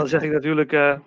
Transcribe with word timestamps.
dan 0.00 0.08
zeg 0.08 0.22
ik 0.22 0.32
natuurlijk 0.32 0.72
uh, 0.72 0.98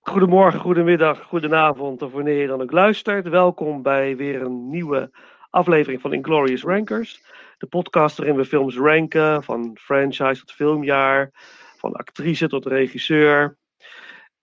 goedemorgen, 0.00 0.60
goedemiddag, 0.60 1.22
goedenavond 1.22 2.02
of 2.02 2.12
wanneer 2.12 2.40
je 2.40 2.46
dan 2.46 2.62
ook 2.62 2.72
luistert. 2.72 3.28
Welkom 3.28 3.82
bij 3.82 4.16
weer 4.16 4.42
een 4.42 4.70
nieuwe 4.70 5.10
aflevering 5.50 6.00
van 6.00 6.12
Inglorious 6.12 6.62
Rankers. 6.62 7.22
De 7.58 7.66
podcast 7.66 8.16
waarin 8.16 8.36
we 8.36 8.44
films 8.44 8.76
ranken, 8.76 9.42
van 9.42 9.76
franchise 9.80 10.40
tot 10.40 10.52
filmjaar, 10.52 11.30
van 11.76 11.92
actrice 11.92 12.48
tot 12.48 12.66
regisseur. 12.66 13.58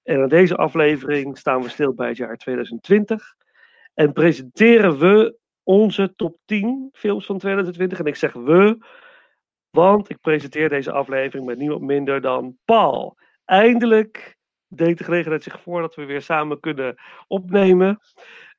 En 0.04 0.20
in 0.20 0.28
deze 0.28 0.56
aflevering 0.56 1.38
staan 1.38 1.62
we 1.62 1.70
stil 1.70 1.94
bij 1.94 2.08
het 2.08 2.18
jaar 2.18 2.38
2020 2.38 3.36
en 3.94 4.14
presenteren 4.14 4.98
we 4.98 5.38
onze 5.64 6.14
top 6.16 6.38
10 6.46 6.90
films 6.92 7.26
van 7.26 7.38
2020. 7.38 8.00
En 8.00 8.06
ik 8.06 8.16
zeg 8.16 8.34
we, 8.34 8.78
want 9.72 10.10
ik 10.10 10.20
presenteer 10.22 10.70
deze 10.70 10.92
aflevering 10.92 11.46
met 11.46 11.58
niemand 11.58 11.82
minder 11.82 12.22
dan 12.22 12.58
Paul. 12.66 13.18
Eindelijk 13.46 14.38
deed 14.68 14.98
de 14.98 15.04
gelegenheid 15.04 15.44
zich 15.44 15.62
voor 15.62 15.82
dat 15.82 15.96
we 15.96 16.06
weer 16.06 16.22
samen 16.22 16.60
kunnen 16.60 16.96
opnemen. 17.28 18.00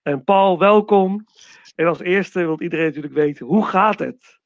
En 0.02 0.24
Paul, 0.24 0.58
welkom. 0.58 1.26
En 1.74 1.86
als 1.86 2.00
eerste 2.00 2.38
wil 2.38 2.60
iedereen 2.60 2.86
natuurlijk 2.86 3.14
weten, 3.14 3.46
hoe 3.46 3.66
gaat 3.66 3.98
het? 3.98 4.38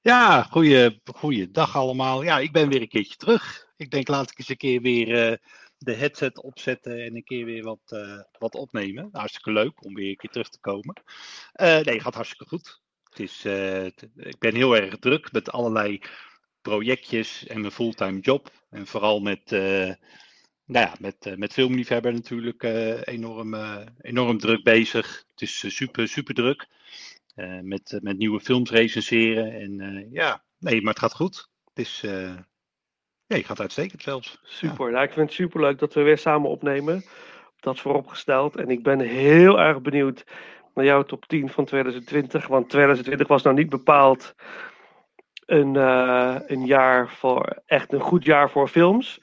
Ja, 0.00 0.42
goeie, 0.42 1.00
goeie 1.14 1.50
dag 1.50 1.76
allemaal. 1.76 2.22
Ja, 2.22 2.38
ik 2.38 2.52
ben 2.52 2.68
weer 2.68 2.80
een 2.80 2.88
keertje 2.88 3.16
terug. 3.16 3.66
Ik 3.76 3.90
denk, 3.90 4.08
laat 4.08 4.30
ik 4.30 4.38
eens 4.38 4.48
een 4.48 4.56
keer 4.56 4.80
weer 4.80 5.30
uh, 5.30 5.36
de 5.78 5.94
headset 5.94 6.42
opzetten 6.42 7.04
en 7.04 7.16
een 7.16 7.24
keer 7.24 7.44
weer 7.44 7.62
wat, 7.62 7.80
uh, 7.88 8.20
wat 8.38 8.54
opnemen. 8.54 9.08
Hartstikke 9.12 9.52
leuk 9.52 9.84
om 9.84 9.94
weer 9.94 10.08
een 10.08 10.16
keer 10.16 10.30
terug 10.30 10.48
te 10.48 10.60
komen. 10.60 11.02
Uh, 11.54 11.80
nee, 11.80 12.00
gaat 12.00 12.14
hartstikke 12.14 12.46
goed. 12.46 12.80
Het 13.18 13.26
is, 13.26 13.44
uh, 13.44 13.84
ik 14.16 14.38
ben 14.38 14.54
heel 14.54 14.76
erg 14.76 14.98
druk 14.98 15.32
met 15.32 15.50
allerlei 15.50 16.00
projectjes 16.62 17.46
en 17.46 17.60
mijn 17.60 17.72
fulltime 17.72 18.20
job. 18.20 18.50
En 18.70 18.86
vooral 18.86 19.20
met, 19.20 19.50
nou 19.50 19.96
ja, 20.64 20.94
met, 21.00 21.34
met 21.36 21.52
filmliefhebber 21.52 22.12
natuurlijk 22.12 22.62
enorm, 23.04 23.54
enorm 24.00 24.38
druk 24.38 24.62
bezig. 24.62 25.24
Het 25.30 25.42
is 25.42 25.76
super, 25.76 26.08
super 26.08 26.34
druk. 26.34 26.66
met, 27.62 27.98
met 28.02 28.18
nieuwe 28.18 28.40
films 28.40 28.70
recenseren. 28.70 29.52
En 29.52 30.06
ja, 30.12 30.44
nee, 30.58 30.82
maar 30.82 30.92
het 30.92 31.02
gaat 31.02 31.14
goed. 31.14 31.48
Het 31.64 31.78
is, 31.78 32.04
Nee, 33.26 33.44
gaat 33.44 33.60
uitstekend 33.60 34.02
zelfs. 34.02 34.40
Super. 34.42 35.02
Ik 35.02 35.12
vind 35.12 35.26
het 35.26 35.36
super 35.36 35.60
leuk 35.60 35.78
dat 35.78 35.94
we 35.94 36.02
weer 36.02 36.18
samen 36.18 36.50
opnemen. 36.50 37.04
Dat 37.60 37.80
vooropgesteld. 37.80 38.56
En 38.56 38.68
ik 38.68 38.82
ben 38.82 39.00
heel 39.00 39.60
erg 39.60 39.80
benieuwd 39.80 40.24
naar 40.78 40.86
jouw 40.86 41.02
top 41.02 41.26
10 41.26 41.48
van 41.48 41.64
2020. 41.64 42.46
Want 42.46 42.68
2020 42.68 43.28
was 43.28 43.42
nou 43.42 43.56
niet 43.56 43.68
bepaald 43.68 44.34
een, 45.46 45.74
uh, 45.74 46.36
een 46.46 46.66
jaar 46.66 47.08
voor 47.08 47.62
echt 47.66 47.92
een 47.92 48.00
goed 48.00 48.24
jaar 48.24 48.50
voor 48.50 48.68
films. 48.68 49.20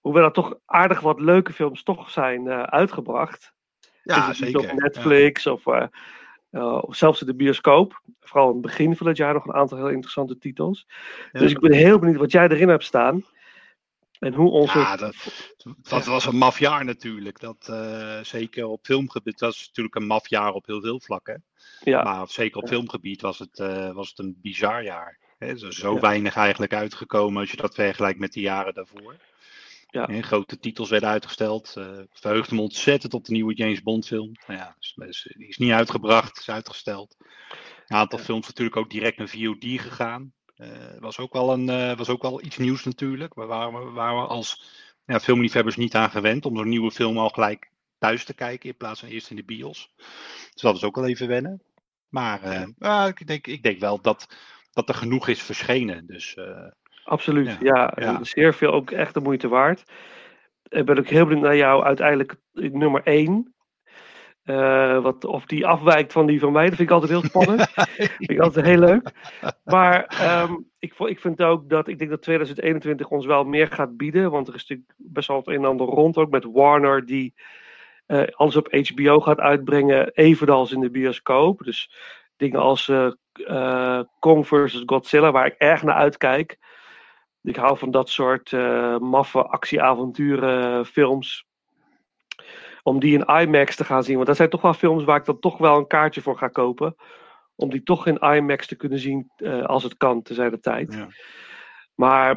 Hoewel 0.00 0.24
er 0.24 0.32
toch 0.32 0.54
aardig 0.66 1.00
wat 1.00 1.20
leuke 1.20 1.52
films 1.52 1.82
toch 1.82 2.10
zijn 2.10 2.46
uh, 2.46 2.62
uitgebracht. 2.62 3.52
Ja, 4.02 4.32
zeker. 4.32 4.60
Op 4.60 4.72
Netflix 4.72 5.44
ja. 5.44 5.52
of, 5.52 5.66
uh, 5.66 6.82
of 6.82 6.96
zelfs 6.96 7.20
in 7.20 7.26
de 7.26 7.34
bioscoop. 7.34 8.00
Vooral 8.20 8.48
in 8.48 8.52
het 8.52 8.62
begin 8.62 8.96
van 8.96 9.06
het 9.06 9.16
jaar 9.16 9.34
nog 9.34 9.46
een 9.46 9.54
aantal 9.54 9.78
heel 9.78 9.88
interessante 9.88 10.38
titels. 10.38 10.86
Ja. 11.32 11.40
Dus 11.40 11.50
ik 11.50 11.60
ben 11.60 11.72
heel 11.72 11.98
benieuwd 11.98 12.18
wat 12.18 12.32
jij 12.32 12.48
erin 12.48 12.68
hebt 12.68 12.84
staan. 12.84 13.24
En 14.24 14.34
hoe 14.34 14.50
onze. 14.50 14.78
Ja, 14.78 14.96
dat, 14.96 15.14
dat 15.82 16.04
was 16.04 16.26
een 16.26 16.36
mafjaar 16.36 16.84
natuurlijk. 16.84 17.40
Dat, 17.40 17.68
uh, 17.70 18.20
zeker 18.22 18.66
op 18.66 18.80
filmgebied. 18.82 19.38
Dat 19.38 19.54
was 19.54 19.66
natuurlijk 19.66 19.94
een 19.94 20.06
mafjaar 20.06 20.52
op 20.52 20.66
heel 20.66 20.80
veel 20.80 21.00
vlakken. 21.00 21.44
Ja. 21.80 22.02
Maar 22.02 22.28
zeker 22.28 22.62
op 22.62 22.68
filmgebied 22.68 23.20
was 23.20 23.38
het, 23.38 23.58
uh, 23.58 23.92
was 23.92 24.08
het 24.08 24.18
een 24.18 24.38
bizar 24.42 24.82
jaar. 24.82 25.18
Er 25.38 25.48
is 25.48 25.60
zo 25.68 25.94
ja. 25.94 26.00
weinig 26.00 26.36
eigenlijk 26.36 26.72
uitgekomen 26.72 27.40
als 27.40 27.50
je 27.50 27.56
dat 27.56 27.74
vergelijkt 27.74 28.18
met 28.18 28.32
de 28.32 28.40
jaren 28.40 28.74
daarvoor. 28.74 29.16
Ja. 29.86 30.22
Grote 30.22 30.58
titels 30.58 30.90
werden 30.90 31.08
uitgesteld. 31.08 31.74
Uh, 31.78 31.98
verheugde 32.10 32.54
me 32.54 32.60
ontzettend 32.60 33.14
op 33.14 33.24
de 33.24 33.32
nieuwe 33.32 33.54
James 33.54 33.82
Bond 33.82 34.06
film. 34.06 34.32
Nou 34.46 34.58
ja, 34.58 34.76
die 35.36 35.48
is 35.48 35.56
niet 35.56 35.72
uitgebracht, 35.72 36.38
is 36.38 36.50
uitgesteld. 36.50 37.16
Een 37.86 37.96
aantal 37.96 38.18
ja. 38.18 38.24
films 38.24 38.46
natuurlijk 38.46 38.76
ook 38.76 38.90
direct 38.90 39.18
naar 39.18 39.28
VOD 39.28 39.64
gegaan. 39.64 40.32
Uh, 40.56 40.68
was, 40.98 41.18
ook 41.18 41.32
wel 41.32 41.52
een, 41.52 41.68
uh, 41.68 41.96
was 41.96 42.08
ook 42.08 42.22
wel 42.22 42.42
iets 42.42 42.56
nieuws 42.56 42.84
natuurlijk. 42.84 43.34
Waar, 43.34 43.46
waar, 43.46 43.72
we, 43.72 43.90
waar 43.90 44.14
we 44.14 44.26
als 44.26 44.64
ja, 45.06 45.20
filmliefhebbers 45.20 45.76
niet 45.76 45.94
aan 45.94 46.10
gewend 46.10 46.46
om 46.46 46.56
zo'n 46.56 46.68
nieuwe 46.68 46.90
film 46.90 47.18
al 47.18 47.28
gelijk 47.28 47.70
thuis 47.98 48.24
te 48.24 48.34
kijken 48.34 48.68
in 48.68 48.76
plaats 48.76 49.00
van 49.00 49.08
eerst 49.08 49.30
in 49.30 49.36
de 49.36 49.44
bios. 49.44 49.92
Dus 50.52 50.62
dat 50.62 50.76
is 50.76 50.84
ook 50.84 50.96
wel 50.96 51.06
even 51.06 51.28
wennen. 51.28 51.62
Maar 52.08 52.68
uh, 52.78 53.06
ik, 53.06 53.26
denk, 53.26 53.46
ik 53.46 53.62
denk 53.62 53.80
wel 53.80 54.00
dat, 54.00 54.36
dat 54.72 54.88
er 54.88 54.94
genoeg 54.94 55.28
is 55.28 55.42
verschenen. 55.42 56.06
Dus, 56.06 56.36
Absoluut, 57.04 57.46
ja. 57.46 57.58
ja, 57.60 57.92
ja. 57.94 58.24
Zeer 58.24 58.54
veel 58.54 58.72
ook 58.72 58.90
echt 58.90 59.14
de 59.14 59.20
moeite 59.20 59.48
waard. 59.48 59.82
Ik 60.68 60.84
ben 60.84 60.98
ook 60.98 61.08
heel 61.08 61.26
benieuwd 61.26 61.44
naar 61.44 61.56
jou 61.56 61.84
uiteindelijk 61.84 62.36
nummer 62.52 63.02
1. 63.02 63.53
Uh, 64.44 65.02
wat, 65.02 65.24
of 65.24 65.46
die 65.46 65.66
afwijkt 65.66 66.12
van 66.12 66.26
die 66.26 66.40
van 66.40 66.52
mij, 66.52 66.66
dat 66.66 66.76
vind 66.76 66.88
ik 66.88 66.94
altijd 66.94 67.10
heel 67.10 67.22
spannend. 67.22 67.70
vind 68.18 68.30
ik 68.30 68.40
altijd 68.40 68.66
heel 68.66 68.78
leuk. 68.78 69.10
Maar 69.64 70.22
um, 70.42 70.70
ik, 70.78 70.94
ik 70.98 71.20
vind 71.20 71.42
ook 71.42 71.68
dat, 71.68 71.88
ik 71.88 71.98
denk 71.98 72.10
dat 72.10 72.22
2021 72.22 73.08
ons 73.08 73.26
wel 73.26 73.44
meer 73.44 73.68
gaat 73.68 73.96
bieden. 73.96 74.30
Want 74.30 74.48
er 74.48 74.54
is 74.54 74.60
natuurlijk 74.60 74.94
best 74.96 75.28
wel 75.28 75.36
het 75.36 75.46
een 75.46 75.54
en 75.54 75.64
ander 75.64 75.86
rond, 75.86 76.16
ook 76.16 76.30
met 76.30 76.44
Warner, 76.52 77.06
die 77.06 77.34
uh, 78.06 78.22
alles 78.30 78.56
op 78.56 78.72
HBO 78.72 79.20
gaat 79.20 79.38
uitbrengen, 79.38 80.10
evenals 80.12 80.72
in 80.72 80.80
de 80.80 80.90
bioscoop. 80.90 81.62
Dus 81.64 81.90
dingen 82.36 82.60
als 82.60 82.88
uh, 82.88 84.00
Kong 84.18 84.46
vs. 84.46 84.82
Godzilla, 84.86 85.32
waar 85.32 85.46
ik 85.46 85.54
erg 85.58 85.82
naar 85.82 85.94
uitkijk. 85.94 86.58
Ik 87.42 87.56
hou 87.56 87.78
van 87.78 87.90
dat 87.90 88.08
soort 88.08 88.52
maffe 89.00 89.42
actieavonturen 89.42 90.86
films 90.86 91.46
om 92.84 93.00
die 93.00 93.18
in 93.18 93.40
IMAX 93.40 93.76
te 93.76 93.84
gaan 93.84 94.04
zien. 94.04 94.14
Want 94.14 94.26
dat 94.26 94.36
zijn 94.36 94.48
toch 94.48 94.60
wel 94.60 94.74
films 94.74 95.04
waar 95.04 95.18
ik 95.18 95.24
dan 95.24 95.38
toch 95.38 95.58
wel 95.58 95.76
een 95.76 95.86
kaartje 95.86 96.20
voor 96.20 96.38
ga 96.38 96.48
kopen. 96.48 96.96
Om 97.54 97.70
die 97.70 97.82
toch 97.82 98.06
in 98.06 98.18
IMAX 98.18 98.66
te 98.66 98.76
kunnen 98.76 98.98
zien 98.98 99.30
uh, 99.36 99.64
als 99.64 99.82
het 99.82 99.96
kan, 99.96 100.22
te 100.22 100.34
zijn 100.34 100.50
de 100.50 100.60
tijd. 100.60 100.94
Ja. 100.94 101.08
Maar 101.94 102.34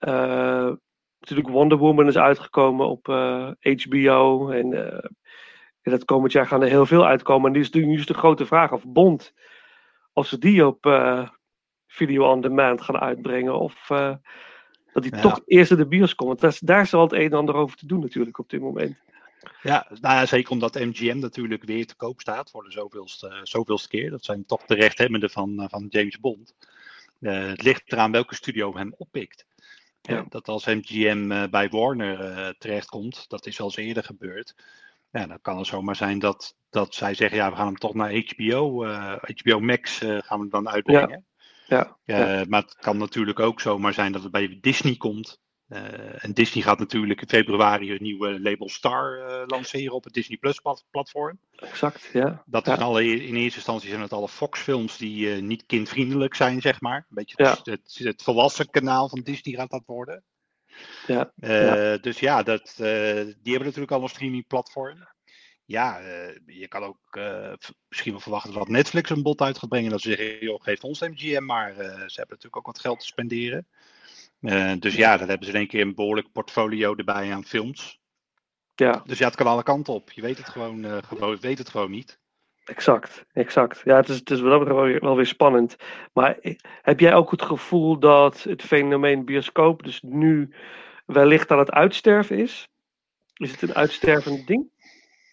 uh, 0.00 0.72
natuurlijk 1.18 1.48
Wonder 1.48 1.78
Woman 1.78 2.06
is 2.06 2.16
uitgekomen 2.16 2.88
op 2.88 3.08
uh, 3.08 3.50
HBO. 3.60 4.48
En 4.50 4.72
in 5.82 5.90
dat 5.90 6.04
komend 6.04 6.32
jaar 6.32 6.46
gaan 6.46 6.62
er 6.62 6.68
heel 6.68 6.86
veel 6.86 7.06
uitkomen. 7.06 7.46
En 7.46 7.52
nu 7.52 7.60
is, 7.60 7.70
nu 7.70 7.98
is 7.98 8.06
de 8.06 8.14
grote 8.14 8.46
vraag 8.46 8.72
of 8.72 8.84
Bond, 8.86 9.34
of 10.12 10.26
ze 10.26 10.38
die 10.38 10.66
op 10.66 10.84
video 11.86 12.30
on 12.30 12.40
demand 12.40 12.80
gaan 12.80 12.98
uitbrengen. 12.98 13.58
Of 13.58 13.86
dat 14.92 15.02
die 15.02 15.14
ja. 15.14 15.20
toch 15.20 15.40
eerst 15.46 15.70
in 15.70 15.76
de 15.76 15.86
bios 15.86 16.14
komt. 16.14 16.40
Want 16.40 16.66
daar 16.66 16.80
is 16.80 16.90
wel 16.90 17.02
het 17.02 17.12
een 17.12 17.30
en 17.30 17.32
ander 17.32 17.54
over 17.54 17.76
te 17.76 17.86
doen 17.86 18.00
natuurlijk 18.00 18.38
op 18.38 18.50
dit 18.50 18.60
moment. 18.60 18.96
Ja, 19.62 19.86
nou 20.00 20.26
zeker 20.26 20.52
omdat 20.52 20.74
MGM 20.74 21.18
natuurlijk 21.18 21.64
weer 21.64 21.86
te 21.86 21.94
koop 21.94 22.20
staat 22.20 22.50
voor 22.50 22.64
de 22.64 22.70
zoveelste, 22.70 23.40
zoveelste 23.42 23.88
keer. 23.88 24.10
Dat 24.10 24.24
zijn 24.24 24.46
toch 24.46 24.64
de 24.64 24.74
rechthebbenden 24.74 25.30
van, 25.30 25.66
van 25.70 25.86
James 25.88 26.20
Bond. 26.20 26.54
Uh, 27.20 27.46
het 27.46 27.62
ligt 27.62 27.92
eraan 27.92 28.12
welke 28.12 28.34
studio 28.34 28.76
hem 28.76 28.94
oppikt. 28.96 29.46
Ja. 30.02 30.24
dat 30.28 30.48
als 30.48 30.64
MGM 30.64 31.50
bij 31.50 31.68
Warner 31.68 32.54
terechtkomt, 32.58 33.28
dat 33.28 33.46
is 33.46 33.60
al 33.60 33.66
eens 33.66 33.76
eerder 33.76 34.04
gebeurd. 34.04 34.54
Ja, 35.10 35.26
dan 35.26 35.40
kan 35.40 35.58
het 35.58 35.66
zomaar 35.66 35.96
zijn 35.96 36.18
dat, 36.18 36.56
dat 36.70 36.94
zij 36.94 37.14
zeggen, 37.14 37.38
ja, 37.38 37.50
we 37.50 37.56
gaan 37.56 37.66
hem 37.66 37.76
toch 37.76 37.94
naar 37.94 38.24
HBO, 38.26 38.86
HBO 39.20 39.60
Max 39.60 39.98
gaan 39.98 40.40
we 40.40 40.48
dan 40.48 40.68
uitbrengen. 40.68 41.10
Ja. 41.10 41.22
Ja, 41.66 41.96
ja. 42.04 42.44
Maar 42.48 42.62
het 42.62 42.74
kan 42.74 42.96
natuurlijk 42.96 43.40
ook 43.40 43.60
zomaar 43.60 43.92
zijn 43.92 44.12
dat 44.12 44.22
het 44.22 44.32
bij 44.32 44.58
Disney 44.60 44.96
komt. 44.96 45.40
Uh, 45.72 46.24
en 46.24 46.32
Disney 46.32 46.62
gaat 46.62 46.78
natuurlijk 46.78 47.20
in 47.20 47.28
februari 47.28 47.92
een 47.92 48.02
nieuwe 48.02 48.40
label 48.40 48.68
Star 48.68 49.18
uh, 49.18 49.42
lanceren 49.46 49.94
op 49.94 50.04
het 50.04 50.12
Disney 50.12 50.38
Plus 50.38 50.60
platform. 50.90 51.38
Exact, 51.56 52.08
ja. 52.12 52.42
Dat 52.46 52.66
is 52.66 52.74
ja. 52.74 52.80
alle, 52.80 53.04
in 53.04 53.34
eerste 53.34 53.56
instantie 53.56 53.88
zijn 53.88 54.00
het 54.00 54.12
alle 54.12 54.28
Fox-films 54.28 54.96
die 54.96 55.36
uh, 55.36 55.42
niet 55.42 55.66
kindvriendelijk 55.66 56.34
zijn, 56.34 56.60
zeg 56.60 56.80
maar. 56.80 56.96
Een 56.96 57.04
beetje 57.08 57.34
ja. 57.44 57.50
het, 57.50 57.66
het, 57.66 57.98
het, 58.04 58.22
volwassen 58.22 58.70
kanaal 58.70 59.08
van 59.08 59.20
Disney 59.20 59.54
gaat 59.54 59.70
dat 59.70 59.82
worden. 59.86 60.24
Ja. 61.06 61.32
ja. 61.36 61.96
Dus 61.96 62.18
ja, 62.18 62.42
dat, 62.42 62.74
die 62.76 62.84
hebben 63.52 63.64
natuurlijk 63.64 63.92
al 63.92 64.02
een 64.02 64.08
streaming-platform. 64.08 65.08
Ja, 65.64 65.98
je 66.46 66.68
kan 66.68 66.82
ook 66.82 67.18
misschien 67.88 68.12
wel 68.12 68.20
verwachten 68.20 68.52
dat 68.52 68.68
Netflix 68.68 69.10
een 69.10 69.22
bod 69.22 69.40
uit 69.40 69.58
gaat 69.58 69.68
brengen. 69.68 69.90
Dat 69.90 70.00
ze 70.00 70.08
zeggen, 70.08 70.38
joh, 70.38 70.62
geef 70.62 70.84
ons 70.84 71.00
MGM, 71.00 71.44
maar 71.44 71.74
ze 71.74 71.82
hebben 71.82 72.36
natuurlijk 72.36 72.56
ook 72.56 72.66
wat 72.66 72.80
geld 72.80 73.00
te 73.00 73.06
spenderen. 73.06 73.66
Uh, 74.42 74.72
dus 74.78 74.94
ja, 74.94 75.16
dan 75.16 75.28
hebben 75.28 75.46
ze 75.46 75.52
in 75.52 75.58
één 75.58 75.68
keer 75.68 75.80
een 75.80 75.94
behoorlijk 75.94 76.32
portfolio 76.32 76.94
erbij 76.94 77.32
aan 77.32 77.44
films. 77.44 78.00
Ja. 78.74 79.02
Dus 79.06 79.18
ja, 79.18 79.26
het 79.26 79.36
kan 79.36 79.46
alle 79.46 79.62
kanten 79.62 79.94
op. 79.94 80.12
Je 80.12 80.22
weet 80.22 80.38
het 80.38 80.48
gewoon, 80.48 80.84
uh, 80.84 80.98
gewoon, 81.06 81.38
weet 81.40 81.58
het 81.58 81.68
gewoon 81.68 81.90
niet. 81.90 82.20
Exact, 82.64 83.24
exact. 83.32 83.80
Ja, 83.84 83.96
het 83.96 84.08
is, 84.08 84.16
het 84.16 84.30
is 84.30 84.40
wel, 84.40 84.64
weer, 84.64 85.00
wel 85.00 85.16
weer 85.16 85.26
spannend. 85.26 85.76
Maar 86.12 86.38
heb 86.82 87.00
jij 87.00 87.14
ook 87.14 87.30
het 87.30 87.42
gevoel 87.42 87.98
dat 87.98 88.42
het 88.42 88.62
fenomeen 88.62 89.24
bioscoop 89.24 89.82
dus 89.82 90.02
nu 90.02 90.54
wellicht 91.06 91.50
aan 91.50 91.58
het 91.58 91.70
uitsterven 91.70 92.38
is? 92.38 92.68
Is 93.34 93.50
het 93.50 93.62
een 93.62 93.74
uitstervend 93.74 94.46
ding? 94.46 94.70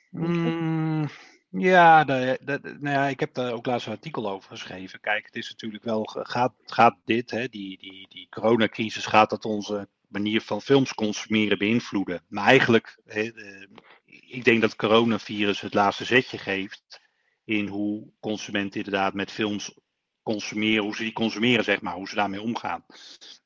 Mm, 0.10 1.10
ja, 1.50 2.04
de, 2.04 2.78
nou 2.80 3.10
ik 3.10 3.20
heb 3.20 3.34
daar 3.34 3.54
ook 3.54 3.66
laatst 3.66 3.88
een 3.88 3.94
artikel 3.94 4.30
over 4.30 4.50
geschreven. 4.50 5.00
Kijk, 5.00 5.26
het 5.26 5.36
is 5.36 5.50
natuurlijk 5.50 5.84
wel, 5.84 6.04
gaat, 6.04 6.54
gaat 6.66 6.98
dit, 7.06 7.32
hè, 7.32 7.48
die, 7.48 7.78
die, 7.78 8.08
die 8.10 8.28
coronacrisis, 8.30 9.06
gaat 9.06 9.30
dat 9.30 9.46
onze 9.46 9.88
manier 10.08 10.42
van 10.42 10.62
films 10.62 10.94
consumeren 10.94 11.58
beïnvloeden. 11.58 12.24
Maar 12.28 12.46
eigenlijk, 12.46 13.00
ik 14.06 14.44
denk 14.44 14.62
dat 14.62 14.76
coronavirus 14.76 15.62
het 15.62 15.74
laatste 15.74 16.06
zetje 16.06 16.38
geeft 16.38 17.02
in 17.44 17.68
hoe 17.68 18.12
consumenten 18.20 18.84
inderdaad 18.84 19.14
met 19.14 19.32
films 19.32 19.74
consumeren, 20.24 20.84
hoe 20.84 20.96
ze 20.96 21.04
die 21.04 21.14
consumeren, 21.14 21.64
zeg 21.64 21.82
maar, 21.82 21.94
hoe 21.94 22.08
ze 22.08 22.16
daarmee 22.16 22.42
omgaan. 22.42 22.86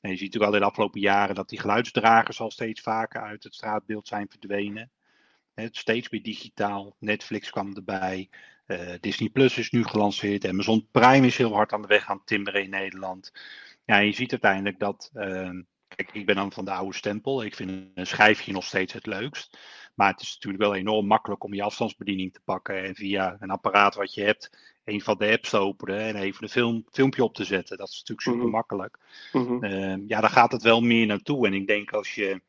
En 0.01 0.09
je 0.09 0.17
ziet 0.17 0.33
natuurlijk 0.33 0.51
al 0.51 0.53
in 0.53 0.59
de 0.59 0.67
afgelopen 0.67 1.01
jaren 1.01 1.35
dat 1.35 1.49
die 1.49 1.59
geluidsdragers 1.59 2.39
al 2.39 2.51
steeds 2.51 2.81
vaker 2.81 3.21
uit 3.21 3.43
het 3.43 3.53
straatbeeld 3.53 4.07
zijn 4.07 4.27
verdwenen. 4.29 4.91
Het 5.53 5.77
steeds 5.77 6.09
meer 6.09 6.23
digitaal. 6.23 6.95
Netflix 6.99 7.49
kwam 7.49 7.75
erbij. 7.75 8.29
Uh, 8.67 8.93
Disney 8.99 9.29
Plus 9.29 9.57
is 9.57 9.71
nu 9.71 9.83
gelanceerd. 9.83 10.47
Amazon 10.47 10.87
Prime 10.91 11.27
is 11.27 11.37
heel 11.37 11.53
hard 11.53 11.73
aan 11.73 11.81
de 11.81 11.87
weg 11.87 12.09
aan 12.09 12.17
het 12.17 12.27
timmeren 12.27 12.63
in 12.63 12.69
Nederland. 12.69 13.31
Ja, 13.85 13.97
je 13.97 14.11
ziet 14.11 14.31
uiteindelijk 14.31 14.79
dat. 14.79 15.11
Uh, 15.13 15.49
kijk, 15.87 16.09
ik 16.11 16.25
ben 16.25 16.35
dan 16.35 16.51
van 16.51 16.65
de 16.65 16.71
oude 16.71 16.95
stempel. 16.95 17.43
Ik 17.43 17.55
vind 17.55 17.69
een 17.95 18.07
schijfje 18.07 18.51
nog 18.51 18.63
steeds 18.63 18.93
het 18.93 19.05
leukst. 19.05 19.57
Maar 19.95 20.11
het 20.11 20.21
is 20.21 20.33
natuurlijk 20.33 20.63
wel 20.63 20.75
enorm 20.75 21.07
makkelijk 21.07 21.43
om 21.43 21.53
je 21.53 21.63
afstandsbediening 21.63 22.33
te 22.33 22.41
pakken. 22.43 22.83
En 22.83 22.95
via 22.95 23.37
een 23.39 23.49
apparaat 23.49 23.95
wat 23.95 24.13
je 24.13 24.23
hebt, 24.23 24.57
een 24.83 25.01
van 25.01 25.17
de 25.17 25.31
apps 25.31 25.49
te 25.49 25.57
openen 25.57 25.99
en 25.99 26.15
even 26.15 26.43
een 26.43 26.49
film, 26.49 26.85
filmpje 26.91 27.23
op 27.23 27.35
te 27.35 27.43
zetten. 27.43 27.77
Dat 27.77 27.89
is 27.89 27.97
natuurlijk 27.97 28.27
super 28.27 28.41
mhm. 28.41 28.51
makkelijk. 28.51 28.99
Mm 29.31 30.03
ja, 30.07 30.21
daar 30.21 30.29
gaat 30.29 30.51
het 30.51 30.61
wel 30.61 30.81
meer 30.81 31.05
naartoe. 31.05 31.47
En 31.47 31.53
ik 31.53 31.67
denk 31.67 31.91
als 31.91 32.15
je 32.15 32.41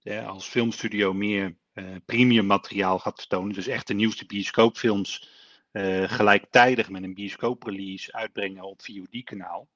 ja, 0.00 0.24
als 0.24 0.48
filmstudio 0.48 1.12
meer 1.12 1.56
premium 2.04 2.46
materiaal 2.46 2.98
gaat 2.98 3.18
vertonen, 3.18 3.54
dus 3.54 3.66
echt 3.66 3.86
de 3.86 3.94
nieuwste 3.94 4.26
bioscoopfilms 4.26 5.28
uh, 5.72 6.10
gelijktijdig 6.10 6.90
met 6.90 7.02
een 7.02 7.14
bioscooprelease 7.14 8.12
uitbrengen 8.12 8.62
op 8.62 8.82
VOD-kanaal, 8.82 9.68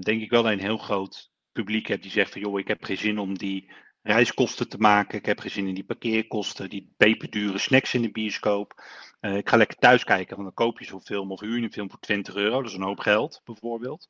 denk 0.00 0.22
ik 0.22 0.30
wel 0.30 0.42
dat 0.42 0.52
je 0.52 0.58
een 0.58 0.64
heel 0.64 0.78
groot 0.78 1.30
publiek 1.52 1.86
hebt 1.86 2.02
die 2.02 2.10
zegt 2.10 2.32
van 2.32 2.40
joh, 2.40 2.58
ik 2.58 2.68
heb 2.68 2.84
geen 2.84 2.98
zin 2.98 3.18
om 3.18 3.38
die 3.38 3.70
reiskosten 4.06 4.68
te 4.68 4.78
maken. 4.78 5.18
Ik 5.18 5.26
heb 5.26 5.38
geen 5.38 5.50
zin 5.50 5.66
in 5.66 5.74
die 5.74 5.84
parkeerkosten, 5.84 6.70
die 6.70 6.92
peperdure 6.96 7.58
snacks 7.58 7.94
in 7.94 8.02
de 8.02 8.10
bioscoop. 8.10 8.84
Ik 9.20 9.48
ga 9.48 9.56
lekker 9.56 9.76
thuis 9.76 10.04
kijken, 10.04 10.36
want 10.36 10.48
dan 10.48 10.66
koop 10.66 10.78
je 10.78 10.84
zo'n 10.84 11.00
film 11.00 11.32
of 11.32 11.40
huur 11.40 11.62
een 11.62 11.72
film 11.72 11.90
voor 11.90 12.00
20 12.00 12.34
euro. 12.34 12.62
Dat 12.62 12.70
is 12.70 12.76
een 12.76 12.82
hoop 12.82 12.98
geld, 12.98 13.40
bijvoorbeeld. 13.44 14.08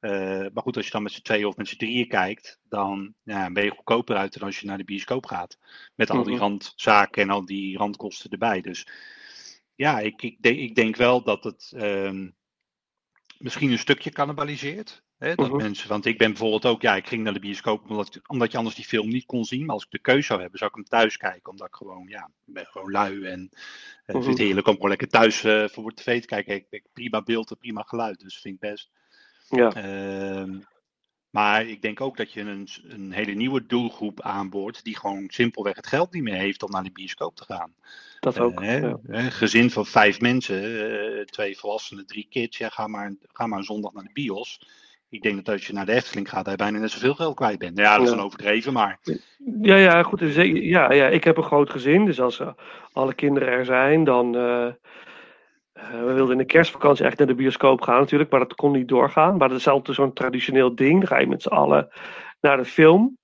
Uh, 0.00 0.46
maar 0.52 0.62
goed, 0.62 0.76
als 0.76 0.84
je 0.84 0.90
dan 0.90 1.02
met 1.02 1.12
z'n 1.12 1.22
tweeën 1.22 1.46
of 1.46 1.56
met 1.56 1.68
z'n 1.68 1.76
drieën 1.76 2.08
kijkt, 2.08 2.60
dan 2.62 3.14
ja, 3.22 3.50
ben 3.50 3.64
je 3.64 3.70
goedkoper 3.70 4.16
uit 4.16 4.38
dan 4.38 4.46
als 4.46 4.60
je 4.60 4.66
naar 4.66 4.78
de 4.78 4.84
bioscoop 4.84 5.26
gaat. 5.26 5.58
Met 5.94 6.10
al 6.10 6.22
die 6.22 6.32
mhm. 6.32 6.42
randzaken 6.42 7.22
en 7.22 7.30
al 7.30 7.44
die 7.44 7.76
randkosten 7.76 8.30
erbij. 8.30 8.60
Dus 8.60 8.86
ja, 9.74 9.98
ik, 9.98 10.22
ik, 10.22 10.42
denk, 10.42 10.58
ik 10.58 10.74
denk 10.74 10.96
wel 10.96 11.22
dat 11.22 11.44
het 11.44 11.72
um, 11.76 12.36
misschien 13.38 13.70
een 13.70 13.78
stukje 13.78 14.10
cannibaliseert. 14.10 15.02
Hè, 15.18 15.34
dat 15.34 15.48
mhm. 15.48 15.56
mensen, 15.56 15.88
want 15.88 16.04
ik 16.04 16.18
ben 16.18 16.28
bijvoorbeeld 16.28 16.66
ook, 16.66 16.82
ja, 16.82 16.96
ik 16.96 17.06
ging 17.06 17.22
naar 17.22 17.32
de 17.32 17.40
bioscoop 17.40 17.90
omdat, 17.90 18.20
omdat 18.26 18.52
je 18.52 18.58
anders 18.58 18.76
die 18.76 18.84
film 18.84 19.08
niet 19.08 19.26
kon 19.26 19.44
zien. 19.44 19.64
Maar 19.64 19.74
als 19.74 19.84
ik 19.84 19.90
de 19.90 19.98
keuze 19.98 20.26
zou 20.26 20.40
hebben, 20.40 20.58
zou 20.58 20.70
ik 20.70 20.76
hem 20.76 20.86
thuis 20.86 21.16
kijken. 21.16 21.50
Omdat 21.50 21.66
ik 21.66 21.74
gewoon, 21.74 22.06
ja, 22.08 22.30
ik 22.46 22.54
ben 22.54 22.66
gewoon 22.66 22.90
lui 22.90 23.24
en 23.24 23.48
uh, 23.50 23.58
vind 24.06 24.26
het 24.26 24.38
heerlijk 24.38 24.66
om 24.66 24.74
gewoon 24.74 24.88
lekker 24.88 25.08
thuis 25.08 25.44
uh, 25.44 25.68
voor 25.68 25.92
tv 25.92 26.20
te 26.20 26.26
kijken. 26.26 26.54
Ik, 26.54 26.66
ik, 26.70 26.86
prima 26.92 27.22
beeld 27.22 27.50
en 27.50 27.58
prima 27.58 27.82
geluid, 27.82 28.20
dus 28.20 28.40
vind 28.40 28.54
ik 28.54 28.60
best. 28.60 28.90
Ja. 29.48 29.72
Uh, 29.76 30.54
maar 31.30 31.66
ik 31.66 31.82
denk 31.82 32.00
ook 32.00 32.16
dat 32.16 32.32
je 32.32 32.40
een, 32.40 32.68
een 32.88 33.12
hele 33.12 33.32
nieuwe 33.32 33.66
doelgroep 33.66 34.20
aanboort 34.20 34.84
die 34.84 34.98
gewoon 34.98 35.24
simpelweg 35.28 35.76
het 35.76 35.86
geld 35.86 36.12
niet 36.12 36.22
meer 36.22 36.34
heeft 36.34 36.62
om 36.62 36.70
naar 36.70 36.82
de 36.82 36.92
bioscoop 36.92 37.36
te 37.36 37.44
gaan. 37.44 37.74
Dat 38.20 38.38
ook. 38.38 38.62
Ja. 38.62 38.98
Een 39.06 39.32
gezin 39.32 39.70
van 39.70 39.86
vijf 39.86 40.20
mensen, 40.20 41.26
twee 41.26 41.58
volwassenen, 41.58 42.06
drie 42.06 42.26
kids, 42.30 42.58
ja, 42.58 42.68
ga 42.68 42.86
maar, 42.86 43.14
ga 43.32 43.46
maar 43.46 43.58
een 43.58 43.64
zondag 43.64 43.92
naar 43.92 44.04
de 44.04 44.12
bios 44.12 44.58
ik 45.10 45.22
denk 45.22 45.36
dat 45.36 45.54
als 45.54 45.66
je 45.66 45.72
naar 45.72 45.86
de 45.86 45.92
Efteling 45.92 46.28
gaat, 46.28 46.50
je 46.50 46.56
bijna 46.56 46.78
net 46.78 46.90
zoveel 46.90 47.14
geld 47.14 47.34
kwijt 47.34 47.58
bent. 47.58 47.78
Ja, 47.78 47.96
dat 47.96 48.04
is 48.04 48.10
dan 48.10 48.24
overdreven, 48.24 48.72
maar... 48.72 48.98
Ja, 49.62 49.76
ja, 49.76 50.02
goed. 50.02 50.20
Ja, 50.34 50.92
ja, 50.92 51.06
ik 51.06 51.24
heb 51.24 51.36
een 51.36 51.42
groot 51.42 51.70
gezin, 51.70 52.04
dus 52.04 52.20
als 52.20 52.38
uh, 52.38 52.48
alle 52.92 53.14
kinderen 53.14 53.48
er 53.48 53.64
zijn, 53.64 54.04
dan... 54.04 54.36
Uh, 54.36 54.66
we 55.90 56.12
wilden 56.12 56.32
in 56.32 56.38
de 56.38 56.44
kerstvakantie 56.44 57.04
echt 57.04 57.18
naar 57.18 57.26
de 57.26 57.34
bioscoop 57.34 57.80
gaan 57.80 58.00
natuurlijk, 58.00 58.30
maar 58.30 58.40
dat 58.40 58.54
kon 58.54 58.72
niet 58.72 58.88
doorgaan. 58.88 59.36
Maar 59.36 59.48
dat 59.48 59.58
is 59.58 59.68
altijd 59.68 59.96
zo'n 59.96 60.12
traditioneel 60.12 60.74
ding. 60.74 60.98
Dan 60.98 61.08
ga 61.08 61.18
je 61.18 61.26
met 61.26 61.42
z'n 61.42 61.48
allen 61.48 61.88
naar 62.40 62.56
de 62.56 62.64
film. 62.64 63.18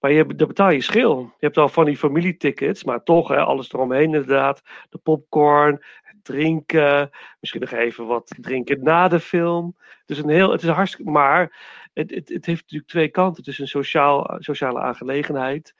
Maar 0.00 0.12
je, 0.12 0.34
dan 0.34 0.48
betaal 0.48 0.70
je 0.70 0.80
schil. 0.80 1.18
Je 1.18 1.46
hebt 1.46 1.56
al 1.56 1.68
van 1.68 1.84
die 1.84 1.96
familietickets, 1.96 2.84
maar 2.84 3.02
toch, 3.02 3.28
hè, 3.28 3.36
alles 3.36 3.72
eromheen 3.72 4.04
inderdaad. 4.04 4.62
De 4.88 4.98
popcorn, 4.98 5.82
drinken, 6.22 7.10
misschien 7.40 7.60
nog 7.60 7.70
even 7.70 8.06
wat 8.06 8.34
drinken 8.40 8.82
na 8.82 9.08
de 9.08 9.20
film. 9.20 9.76
Dus 10.06 10.18
een 10.18 10.28
heel, 10.28 10.50
het 10.50 10.62
is 10.62 10.68
hartstikke, 10.68 11.10
maar 11.10 11.56
het, 11.92 12.10
het, 12.10 12.28
het 12.28 12.46
heeft 12.46 12.62
natuurlijk 12.62 12.90
twee 12.90 13.08
kanten. 13.08 13.36
Het 13.44 13.52
is 13.52 13.58
een 13.58 13.68
sociaal, 13.68 14.36
sociale 14.38 14.80
aangelegenheid. 14.80 15.74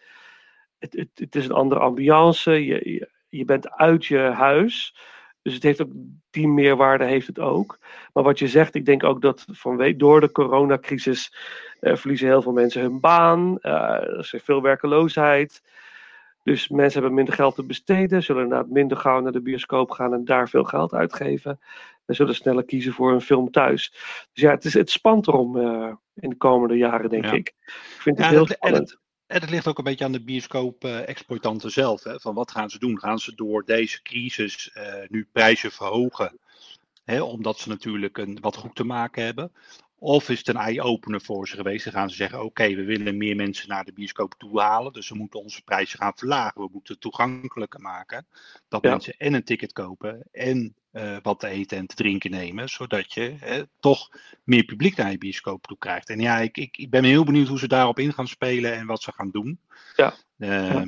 Het, 0.79 0.93
het, 0.93 1.11
het 1.15 1.35
is 1.35 1.45
een 1.45 1.55
andere 1.55 1.81
ambiance. 1.81 2.65
Je, 2.65 3.09
je 3.29 3.45
bent 3.45 3.71
uit 3.71 4.07
je 4.07 4.19
huis. 4.19 4.95
Dus 5.47 5.55
het 5.55 5.63
heeft 5.63 5.83
ook 5.83 5.91
die 6.31 6.49
meerwaarde 6.49 7.05
heeft 7.05 7.27
het 7.27 7.39
ook. 7.39 7.79
Maar 8.13 8.25
wat 8.25 8.39
je 8.39 8.49
zegt, 8.49 8.75
ik 8.75 8.85
denk 8.85 9.05
ook 9.05 9.23
dat 9.23 9.45
vanwege, 9.53 9.97
door 9.97 10.21
de 10.21 10.33
coronacrisis 10.33 11.37
eh, 11.81 11.97
verliezen 11.97 12.29
heel 12.29 12.43
veel 12.43 12.53
mensen 12.53 12.81
hun 12.81 13.01
baan. 13.01 13.59
Uh, 13.63 13.73
er 13.73 14.19
is 14.19 14.35
veel 14.45 14.63
werkeloosheid. 14.63 15.63
Dus 16.43 16.69
mensen 16.69 16.93
hebben 16.93 17.15
minder 17.15 17.35
geld 17.35 17.55
te 17.55 17.65
besteden, 17.65 18.23
zullen 18.23 18.43
inderdaad 18.43 18.69
minder 18.69 18.97
gauw 18.97 19.21
naar 19.21 19.33
de 19.33 19.41
bioscoop 19.41 19.91
gaan 19.91 20.13
en 20.13 20.25
daar 20.25 20.49
veel 20.49 20.65
geld 20.65 20.95
uitgeven. 20.95 21.61
En 22.07 22.15
zullen 22.15 22.35
sneller 22.35 22.65
kiezen 22.65 22.93
voor 22.93 23.13
een 23.13 23.21
film 23.21 23.51
thuis. 23.51 23.91
Dus 24.33 24.43
ja, 24.43 24.51
het, 24.51 24.65
is, 24.65 24.75
het 24.75 24.91
spant 24.91 25.27
erom 25.27 25.57
uh, 25.57 25.93
in 26.15 26.31
de 26.31 26.37
komende 26.37 26.77
jaren, 26.77 27.11
denk 27.11 27.27
ik. 27.27 27.49
Ik 27.49 27.97
vind 27.99 28.19
het 28.19 28.27
heel 28.27 28.47
spannend. 28.47 28.99
En 29.27 29.41
het 29.41 29.51
ligt 29.51 29.67
ook 29.67 29.79
een 29.79 29.85
beetje 29.85 30.05
aan 30.05 30.13
de 30.13 30.25
bioscoop-exploitanten 30.25 31.71
zelf. 31.71 32.03
Hè? 32.03 32.21
Van 32.21 32.35
wat 32.35 32.51
gaan 32.51 32.71
ze 32.71 32.79
doen? 32.79 32.99
Gaan 32.99 33.19
ze 33.19 33.35
door 33.35 33.65
deze 33.65 34.03
crisis 34.03 34.71
uh, 34.77 34.95
nu 35.09 35.29
prijzen 35.33 35.73
verhogen? 35.73 36.39
Hè? 37.05 37.23
Omdat 37.23 37.59
ze 37.59 37.69
natuurlijk 37.69 38.19
een, 38.19 38.39
wat 38.41 38.57
goed 38.57 38.75
te 38.75 38.85
maken 38.85 39.25
hebben. 39.25 39.53
Of 39.99 40.29
is 40.29 40.39
het 40.39 40.49
een 40.49 40.57
eye-opener 40.57 41.21
voor 41.21 41.49
ze 41.49 41.57
geweest? 41.57 41.85
Dan 41.85 41.93
gaan 41.93 42.11
ze 42.11 42.17
zeggen: 42.17 42.45
Oké, 42.45 42.75
we 42.75 42.85
willen 42.85 43.17
meer 43.17 43.37
mensen 43.37 43.69
naar 43.69 43.85
de 43.85 43.93
bioscoop 43.93 44.35
toe 44.39 44.61
halen. 44.61 44.93
Dus 44.93 45.09
we 45.09 45.17
moeten 45.17 45.43
onze 45.43 45.63
prijzen 45.63 45.99
gaan 45.99 46.13
verlagen. 46.17 46.61
We 46.61 46.69
moeten 46.73 46.93
het 46.93 47.03
toegankelijker 47.03 47.81
maken. 47.81 48.27
Dat 48.69 48.83
mensen 48.83 49.15
en 49.17 49.35
een 49.35 49.45
ticket 49.45 49.73
kopen 49.73 50.29
en 50.33 50.75
uh, 50.93 51.17
wat 51.23 51.41
te 51.41 51.49
eten 51.49 51.79
en 51.79 51.87
te 51.87 51.95
drinken 51.95 52.31
nemen. 52.31 52.69
Zodat 52.69 53.13
je 53.13 53.69
toch 53.81 54.09
meer 54.45 54.65
publiek 54.65 54.97
naar 54.97 55.11
je 55.11 55.19
bioscoop 55.19 55.67
toe 55.67 55.79
krijgt. 55.79 56.09
En 56.09 56.21
ja, 56.21 56.39
ik, 56.39 56.57
ik, 56.57 56.77
ik, 56.77 56.91
ben 56.91 57.05
heel 57.05 57.25
benieuwd 57.25 57.49
hoe 57.49 57.59
ze 57.59 57.69
daarop 57.69 57.99
in 57.99 58.13
gaan 58.13 58.29
spelen 58.29 58.73
en 58.75 58.87
wat 58.87 59.03
ze 59.03 59.13
gaan 59.13 59.31
doen. 59.31 59.61
Ja. 59.97 60.15
Uh, 60.39 60.83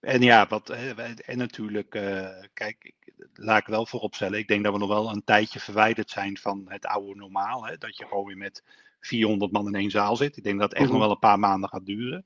en 0.00 0.22
ja, 0.22 0.46
wat, 0.46 0.70
en 0.70 1.38
natuurlijk, 1.38 1.94
uh, 1.94 2.28
kijk, 2.52 2.92
laat 3.34 3.60
ik 3.60 3.66
wel 3.66 3.86
vooropstellen. 3.86 4.38
Ik 4.38 4.48
denk 4.48 4.64
dat 4.64 4.72
we 4.72 4.78
nog 4.78 4.88
wel 4.88 5.10
een 5.10 5.24
tijdje 5.24 5.60
verwijderd 5.60 6.10
zijn 6.10 6.38
van 6.38 6.64
het 6.68 6.86
oude 6.86 7.14
normaal. 7.14 7.66
Hè? 7.66 7.78
Dat 7.78 7.96
je 7.96 8.06
gewoon 8.06 8.26
weer 8.26 8.36
met 8.36 8.62
400 9.00 9.52
man 9.52 9.66
in 9.66 9.74
één 9.74 9.90
zaal 9.90 10.16
zit. 10.16 10.36
Ik 10.36 10.44
denk 10.44 10.60
dat 10.60 10.70
het 10.70 10.78
echt 10.78 10.88
nog 10.88 10.96
mhm. 10.96 11.06
wel 11.06 11.14
een 11.14 11.20
paar 11.20 11.38
maanden 11.38 11.68
gaat 11.68 11.86
duren. 11.86 12.24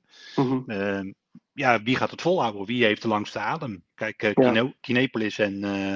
Uh, 0.67 1.11
ja, 1.53 1.81
wie 1.83 1.95
gaat 1.95 2.11
het 2.11 2.21
volhouden? 2.21 2.65
Wie 2.65 2.83
heeft 2.83 3.01
de 3.01 3.07
langste 3.07 3.39
adem? 3.39 3.83
Kijk, 3.95 4.33
ja. 4.35 4.73
Kinepolis 4.81 5.39
en 5.39 5.63
uh, 5.63 5.95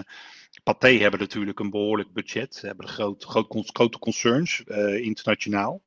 Pathé 0.63 0.97
hebben 0.97 1.19
natuurlijk 1.19 1.59
een 1.59 1.69
behoorlijk 1.69 2.13
budget. 2.13 2.55
Ze 2.55 2.65
hebben 2.65 2.87
groot, 2.87 3.23
groot, 3.23 3.69
grote 3.73 3.99
concerns, 3.99 4.63
internationaal. 5.01 5.81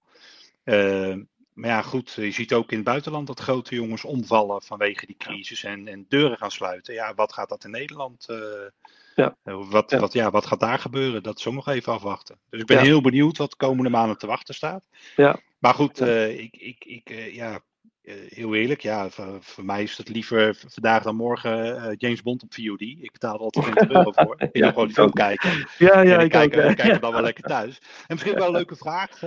Maar 1.53 1.71
ja, 1.71 1.83
goed, 1.83 2.13
je 2.13 2.31
ziet 2.31 2.53
ook 2.53 2.71
in 2.71 2.77
het 2.77 2.87
buitenland 2.87 3.27
dat 3.27 3.41
grote 3.41 3.75
jongens 3.75 4.05
omvallen 4.05 4.63
vanwege 4.63 5.07
die 5.07 5.17
crisis 5.17 5.65
en, 5.65 5.89
en 5.89 6.07
deuren 6.09 6.37
gaan 6.37 6.51
sluiten. 6.51 6.95
Ja, 6.95 7.15
wat 7.15 7.33
gaat 7.33 7.49
dat 7.49 7.65
in 7.65 7.71
Nederland? 7.71 8.27
Ja. 9.19 9.37
Eh, 9.43 9.71
wat, 9.71 9.91
ja. 9.91 9.99
Wat, 9.99 10.13
ja, 10.13 10.31
wat 10.31 10.47
gaat 10.47 10.61
daar 10.61 10.79
gebeuren? 10.79 11.23
Dat 11.23 11.39
is 11.39 11.45
nog 11.45 11.69
even 11.69 11.93
afwachten. 11.93 12.39
Dus 12.51 12.61
ik 12.61 12.67
ben 12.67 12.79
heel 12.79 13.01
benieuwd 13.01 13.39
wat 13.39 13.51
de 13.51 13.57
komende 13.57 13.91
maanden 13.91 14.19
te 14.19 14.27
wachten 14.27 14.55
staat. 14.55 14.89
Ja. 15.17 15.41
Maar 15.59 15.75
goed, 15.75 16.01
uh, 16.01 16.39
ik, 16.39 16.57
ik, 16.57 16.85
ik, 16.85 17.33
ja, 17.33 17.61
eh, 18.03 18.15
heel 18.29 18.55
eerlijk, 18.55 18.81
ja, 18.81 19.11
voor, 19.11 19.43
voor, 19.43 19.65
mij 19.65 19.83
is 19.83 19.97
het 19.97 20.09
liever 20.09 20.57
vandaag 20.69 21.03
dan 21.03 21.17
morgen 21.17 21.95
James 21.97 22.23
Bond 22.23 22.43
op 22.43 22.55
VOD. 22.55 22.81
Ik 22.81 23.13
betaal 23.13 23.35
er 23.35 23.41
altijd 23.41 23.65
20 23.65 23.91
euro 23.97 24.13
voor. 24.13 24.35
Ik 24.39 24.49
wil 24.53 24.69
gewoon 24.69 24.87
die 24.87 24.95
film 24.95 25.13
kijken. 25.13 25.69
Ja, 25.79 26.01
ja, 26.01 26.19
ik 26.19 26.31
kijk, 26.31 26.57
ook, 26.57 26.77
kijk 26.77 27.01
dan 27.01 27.13
wel 27.13 27.23
lekker 27.23 27.45
thuis. 27.45 27.79
En 27.79 28.15
misschien 28.15 28.35
wel 28.35 28.47
een 28.47 28.53
leuke 28.63 28.77
vraag 28.77 29.19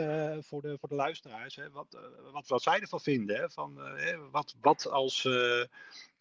voor, 0.41 0.61
de, 0.61 0.77
voor 0.79 0.89
de 0.89 0.95
luisteraars. 0.95 1.55
Hè, 1.55 1.69
wat, 1.71 1.97
wat, 2.31 2.47
wat 2.47 2.61
zij 2.61 2.79
ervan 2.79 3.01
vinden. 3.01 3.35
Hè, 3.35 3.49
van, 3.49 3.79
wat, 4.31 4.55
wat 4.61 4.91
als... 4.91 5.27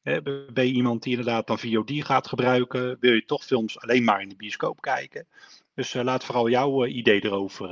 ben 0.03 0.67
je 0.67 0.73
iemand 0.73 1.03
die 1.03 1.17
inderdaad 1.17 1.47
dan 1.47 1.59
VOD 1.59 1.91
gaat 1.93 2.27
gebruiken? 2.27 2.97
Wil 3.01 3.13
je 3.13 3.25
toch 3.25 3.45
films 3.45 3.81
alleen 3.81 4.05
maar 4.05 4.23
in 4.23 4.29
de 4.29 4.37
bioscoop 4.37 4.81
kijken? 4.81 5.29
Dus 5.75 5.93
laat 5.93 6.25
vooral 6.25 6.49
jouw 6.49 6.87
idee 6.87 7.25
erover 7.25 7.69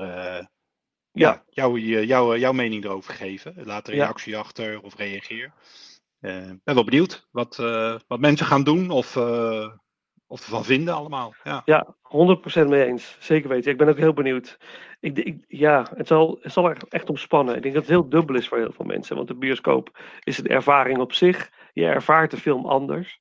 ja. 1.13 1.45
Jouw, 1.51 1.77
jouw, 1.77 2.37
jouw 2.37 2.53
mening 2.53 2.85
erover 2.85 3.15
geven. 3.15 3.55
Laat 3.65 3.89
een 3.89 3.95
reactie 3.95 4.37
achter 4.37 4.83
of 4.83 4.97
reageer. 4.97 5.53
Ik 6.21 6.65
ben 6.65 6.75
wel 6.75 6.85
benieuwd 6.85 7.29
wat, 7.31 7.57
wat 8.07 8.21
mensen 8.21 8.47
gaan 8.47 8.65
doen 8.65 8.91
of, 8.91 9.17
of 10.29 10.45
van 10.45 10.65
vinden 10.65 10.95
allemaal. 10.95 11.35
Ja, 11.45 11.63
ja 11.65 11.95
100% 12.65 12.69
mee 12.69 12.85
eens. 12.85 13.17
Zeker 13.19 13.49
weten. 13.49 13.71
Ik 13.71 13.79
ben 13.79 13.89
ook 13.89 13.97
heel 13.97 14.13
benieuwd. 14.13 14.59
Ik, 15.01 15.37
ja, 15.49 15.87
het 15.95 16.07
zal, 16.07 16.39
het 16.41 16.53
zal 16.53 16.69
er 16.69 16.77
echt 16.89 17.09
ontspannen. 17.09 17.57
Ik 17.57 17.63
denk 17.63 17.75
dat 17.75 17.83
het 17.83 17.93
heel 17.93 18.09
dubbel 18.09 18.37
is 18.37 18.49
voor 18.49 18.59
heel 18.59 18.73
veel 18.73 18.85
mensen. 18.85 19.17
Want 19.17 19.29
de 19.29 19.35
bioscoop 19.35 19.99
is 20.21 20.39
een 20.39 20.47
ervaring 20.47 20.99
op 20.99 21.13
zich. 21.13 21.51
Je 21.73 21.87
ervaart 21.87 22.31
de 22.31 22.37
film 22.37 22.67
anders. 22.67 23.21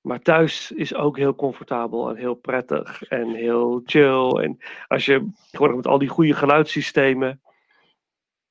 Maar 0.00 0.20
thuis 0.20 0.70
is 0.72 0.94
ook 0.94 1.16
heel 1.16 1.34
comfortabel 1.34 2.10
en 2.10 2.16
heel 2.16 2.34
prettig 2.34 3.02
en 3.02 3.34
heel 3.34 3.82
chill. 3.84 4.30
En 4.30 4.58
als 4.86 5.04
je 5.04 5.30
gewoon 5.50 5.76
met 5.76 5.86
al 5.86 5.98
die 5.98 6.08
goede 6.08 6.34
geluidssystemen. 6.34 7.40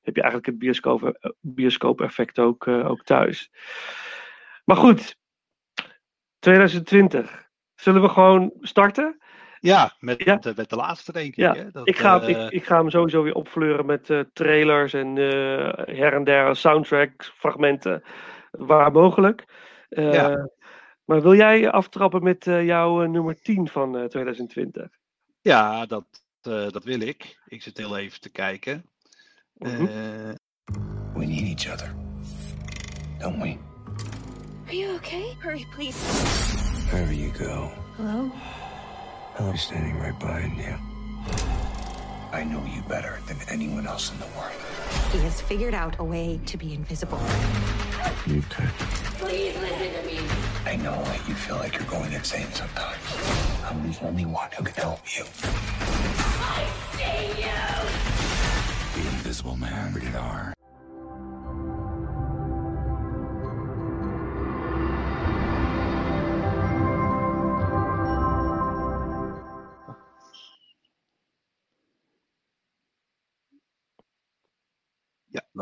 heb 0.00 0.14
je 0.14 0.22
eigenlijk 0.22 0.50
het 0.50 0.58
bioscoop, 0.58 1.34
bioscoop 1.40 2.00
effect 2.00 2.38
ook, 2.38 2.66
uh, 2.66 2.90
ook 2.90 3.04
thuis. 3.04 3.50
Maar 4.64 4.76
goed, 4.76 5.16
2020. 6.38 7.49
Zullen 7.80 8.02
we 8.02 8.08
gewoon 8.08 8.52
starten? 8.60 9.20
Ja, 9.60 9.92
met, 9.98 10.24
ja? 10.24 10.36
De, 10.36 10.52
met 10.56 10.70
de 10.70 10.76
laatste 10.76 11.12
denk 11.12 11.26
ik. 11.26 11.36
Ja. 11.36 11.54
Hè? 11.54 11.70
Dat, 11.70 11.88
ik, 11.88 11.98
ga, 11.98 12.22
uh... 12.22 12.28
ik, 12.28 12.50
ik, 12.50 12.64
ga 12.64 12.76
hem 12.76 12.90
sowieso 12.90 13.22
weer 13.22 13.34
opfleuren 13.34 13.86
met 13.86 14.08
uh, 14.08 14.20
trailers 14.32 14.92
en 14.92 15.16
uh, 15.16 15.72
her 15.74 16.12
en 16.12 16.24
der 16.24 16.56
soundtrack 16.56 17.24
fragmenten 17.24 18.02
waar 18.50 18.92
mogelijk. 18.92 19.44
Ja. 19.88 20.50
Maar 21.04 21.22
wil 21.22 21.34
jij 21.34 21.70
aftrappen 21.70 22.22
met 22.22 22.44
jouw 22.44 23.06
nummer 23.06 23.40
10 23.40 23.68
van 23.68 24.08
2020? 24.08 24.88
Ja, 25.40 25.86
dat, 25.86 26.04
dat 26.40 26.84
wil 26.84 27.00
ik. 27.00 27.38
Ik 27.46 27.62
zit 27.62 27.78
heel 27.78 27.98
even 27.98 28.20
te 28.20 28.30
kijken. 28.30 28.84
-hmm. 29.58 29.88
We 31.14 31.26
need 31.26 31.48
each 31.48 31.72
other, 31.72 31.94
don't 33.18 33.42
we? 33.42 33.56
Are 34.66 34.76
you 34.76 34.94
okay? 34.94 35.36
Hurry, 35.38 35.66
please. 35.74 36.69
Wherever 36.90 37.12
you 37.12 37.30
go. 37.30 37.70
Hello? 37.96 38.32
I'm 39.38 39.56
standing 39.56 39.96
right 40.00 40.18
behind 40.18 40.56
you. 40.58 40.74
I 42.32 42.42
know 42.42 42.64
you 42.64 42.82
better 42.88 43.20
than 43.28 43.36
anyone 43.48 43.86
else 43.86 44.10
in 44.10 44.18
the 44.18 44.26
world. 44.36 44.52
He 45.12 45.18
has 45.20 45.40
figured 45.40 45.72
out 45.72 46.00
a 46.00 46.04
way 46.04 46.40
to 46.46 46.56
be 46.56 46.74
invisible. 46.74 47.20
You 48.26 48.42
could. 48.42 48.68
Please 49.18 49.54
listen 49.58 49.92
to 49.92 50.02
me. 50.04 50.18
I 50.66 50.74
know 50.76 51.00
that 51.04 51.28
you 51.28 51.34
feel 51.34 51.56
like 51.56 51.74
you're 51.74 51.84
going 51.84 52.12
insane 52.12 52.50
sometimes. 52.52 52.98
I'm 53.64 53.88
the 53.88 53.96
only 54.04 54.26
one 54.26 54.50
who 54.56 54.64
can 54.64 54.74
help 54.74 55.00
you. 55.16 55.24
I 56.42 56.66
see 56.96 57.42
you! 57.42 59.02
The 59.02 59.08
Invisible 59.10 59.56
Man, 59.56 59.94
rated 59.94 60.16
R. 60.16 60.54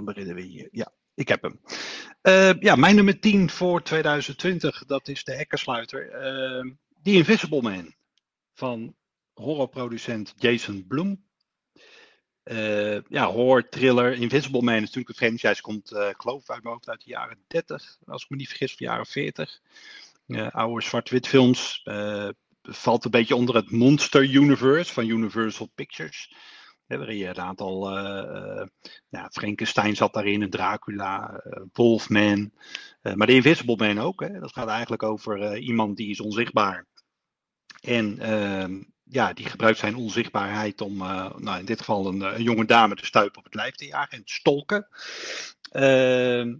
dan 0.05 0.15
beginnen 0.15 0.35
we 0.35 0.43
hier. 0.43 0.69
Ja, 0.71 0.93
ik 1.15 1.29
heb 1.29 1.43
hem. 1.43 1.61
Uh, 2.23 2.61
ja, 2.61 2.77
mijn 2.77 2.95
nummer 2.95 3.21
10 3.21 3.51
voor 3.51 3.83
2020, 3.83 4.85
dat 4.85 5.09
is 5.09 5.25
de 5.25 5.35
hekkersluiter. 5.35 6.07
Uh, 6.07 6.73
The 7.03 7.13
Invisible 7.13 7.63
Man 7.63 7.95
van 8.55 8.95
horrorproducent 9.33 10.35
Jason 10.37 10.87
Bloom. 10.87 11.27
Uh, 12.45 13.01
ja, 13.09 13.27
horror, 13.27 13.69
thriller. 13.69 14.13
Invisible 14.13 14.63
Man 14.63 14.75
is 14.75 14.81
natuurlijk 14.81 15.09
een 15.09 15.15
franchise. 15.15 15.63
Komt, 15.63 15.93
uh, 15.93 16.09
geloof 16.13 16.51
uit 16.51 16.63
mijn 16.63 16.75
hoofd 16.75 16.89
uit 16.89 17.05
de 17.05 17.11
jaren 17.11 17.39
30, 17.47 17.99
als 18.05 18.23
ik 18.23 18.31
me 18.31 18.37
niet 18.37 18.49
vergis, 18.49 18.71
of 18.71 18.77
de 18.77 18.85
jaren 18.85 19.07
40. 19.07 19.61
oude 20.51 20.85
zwart-wit 20.85 21.29
films. 21.29 21.83
valt 22.63 23.05
een 23.05 23.11
beetje 23.11 23.37
onder 23.37 23.55
het 23.55 23.71
Monster 23.71 24.25
Universe 24.25 24.93
van 24.93 25.09
Universal 25.09 25.71
Pictures. 25.75 26.33
Waarin 26.97 27.17
je 27.17 27.27
een 27.27 27.41
aantal. 27.41 27.99
Uh, 27.99 28.67
ja, 29.09 29.29
Frankenstein 29.33 29.97
zat 29.97 30.13
daarin, 30.13 30.43
een 30.43 30.51
Dracula, 30.51 31.43
uh, 31.47 31.63
Wolfman. 31.73 32.53
maar 33.15 33.27
de 33.27 33.35
Invisible 33.35 33.77
Man 33.77 33.99
ook. 33.99 34.21
Hè? 34.21 34.41
Dat 34.41 34.53
gaat 34.53 34.69
eigenlijk 34.69 35.03
over 35.03 35.59
iemand 35.59 35.97
die 35.97 36.11
is 36.11 36.21
onzichtbaar. 36.21 36.87
En 37.81 38.19
ehm, 38.19 38.83
ja, 39.05 39.33
die 39.33 39.47
gebruikt 39.47 39.79
zijn 39.79 39.97
onzichtbaarheid 39.97 40.81
om, 40.81 40.97
nou, 41.37 41.59
in 41.59 41.65
dit 41.65 41.79
geval 41.79 42.07
een, 42.07 42.21
een, 42.21 42.43
jonge 42.43 42.65
dame 42.65 42.95
te 42.95 43.07
stuipen 43.07 43.39
op 43.39 43.45
het 43.45 43.55
lijf 43.55 43.75
te 43.75 43.87
jagen 43.87 44.19
en 44.19 44.25
te 44.25 44.33
stolken. 44.33 44.89
Ehm, 45.71 46.57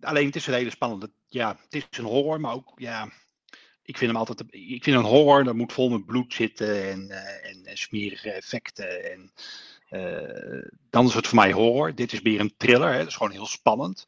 alleen 0.00 0.26
het 0.26 0.36
is 0.36 0.46
een 0.46 0.54
hele 0.54 0.70
spannende. 0.70 1.12
Ja, 1.26 1.56
het 1.64 1.74
is 1.74 1.98
een 1.98 2.04
horror, 2.04 2.40
maar 2.40 2.54
ook 2.54 2.72
ja, 2.74 3.08
ik 3.84 3.98
vind 3.98 4.10
hem 4.10 4.20
altijd. 4.20 4.44
Ik 4.50 4.82
vind 4.82 4.96
een 4.96 5.02
horror, 5.02 5.44
dat 5.44 5.54
moet 5.54 5.72
vol 5.72 5.90
met 5.90 6.06
bloed 6.06 6.34
zitten 6.34 6.90
en, 6.90 7.08
uh, 7.10 7.50
en, 7.50 7.64
en, 7.64 7.76
smerige 7.76 8.30
effecten. 8.30 9.12
En, 9.12 9.32
uh, 9.90 10.70
dan 10.90 11.06
is 11.06 11.14
het 11.14 11.26
voor 11.26 11.38
mij 11.38 11.52
horror. 11.52 11.94
Dit 11.94 12.12
is 12.12 12.22
meer 12.22 12.40
een 12.40 12.56
thriller. 12.56 12.92
Hè. 12.92 12.98
Dat 12.98 13.06
is 13.06 13.16
gewoon 13.16 13.32
heel 13.32 13.46
spannend. 13.46 14.06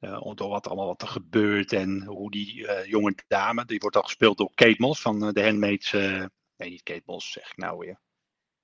Uh, 0.00 0.32
door 0.34 0.48
wat 0.48 0.66
allemaal 0.66 0.86
wat 0.86 1.02
er 1.02 1.08
gebeurt 1.08 1.72
en 1.72 2.04
hoe 2.04 2.30
die 2.30 2.66
jonge 2.86 3.14
dame, 3.28 3.64
die 3.64 3.78
wordt 3.78 3.96
al 3.96 4.02
gespeeld 4.02 4.38
door 4.38 4.50
Kate 4.54 4.76
Moss 4.78 5.00
van 5.00 5.32
de 5.32 5.42
Handmaids. 5.42 5.92
nee, 5.92 6.28
niet 6.56 6.82
Kate 6.82 7.02
Moss, 7.06 7.32
zeg 7.32 7.50
ik 7.50 7.56
nou 7.56 7.78
weer. 7.78 8.00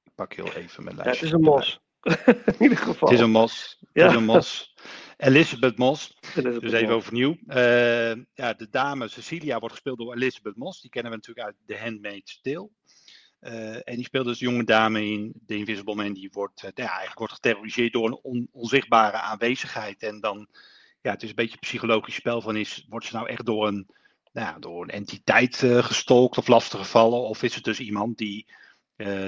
Ik 0.04 0.12
pak 0.14 0.32
heel 0.32 0.52
even 0.52 0.84
mijn 0.84 0.96
lijstje. 0.96 1.26
Ja, 1.26 1.32
het 1.32 1.40
is 1.40 1.46
een 1.46 1.52
mos. 1.52 1.80
In 2.58 2.62
ieder 2.62 2.78
geval. 2.78 3.08
Het 3.08 3.18
is 3.18 3.24
een 3.24 3.30
mos. 3.30 3.76
Het 3.80 3.88
ja. 3.92 4.08
is 4.08 4.14
een 4.14 4.24
mos. 4.24 4.69
Elizabeth 5.20 5.76
Moss. 5.78 6.16
Elizabeth 6.20 6.60
dus 6.60 6.72
even 6.72 6.88
Moss. 6.88 6.96
overnieuw. 6.96 7.36
Uh, 7.48 8.24
ja, 8.34 8.52
de 8.52 8.68
dame 8.70 9.08
Cecilia 9.08 9.58
wordt 9.58 9.74
gespeeld 9.74 9.98
door 9.98 10.14
Elizabeth 10.14 10.56
Moss. 10.56 10.80
Die 10.80 10.90
kennen 10.90 11.10
we 11.10 11.16
natuurlijk 11.16 11.46
uit 11.46 11.56
The 11.66 11.78
Handmaid's 11.78 12.40
Tale. 12.40 12.68
Uh, 13.40 13.74
en 13.74 13.94
die 13.96 14.04
speelt 14.04 14.24
dus 14.24 14.38
de 14.38 14.44
jonge 14.44 14.64
dame 14.64 15.04
in 15.04 15.42
The 15.46 15.56
Invisible 15.56 15.94
Man. 15.94 16.12
Die 16.12 16.28
wordt, 16.32 16.62
uh, 16.62 16.70
ja, 16.74 16.88
eigenlijk 16.88 17.18
wordt 17.18 17.32
geterroriseerd 17.32 17.92
door 17.92 18.06
een 18.06 18.18
on 18.22 18.48
onzichtbare 18.52 19.16
aanwezigheid. 19.16 20.02
En 20.02 20.20
dan, 20.20 20.46
ja, 21.00 21.10
het 21.10 21.22
is 21.22 21.28
een 21.28 21.34
beetje 21.34 21.52
een 21.52 21.68
psychologisch 21.68 22.14
spel 22.14 22.40
van 22.40 22.56
is, 22.56 22.86
wordt 22.88 23.06
ze 23.06 23.14
nou 23.14 23.28
echt 23.28 23.46
door 23.46 23.66
een, 23.66 23.86
nou 24.32 24.46
ja, 24.46 24.58
door 24.58 24.82
een 24.82 24.90
entiteit 24.90 25.56
gestolkt 25.64 26.38
of 26.38 26.48
lastiggevallen? 26.48 27.20
Of 27.20 27.42
is 27.42 27.54
het 27.54 27.64
dus 27.64 27.80
iemand 27.80 28.18
die 28.18 28.46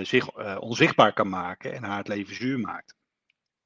zich 0.02 0.58
onzichtbaar 0.58 1.12
kan 1.12 1.28
maken 1.28 1.72
en 1.72 1.84
haar 1.84 1.98
het 1.98 2.08
leven 2.08 2.34
zuur 2.34 2.58
maakt? 2.58 2.94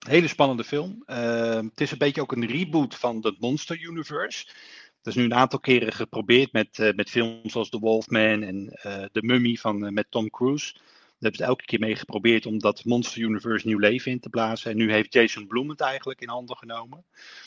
Hele 0.06 0.28
spannende 0.28 0.64
film. 0.64 1.02
Uh, 1.06 1.54
het 1.54 1.80
is 1.80 1.90
een 1.90 1.98
beetje 1.98 2.20
ook 2.20 2.32
een 2.32 2.46
reboot 2.46 2.94
van 2.94 3.18
het 3.20 3.40
Monster 3.40 3.80
Universe. 3.80 4.46
Dat 5.02 5.14
is 5.14 5.14
nu 5.14 5.25
een 5.25 5.34
aantal 5.34 5.58
keren 5.58 5.92
geprobeerd 5.92 6.52
met, 6.52 6.78
uh, 6.78 6.92
met 6.92 7.10
films 7.10 7.52
zoals 7.52 7.68
The 7.68 7.78
Wolfman 7.78 8.42
en 8.42 8.78
uh, 8.86 9.04
The 9.04 9.22
Mummy 9.22 9.54
van, 9.54 9.94
met 9.94 10.06
Tom 10.10 10.30
Cruise. 10.30 10.72
Daar 10.72 10.82
hebben 11.18 11.40
ze 11.40 11.44
elke 11.44 11.64
keer 11.64 11.78
mee 11.78 11.96
geprobeerd 11.96 12.46
om 12.46 12.58
dat 12.58 12.84
Monster 12.84 13.20
Universe 13.20 13.66
nieuw 13.66 13.78
leven 13.78 14.10
in 14.10 14.20
te 14.20 14.28
blazen. 14.28 14.70
En 14.70 14.76
nu 14.76 14.92
heeft 14.92 15.12
Jason 15.12 15.46
Blum 15.46 15.68
het 15.68 15.80
eigenlijk 15.80 16.20
in 16.20 16.28
handen 16.28 16.56
genomen. 16.56 17.04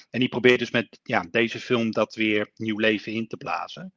En 0.10 0.20
die 0.20 0.30
probeert 0.30 0.60
dus 0.60 0.72
met 0.72 1.00
ja, 1.04 1.26
deze 1.32 1.60
film 1.60 1.92
dat 1.92 2.16
weer 2.16 2.52
nieuw 2.56 2.78
leven 2.78 3.14
in 3.14 3.28
te 3.28 3.38
blazen. 3.38 3.94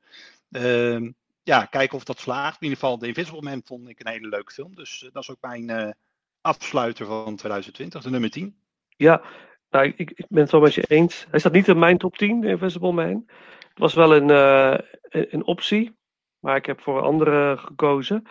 Ehm, 0.50 1.10
ja, 1.42 1.64
kijken 1.64 1.96
of 1.96 2.04
dat 2.04 2.20
slaagt. 2.20 2.60
In 2.60 2.68
ieder 2.68 2.78
geval, 2.78 2.98
The 2.98 3.06
Invisible 3.06 3.42
Man 3.42 3.62
vond 3.64 3.88
ik 3.88 4.00
een 4.00 4.12
hele 4.12 4.28
leuke 4.28 4.52
film. 4.52 4.74
Dus 4.74 5.08
dat 5.12 5.22
is 5.22 5.30
ook 5.30 5.40
mijn 5.40 5.94
afsluiter 6.42 7.06
van 7.06 7.36
2020, 7.36 8.02
de 8.02 8.10
nummer 8.10 8.30
10. 8.30 8.56
Ja, 8.96 9.22
nou, 9.70 9.92
ik, 9.96 10.10
ik 10.10 10.26
ben 10.28 10.42
het 10.42 10.50
wel 10.50 10.60
met 10.60 10.74
je 10.74 10.84
eens. 10.86 11.26
Hij 11.30 11.38
staat 11.38 11.52
niet 11.52 11.68
in 11.68 11.78
mijn 11.78 11.98
top 11.98 12.16
10, 12.16 12.40
de 12.40 12.48
Invisible 12.48 12.92
Man. 12.92 13.24
Het 13.68 13.78
was 13.78 13.94
wel 13.94 14.16
een, 14.16 14.28
uh, 14.28 14.78
een 15.08 15.44
optie, 15.44 15.96
maar 16.40 16.56
ik 16.56 16.66
heb 16.66 16.80
voor 16.80 16.98
een 16.98 17.04
andere 17.04 17.56
gekozen. 17.56 18.24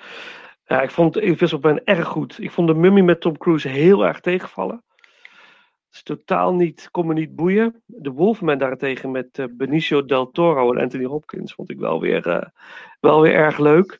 Ja, 0.65 0.81
ik 0.81 0.91
vond 0.91 1.17
Invisible 1.17 1.73
Man 1.73 1.83
erg 1.83 2.07
goed. 2.07 2.39
Ik 2.39 2.51
vond 2.51 2.67
de 2.67 2.73
Mummy 2.73 3.01
met 3.01 3.21
Tom 3.21 3.37
Cruise 3.37 3.67
heel 3.67 4.05
erg 4.05 4.19
tegenvallen. 4.19 4.83
Het 5.91 5.99
is 5.99 6.03
totaal 6.03 6.53
niet, 6.53 6.87
kon 6.91 7.07
me 7.07 7.13
niet 7.13 7.35
boeien. 7.35 7.83
De 7.85 8.11
Wolfman 8.11 8.57
daarentegen 8.57 9.11
met 9.11 9.37
uh, 9.37 9.45
Benicio 9.51 10.05
del 10.05 10.31
Toro 10.31 10.73
en 10.73 10.81
Anthony 10.81 11.05
Hopkins 11.05 11.53
vond 11.53 11.69
ik 11.69 11.79
wel 11.79 11.99
weer, 11.99 12.27
uh, 12.27 12.41
wel 12.99 13.21
weer 13.21 13.33
erg 13.33 13.57
leuk. 13.57 13.99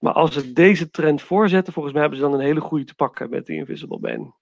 Maar 0.00 0.12
als 0.12 0.32
ze 0.32 0.52
deze 0.52 0.90
trend 0.90 1.22
voorzetten, 1.22 1.72
volgens 1.72 1.94
mij 1.94 2.02
hebben 2.02 2.20
ze 2.20 2.26
dan 2.28 2.34
een 2.34 2.46
hele 2.46 2.60
goede 2.60 2.84
te 2.84 2.94
pakken 2.94 3.30
met 3.30 3.46
die 3.46 3.56
Invisible 3.56 3.98
Man. 4.00 4.34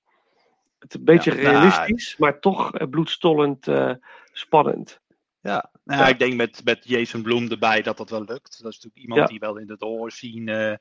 Het 0.79 0.95
is 0.95 0.99
een 0.99 1.05
beetje 1.05 1.35
nou, 1.35 1.43
realistisch, 1.43 2.17
maar 2.17 2.41
toch 2.41 2.75
eh, 2.75 2.89
bloedstollend 2.89 3.67
uh, 3.67 3.93
spannend. 4.33 5.01
Ja, 5.41 5.71
nou, 5.85 6.01
ja. 6.01 6.09
ik 6.09 6.19
denk 6.19 6.35
met, 6.35 6.65
met 6.65 6.85
Jason 6.85 7.23
Bloom 7.23 7.49
erbij 7.49 7.83
dat 7.83 7.97
dat 7.97 8.11
wel 8.11 8.25
lukt. 8.25 8.63
Dat 8.63 8.73
is 8.73 8.81
natuurlijk 8.81 8.97
iemand 8.97 9.21
ja. 9.21 9.27
die 9.27 9.39
wel 9.39 9.57
in 9.57 9.71
het 9.71 9.81
horror 9.81 10.13
zien, 10.13 10.47
uh, 10.47 10.75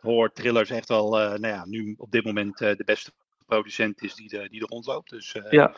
horror 0.00 0.32
thrillers 0.32 0.70
echt 0.70 0.88
wel, 0.88 1.20
uh, 1.20 1.28
nou 1.28 1.46
ja, 1.54 1.66
nu 1.66 1.94
op 1.98 2.10
dit 2.10 2.24
moment 2.24 2.58
de 2.58 2.82
beste 2.84 3.12
producent 3.46 4.02
is 4.02 4.14
die, 4.14 4.28
de, 4.28 4.48
die 4.48 4.60
er 4.60 4.68
rondloopt. 4.68 5.10
Dus 5.10 5.36
ja, 5.50 5.74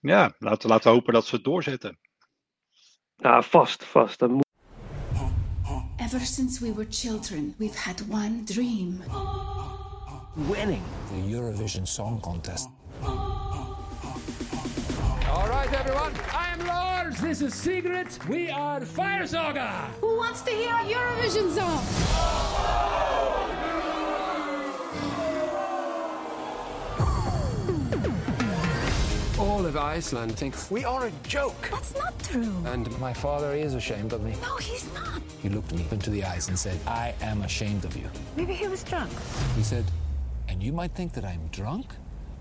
ja 0.00 0.34
laten, 0.38 0.68
laten 0.68 0.90
we 0.90 0.96
hopen 0.96 1.12
dat 1.12 1.26
ze 1.26 1.34
het 1.34 1.44
doorzetten. 1.44 1.98
Ja, 3.16 3.42
vast, 3.42 3.84
vast. 3.84 4.18
Dat 4.18 4.30
moet 4.30 4.45
Ever 6.06 6.24
since 6.24 6.60
we 6.60 6.70
were 6.70 6.84
children, 6.84 7.52
we've 7.58 7.74
had 7.74 8.00
one 8.02 8.44
dream. 8.44 9.02
Winning 10.48 10.84
the 11.10 11.16
Eurovision 11.16 11.84
Song 11.84 12.20
Contest. 12.20 12.68
All 13.02 13.16
right, 15.48 15.66
right, 15.66 15.80
everyone. 15.80 16.12
I 16.32 16.52
am 16.52 16.66
Lars. 16.66 17.20
This 17.20 17.42
is 17.42 17.54
Secret. 17.54 18.18
We 18.28 18.50
are 18.50 18.80
Fire 18.82 19.26
Saga. 19.26 19.90
Who 20.00 20.16
wants 20.16 20.42
to 20.42 20.50
hear 20.50 20.70
Eurovision 20.70 21.50
song? 21.52 23.15
Of 29.76 29.82
Iceland 29.82 30.36
think 30.38 30.54
we 30.70 30.84
are 30.84 31.06
a 31.06 31.12
joke. 31.28 31.68
That's 31.70 31.94
not 31.94 32.18
true. 32.20 32.54
And 32.66 32.98
my 32.98 33.12
father 33.12 33.52
is 33.52 33.74
ashamed 33.74 34.12
of 34.12 34.22
me. 34.22 34.34
No, 34.42 34.56
he's 34.56 34.92
not. 34.94 35.20
He 35.42 35.48
looked 35.48 35.72
me 35.74 35.86
into 35.90 36.10
the 36.10 36.24
eyes 36.24 36.48
and 36.48 36.58
said, 36.58 36.78
I 36.86 37.14
am 37.20 37.42
ashamed 37.42 37.84
of 37.84 37.96
you. 37.96 38.08
Maybe 38.36 38.54
he 38.54 38.68
was 38.68 38.82
drunk. 38.82 39.10
He 39.54 39.62
said, 39.62 39.84
and 40.48 40.62
you 40.62 40.72
might 40.72 40.92
think 40.92 41.12
that 41.14 41.24
I'm 41.24 41.46
drunk, 41.48 41.86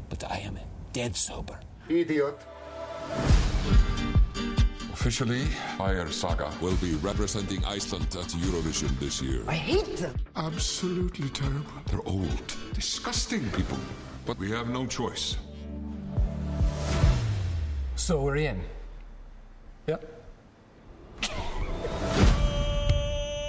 but 0.09 0.23
I 0.31 0.37
am 0.37 0.57
dead 0.93 1.15
sober. 1.15 1.59
Idiot. 1.89 2.39
Officially, 4.93 5.43
Fire 5.77 6.09
Saga 6.09 6.51
will 6.61 6.77
be 6.77 6.95
representing 6.95 7.63
Iceland 7.65 8.07
at 8.15 8.29
Eurovision 8.29 8.97
this 8.99 9.21
year. 9.21 9.43
I 9.47 9.55
hate 9.55 9.97
them. 9.97 10.15
Absolutely 10.35 11.29
terrible. 11.29 11.71
They're 11.87 12.07
old, 12.07 12.55
disgusting 12.73 13.47
people. 13.51 13.77
But 14.25 14.39
we 14.39 14.49
have 14.51 14.69
no 14.69 14.87
choice. 14.87 15.37
So 17.95 18.21
we're 18.21 18.37
in. 18.37 18.61
Yep. 19.87 20.11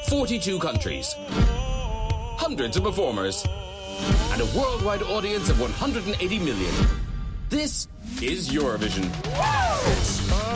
42 0.09 0.59
countries, 0.61 1.14
hundreds 2.38 2.76
of 2.76 2.85
performers, 2.85 3.44
and 4.32 4.40
a 4.40 4.59
worldwide 4.59 5.02
audience 5.02 5.48
of 5.48 5.61
180 5.61 6.38
million. 6.38 6.74
This 7.48 7.88
is 8.22 8.48
Eurovision. 8.50 9.11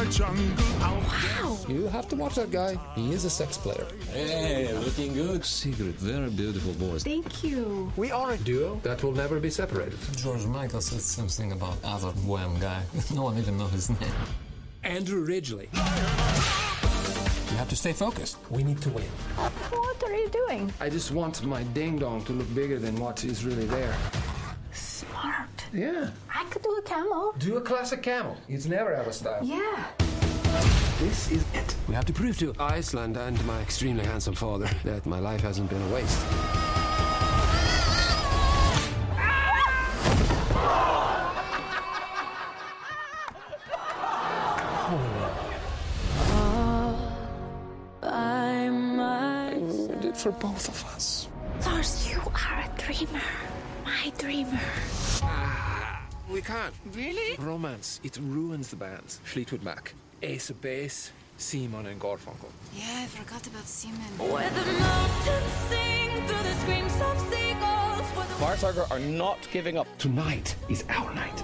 Wow. 0.00 1.58
You 1.68 1.86
have 1.88 2.08
to 2.08 2.16
watch 2.16 2.36
that 2.36 2.50
guy. 2.50 2.74
He 2.94 3.12
is 3.12 3.26
a 3.26 3.30
sex 3.30 3.58
player. 3.58 3.86
Hey, 4.10 4.72
looking 4.78 5.12
good. 5.12 5.44
Secret, 5.44 5.94
very 5.96 6.30
beautiful 6.30 6.72
voice. 6.72 7.02
Thank 7.04 7.44
you. 7.44 7.92
We 7.98 8.10
are 8.10 8.30
a 8.32 8.38
duo 8.38 8.80
that 8.82 9.02
will 9.02 9.12
never 9.12 9.38
be 9.38 9.50
separated. 9.50 9.98
George 10.16 10.46
Michael 10.46 10.80
said 10.80 11.02
something 11.02 11.52
about 11.52 11.76
other 11.84 12.12
Wham 12.26 12.58
guy. 12.58 12.82
no 13.14 13.24
one 13.24 13.36
even 13.36 13.58
knows 13.58 13.72
his 13.72 13.90
name. 13.90 14.10
Andrew 14.84 15.22
Ridgely. 15.22 15.68
You 15.74 17.56
have 17.58 17.68
to 17.68 17.76
stay 17.76 17.92
focused. 17.92 18.38
We 18.48 18.64
need 18.64 18.80
to 18.80 18.88
win. 18.88 19.04
What 19.36 20.02
are 20.02 20.16
you 20.16 20.30
doing? 20.30 20.72
I 20.80 20.88
just 20.88 21.10
want 21.12 21.44
my 21.44 21.62
ding 21.74 21.98
dong 21.98 22.24
to 22.24 22.32
look 22.32 22.54
bigger 22.54 22.78
than 22.78 22.98
what 22.98 23.22
is 23.22 23.44
really 23.44 23.66
there. 23.66 23.94
Smart. 24.72 25.50
Yeah. 25.74 26.08
I 26.50 26.52
could 26.52 26.62
do 26.62 26.76
a 26.78 26.82
camel. 26.82 27.32
Do 27.38 27.56
a 27.58 27.60
classic 27.60 28.02
camel. 28.02 28.36
It's 28.48 28.66
never 28.66 28.92
out 28.96 29.06
of 29.06 29.14
style. 29.14 29.38
Yeah. 29.40 29.84
This 30.98 31.30
is 31.30 31.44
it. 31.54 31.76
We 31.86 31.94
have 31.94 32.06
to 32.06 32.12
prove 32.12 32.38
to 32.38 32.52
Iceland 32.58 33.16
and 33.16 33.44
my 33.46 33.60
extremely 33.60 34.04
handsome 34.04 34.34
father 34.34 34.68
that 34.82 35.06
my 35.06 35.20
life 35.20 35.42
hasn't 35.42 35.70
been 35.70 35.80
a 35.80 35.94
waste. 35.94 36.26
Oh, 46.32 46.96
did 50.00 50.16
for 50.16 50.32
both 50.32 50.68
of 50.68 50.84
us. 50.96 51.09
We. 56.60 57.02
Really? 57.02 57.36
Romance. 57.38 58.00
It 58.04 58.18
ruins 58.18 58.68
the 58.68 58.76
bands. 58.76 59.20
Fleetwood 59.24 59.62
Mac, 59.62 59.94
Ace 60.22 60.50
of 60.50 60.60
Base, 60.60 61.12
Simon 61.38 61.86
and 61.86 62.00
Garfunkel. 62.00 62.50
Yeah, 62.74 62.84
I 63.02 63.06
forgot 63.06 63.46
about 63.46 63.66
Simon. 63.66 64.00
Where 64.18 64.50
the 64.50 64.72
mountains 64.72 65.52
sing 65.68 66.26
through 66.26 66.42
the 66.42 66.54
screams 66.60 67.00
of 67.00 67.18
seagulls. 67.30 68.06
Where 68.14 68.26
the 68.26 68.34
Fire 68.34 68.56
Saga 68.56 68.86
are 68.90 68.98
not 68.98 69.38
giving 69.52 69.78
up. 69.78 69.86
Tonight 69.98 70.54
is 70.68 70.84
our 70.88 71.14
night. 71.14 71.40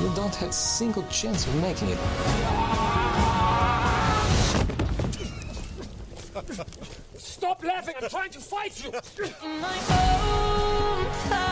You 0.00 0.10
don't 0.16 0.34
have 0.36 0.48
a 0.48 0.52
single 0.52 1.02
chance 1.08 1.46
of 1.46 1.54
making 1.56 1.90
it. 1.90 1.98
Stop 7.20 7.62
laughing! 7.62 7.94
I'm 8.00 8.08
trying 8.08 8.30
to 8.30 8.40
fight 8.40 8.82
you! 8.82 8.90
my 8.90 8.98
hometown. 9.90 11.50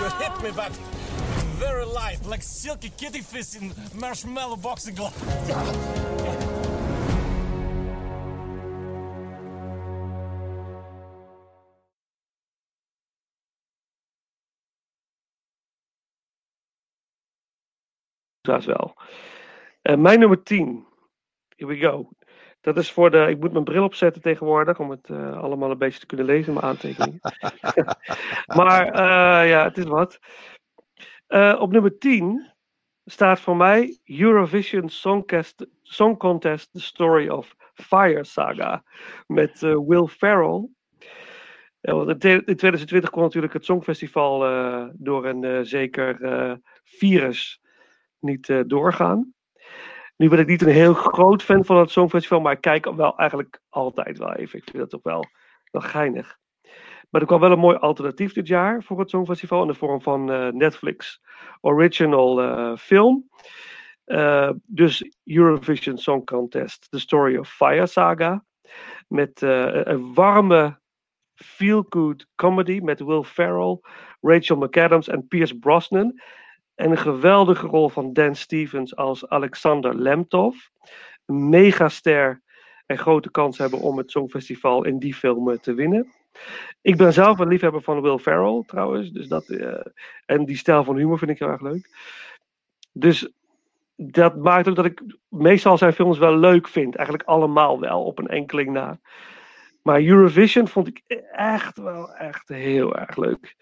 You 0.00 0.08
hit 0.18 0.42
me, 0.42 0.50
but 0.54 0.72
very 1.58 1.84
light, 1.84 2.24
like 2.26 2.42
silky 2.42 2.92
kitty 2.96 3.20
fish 3.20 3.56
in 3.56 3.72
marshmallow 3.98 4.56
boxing 4.56 4.94
glove. 4.94 5.14
Dat 18.40 18.64
wel. 18.64 18.94
Uh, 19.82 19.96
mijn 19.96 20.18
nummer 20.18 20.42
10. 20.42 20.86
Here 21.56 21.70
we 21.72 21.78
go. 21.78 22.08
Dat 22.68 22.76
is 22.76 22.92
voor 22.92 23.10
de. 23.10 23.26
Ik 23.28 23.40
moet 23.40 23.52
mijn 23.52 23.64
bril 23.64 23.84
opzetten 23.84 24.22
tegenwoordig 24.22 24.78
om 24.78 24.90
het 24.90 25.08
uh, 25.08 25.38
allemaal 25.42 25.70
een 25.70 25.78
beetje 25.78 26.00
te 26.00 26.06
kunnen 26.06 26.26
lezen, 26.26 26.52
mijn 26.52 26.64
aantekeningen. 26.64 27.20
maar 28.58 28.86
uh, 28.86 29.48
ja, 29.48 29.64
het 29.64 29.78
is 29.78 29.84
wat. 29.84 30.18
op 31.58 31.72
nummer 31.72 31.98
10 31.98 32.52
staat 33.04 33.40
voor 33.40 33.56
mij 33.56 33.98
Eurovision 34.04 34.88
Songcast, 34.88 35.66
Song 35.82 36.16
Contest 36.16 36.72
The 36.72 36.80
Story 36.80 37.28
of 37.28 37.54
Fire 37.74 38.24
Saga 38.24 38.82
met 39.26 39.60
Will 39.60 40.06
Ferrell. 40.06 40.68
in 41.80 42.18
2020 42.18 43.10
kon 43.10 43.22
natuurlijk 43.22 43.52
het 43.52 43.64
Songfestival 43.64 44.38
door 44.92 45.26
een 45.26 45.66
zeker 45.66 46.18
virus 46.84 47.60
niet 48.18 48.64
doorgaan. 48.66 49.32
Nu 50.18 50.28
ben 50.28 50.38
ik 50.38 50.46
niet 50.46 50.62
een 50.62 50.68
heel 50.68 50.94
groot 50.94 51.42
fan 51.42 51.64
van 51.64 51.76
het 51.76 51.90
Songfestival, 51.90 52.40
maar 52.40 52.52
ik 52.52 52.60
kijk 52.60 52.94
wel 52.94 53.16
eigenlijk 53.16 53.60
altijd 53.68 54.18
wel 54.18 54.34
even. 54.34 54.58
Ik 54.58 54.64
vind 54.64 54.78
dat 54.78 54.90
toch 54.90 55.02
wel, 55.02 55.24
wel 55.70 55.82
geinig. 55.82 56.38
Maar 57.10 57.20
er 57.20 57.26
kwam 57.26 57.40
wel 57.40 57.52
een 57.52 57.58
mooi 57.58 57.76
alternatief 57.76 58.32
dit 58.32 58.46
jaar 58.46 58.82
voor 58.82 58.98
het 58.98 59.10
Songfestival 59.10 59.62
in 59.62 59.68
de 59.68 59.74
vorm 59.74 60.02
van 60.02 60.30
uh, 60.30 60.48
Netflix 60.48 61.20
Original 61.60 62.42
uh, 62.42 62.76
Film. 62.76 63.28
Uh, 64.06 64.50
dus 64.64 65.10
Eurovision 65.24 65.98
Song 65.98 66.24
Contest, 66.24 66.86
The 66.90 66.98
Story 66.98 67.36
of 67.36 67.48
Fire 67.48 67.86
Saga. 67.86 68.44
Met 69.08 69.40
een 69.40 70.14
warme 70.14 70.80
feel-good 71.34 72.26
comedy 72.34 72.80
met 72.82 73.00
Will 73.00 73.22
Ferrell, 73.22 73.80
Rachel 74.20 74.56
McAdams 74.56 75.08
en 75.08 75.26
Pierce 75.26 75.58
Brosnan. 75.58 76.20
En 76.78 76.90
een 76.90 76.98
geweldige 76.98 77.66
rol 77.66 77.88
van 77.88 78.12
Dan 78.12 78.34
Stevens 78.34 78.96
als 78.96 79.28
Alexander 79.28 79.94
Lemtov. 79.94 80.56
Een 81.26 81.48
megaster 81.48 82.42
en 82.86 82.98
grote 82.98 83.30
kans 83.30 83.58
hebben 83.58 83.80
om 83.80 83.98
het 83.98 84.10
Songfestival 84.10 84.84
in 84.84 84.98
die 84.98 85.14
film 85.14 85.50
eh, 85.50 85.58
te 85.58 85.74
winnen. 85.74 86.12
Ik 86.80 86.96
ben 86.96 87.12
zelf 87.12 87.38
een 87.38 87.48
liefhebber 87.48 87.82
van 87.82 88.00
Will 88.00 88.18
Ferrell 88.18 88.62
trouwens. 88.66 89.10
Dus 89.10 89.28
dat, 89.28 89.48
uh, 89.48 89.80
en 90.26 90.44
die 90.44 90.56
stijl 90.56 90.84
van 90.84 90.96
humor 90.96 91.18
vind 91.18 91.30
ik 91.30 91.38
heel 91.38 91.48
erg 91.48 91.60
leuk. 91.60 91.88
Dus 92.92 93.32
dat 93.96 94.36
maakt 94.36 94.68
ook 94.68 94.76
dat 94.76 94.84
ik 94.84 95.02
meestal 95.28 95.78
zijn 95.78 95.92
films 95.92 96.18
wel 96.18 96.36
leuk 96.36 96.68
vind. 96.68 96.96
Eigenlijk 96.96 97.28
allemaal 97.28 97.80
wel, 97.80 98.04
op 98.04 98.18
een 98.18 98.28
enkeling 98.28 98.70
na. 98.70 98.98
Maar 99.82 100.02
Eurovision 100.02 100.68
vond 100.68 100.86
ik 100.86 101.02
echt 101.32 101.78
wel 101.78 102.14
echt 102.14 102.48
heel 102.48 102.96
erg 102.96 103.16
leuk. 103.16 103.56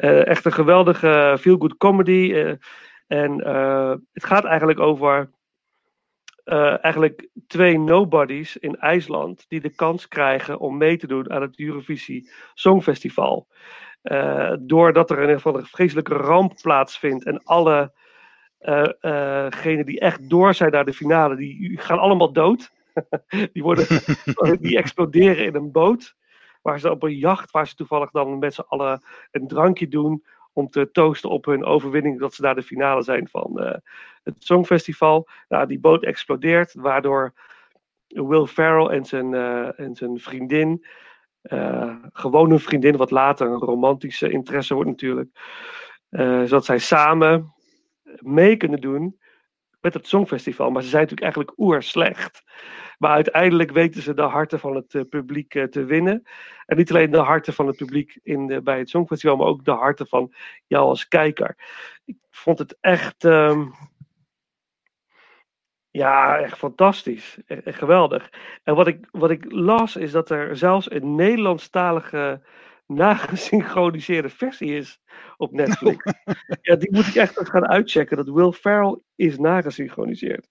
Uh, 0.00 0.26
echt 0.26 0.44
een 0.44 0.52
geweldige 0.52 1.36
feel-good 1.40 1.76
comedy. 1.76 2.30
Uh, 2.32 2.52
en 3.06 3.38
het 4.12 4.24
gaat 4.24 4.44
eigenlijk 4.44 4.80
over 4.80 5.30
eigenlijk 6.80 7.28
twee 7.46 7.78
nobodies 7.78 8.56
in 8.56 8.76
IJsland 8.76 9.44
die 9.48 9.60
de 9.60 9.74
kans 9.74 10.08
krijgen 10.08 10.58
om 10.58 10.76
mee 10.76 10.96
te 10.96 11.06
doen 11.06 11.30
aan 11.30 11.42
het 11.42 11.58
Eurovisie 11.58 12.30
Songfestival. 12.54 13.46
doordat 14.60 15.10
er 15.10 15.16
in 15.16 15.22
ieder 15.22 15.36
geval 15.36 15.58
een 15.58 15.66
vreselijke 15.66 16.14
ramp 16.14 16.54
plaatsvindt 16.62 17.24
en 17.24 17.42
alle 17.44 17.92
genen 19.48 19.86
die 19.86 20.00
echt 20.00 20.30
door 20.30 20.54
zijn 20.54 20.70
naar 20.70 20.84
de 20.84 20.94
finale, 20.94 21.36
die 21.36 21.78
gaan 21.78 21.98
allemaal 21.98 22.32
dood. 22.32 22.70
die, 23.52 23.62
worden, 23.62 23.86
die 24.60 24.76
exploderen 24.76 25.46
in 25.46 25.54
een 25.54 25.72
boot. 25.72 26.14
Waar 26.62 26.80
ze 26.80 26.90
op 26.90 27.02
een 27.02 27.16
jacht, 27.16 27.50
waar 27.50 27.66
ze 27.66 27.74
toevallig 27.74 28.10
dan 28.10 28.38
met 28.38 28.54
z'n 28.54 28.64
allen 28.66 29.02
een 29.30 29.48
drankje 29.48 29.88
doen. 29.88 30.24
Om 30.52 30.70
te 30.70 30.90
toosten 30.90 31.30
op 31.30 31.44
hun 31.44 31.64
overwinning 31.64 32.18
dat 32.18 32.34
ze 32.34 32.42
naar 32.42 32.54
de 32.54 32.62
finale 32.62 33.02
zijn 33.02 33.28
van 33.28 33.52
uh, 33.54 33.74
het 34.22 34.34
Songfestival. 34.38 35.28
Nou, 35.48 35.66
die 35.66 35.80
boot 35.80 36.02
explodeert, 36.02 36.74
waardoor 36.74 37.32
Will 38.06 38.46
Ferrell 38.46 38.86
en 38.86 39.04
zijn, 39.04 39.32
uh, 39.32 39.80
en 39.80 39.94
zijn 39.94 40.20
vriendin. 40.20 40.86
Uh, 41.42 41.94
gewoon 42.12 42.50
een 42.50 42.60
vriendin, 42.60 42.96
wat 42.96 43.10
later 43.10 43.46
een 43.46 43.58
romantische 43.58 44.30
interesse 44.30 44.74
wordt 44.74 44.90
natuurlijk. 44.90 45.30
zodat 46.48 46.64
zij 46.64 46.78
samen 46.78 47.54
mee 48.18 48.56
kunnen 48.56 48.80
doen 48.80 49.19
met 49.80 49.94
het 49.94 50.06
Songfestival. 50.06 50.70
Maar 50.70 50.82
ze 50.82 50.88
zijn 50.88 51.02
natuurlijk 51.02 51.36
eigenlijk 51.36 51.60
oer 51.60 51.82
slecht. 51.82 52.42
Maar 52.98 53.10
uiteindelijk 53.10 53.70
weten 53.70 54.02
ze 54.02 54.14
de 54.14 54.22
harten 54.22 54.60
van 54.60 54.74
het 54.74 54.94
uh, 54.94 55.02
publiek 55.08 55.54
uh, 55.54 55.64
te 55.64 55.84
winnen. 55.84 56.22
En 56.66 56.76
niet 56.76 56.90
alleen 56.90 57.10
de 57.10 57.18
harten 57.18 57.52
van 57.52 57.66
het 57.66 57.76
publiek 57.76 58.18
in 58.22 58.60
bij 58.64 58.78
het 58.78 58.88
Songfestival, 58.88 59.36
maar 59.36 59.46
ook 59.46 59.64
de 59.64 59.70
harten 59.70 60.06
van 60.06 60.34
jou 60.66 60.86
als 60.86 61.08
kijker. 61.08 61.56
Ik 62.04 62.16
vond 62.30 62.58
het 62.58 62.76
echt. 62.80 63.24
Um, 63.24 63.72
ja, 65.90 66.38
echt 66.38 66.58
fantastisch. 66.58 67.38
Echt, 67.46 67.78
geweldig. 67.78 68.30
En 68.62 68.74
wat 68.74 68.86
ik, 68.86 69.08
wat 69.10 69.30
ik 69.30 69.52
las 69.52 69.96
is 69.96 70.12
dat 70.12 70.30
er 70.30 70.56
zelfs 70.56 70.90
een 70.90 71.14
Nederlandstalige 71.14 72.42
nagesynchroniseerde 72.90 74.28
versie 74.28 74.76
is 74.76 75.00
op 75.36 75.52
Netflix. 75.52 76.04
ja, 76.62 76.76
die 76.76 76.92
moet 76.92 77.06
ik 77.06 77.14
echt 77.14 77.48
gaan 77.48 77.68
uitchecken. 77.68 78.16
Dat 78.16 78.28
Will 78.28 78.52
Ferrell 78.52 78.98
is 79.14 79.38
nagesynchroniseerd. 79.38 80.48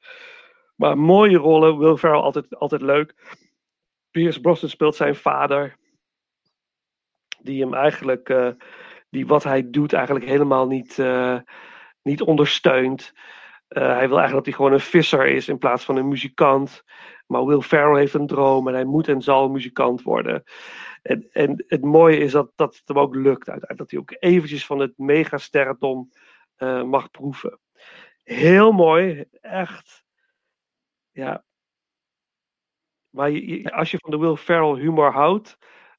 Maar 0.75 0.97
mooie 0.97 1.38
rollen, 1.38 1.78
Will 1.78 1.95
Ferrell 1.95 2.19
altijd, 2.19 2.56
altijd 2.56 2.82
leuk. 2.82 3.38
Pierce 4.12 4.41
Brosnan 4.41 4.69
speelt 4.69 4.95
zijn 4.95 5.15
vader. 5.15 5.78
Die 7.41 7.62
hem 7.62 7.73
eigenlijk, 7.73 8.30
uh, 8.30 8.49
die 9.10 9.28
wat 9.28 9.43
hij 9.43 9.69
doet 9.69 9.93
eigenlijk 9.93 10.25
helemaal 10.25 10.67
niet, 10.67 10.97
uh, 10.97 11.39
niet 12.02 12.21
ondersteunt. 12.21 13.13
Uh, 13.69 13.84
hij 13.84 14.08
wil 14.08 14.17
eigenlijk 14.17 14.32
dat 14.32 14.45
hij 14.45 14.54
gewoon 14.54 14.73
een 14.73 14.80
visser 14.80 15.28
is 15.28 15.47
in 15.47 15.58
plaats 15.58 15.86
van 15.86 15.95
een 15.95 16.08
muzikant. 16.08 16.84
Maar 17.30 17.46
Will 17.46 17.62
Ferrell 17.62 18.00
heeft 18.00 18.13
een 18.13 18.28
droom 18.28 18.68
en 18.68 18.74
hij 18.74 18.86
moet 18.86 19.08
en 19.08 19.22
zal 19.22 19.50
muzikant 19.50 20.02
worden. 20.02 20.44
En, 21.02 21.30
en 21.32 21.63
het 21.68 21.82
mooie 21.82 22.18
is 22.18 22.32
dat, 22.32 22.52
dat 22.56 22.76
het 22.76 22.88
hem 22.88 23.00
ook 23.00 23.15
lukt 23.15 23.50
uiteindelijk. 23.50 23.78
Dat 23.78 23.92
hij 23.92 24.00
ook 24.00 24.15
eventjes 24.20 24.65
van 24.65 24.80
het 24.80 24.98
megasterrentom 24.98 26.12
uh, 26.58 26.84
mag 26.84 27.12
proeven. 27.12 27.60
Heel 28.24 28.72
mooi, 28.72 29.26
echt. 29.42 30.04
Ja. 31.12 31.44
Maar 33.10 33.30
je, 33.30 33.72
als 33.72 33.92
je 33.92 33.98
van 33.98 34.12
de 34.12 34.18
Will 34.18 34.36
Ferrell 34.36 34.82
humor 34.82 35.12
houdt, 35.12 35.58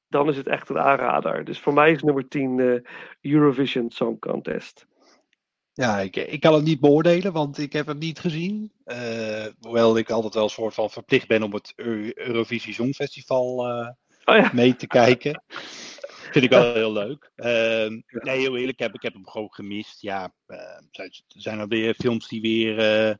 dan 0.08 0.28
is 0.28 0.36
het 0.36 0.46
echt 0.46 0.68
een 0.68 0.78
aanrader. 0.78 1.44
Dus 1.44 1.60
voor 1.60 1.72
mij 1.72 1.92
is 1.92 2.02
nummer 2.02 2.28
10 2.28 2.58
uh, 2.58 2.80
Eurovision 3.20 3.90
Song 3.90 4.18
Contest. 4.18 4.86
Ja, 5.80 6.00
ik, 6.00 6.16
ik 6.16 6.40
kan 6.40 6.54
het 6.54 6.64
niet 6.64 6.80
beoordelen, 6.80 7.32
want 7.32 7.58
ik 7.58 7.72
heb 7.72 7.86
het 7.86 7.98
niet 7.98 8.18
gezien. 8.18 8.72
Uh, 8.86 9.46
hoewel 9.60 9.96
ik 9.98 10.10
altijd 10.10 10.34
wel 10.34 10.42
een 10.42 10.50
soort 10.50 10.74
van 10.74 10.90
verplicht 10.90 11.28
ben 11.28 11.42
om 11.42 11.54
het 11.54 11.72
Eurovisie 12.14 12.74
Songfestival 12.74 13.68
uh, 13.68 13.88
oh 14.24 14.36
ja. 14.36 14.50
mee 14.52 14.76
te 14.76 14.86
kijken. 14.86 15.42
Vind 16.32 16.44
ik 16.44 16.50
wel 16.50 16.74
heel 16.74 16.92
leuk. 16.92 17.30
Uh, 17.36 17.46
nee, 18.06 18.38
heel 18.38 18.56
eerlijk, 18.56 18.78
ik 18.78 18.78
heb, 18.78 18.94
ik 18.94 19.02
heb 19.02 19.12
hem 19.12 19.28
gewoon 19.28 19.52
gemist. 19.52 20.00
Ja, 20.00 20.32
er 20.90 21.22
zijn 21.28 21.58
er 21.58 21.68
weer 21.68 21.94
films 21.94 22.28
die 22.28 22.40
weer 22.40 23.18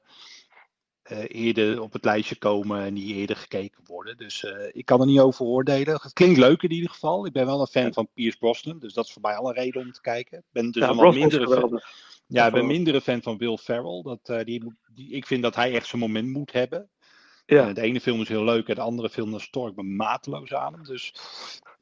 eerder 1.26 1.82
op 1.82 1.92
het 1.92 2.04
lijstje 2.04 2.36
komen 2.36 2.84
en 2.84 2.94
die 2.94 3.14
eerder 3.14 3.36
gekeken 3.36 3.84
worden. 3.86 4.16
Dus 4.16 4.46
ik 4.72 4.84
kan 4.84 5.00
er 5.00 5.06
niet 5.06 5.20
over 5.20 5.44
oordelen. 5.44 6.00
Het 6.02 6.12
klinkt 6.12 6.38
leuk 6.38 6.62
in 6.62 6.72
ieder 6.72 6.90
geval. 6.90 7.26
Ik 7.26 7.32
ben 7.32 7.46
wel 7.46 7.60
een 7.60 7.66
fan 7.66 7.92
van 7.92 8.08
Pierce 8.14 8.38
Brosnan, 8.38 8.78
dus 8.78 8.94
dat 8.94 9.04
is 9.04 9.12
voor 9.12 9.22
mij 9.22 9.36
al 9.36 9.48
een 9.48 9.54
reden 9.54 9.82
om 9.82 9.92
te 9.92 10.00
kijken. 10.00 10.38
Ik 10.38 10.44
ben 10.52 10.70
dus 10.70 10.82
ja, 10.82 11.10
minder 11.10 11.82
ja, 12.30 12.46
ik 12.46 12.52
ben 12.52 12.66
mindere 12.66 13.00
fan 13.00 13.22
van 13.22 13.38
Will 13.38 13.56
Ferrell. 13.56 14.02
Dat, 14.02 14.28
uh, 14.30 14.44
die, 14.44 14.74
die, 14.94 15.12
ik 15.12 15.26
vind 15.26 15.42
dat 15.42 15.54
hij 15.54 15.74
echt 15.74 15.86
zijn 15.86 16.00
moment 16.00 16.28
moet 16.28 16.52
hebben. 16.52 16.90
Ja. 17.46 17.72
De 17.72 17.80
ene 17.80 18.00
film 18.00 18.20
is 18.20 18.28
heel 18.28 18.44
leuk 18.44 18.68
en 18.68 18.74
de 18.74 18.80
andere 18.80 19.08
film 19.08 19.30
dan 19.30 19.40
stoor 19.40 19.68
ik 19.68 19.76
me 19.76 19.82
mateloos 19.82 20.54
aan 20.54 20.72
hem. 20.72 20.84
Dus 20.84 21.14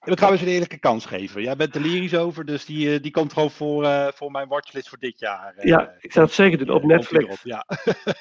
dat 0.00 0.18
gaan 0.18 0.30
we 0.30 0.36
ze 0.36 0.44
een 0.44 0.50
eerlijke 0.50 0.78
kans 0.78 1.06
geven. 1.06 1.42
Jij 1.42 1.56
bent 1.56 1.74
er 1.74 1.80
lyrisch 1.80 2.14
over, 2.16 2.44
dus 2.44 2.64
die, 2.64 2.94
uh, 2.94 3.02
die 3.02 3.10
komt 3.10 3.32
gewoon 3.32 3.50
voor, 3.50 4.12
voor 4.14 4.30
mijn 4.30 4.48
watchlist 4.48 4.88
voor 4.88 4.98
dit 4.98 5.18
jaar. 5.18 5.54
ja, 5.66 5.94
ik 6.00 6.12
zou 6.12 6.26
het 6.26 6.34
zeker 6.34 6.58
doen 6.58 6.76
op 6.76 6.82
Netflix. 6.82 7.24
Erop, 7.24 7.38
ja. 7.42 7.64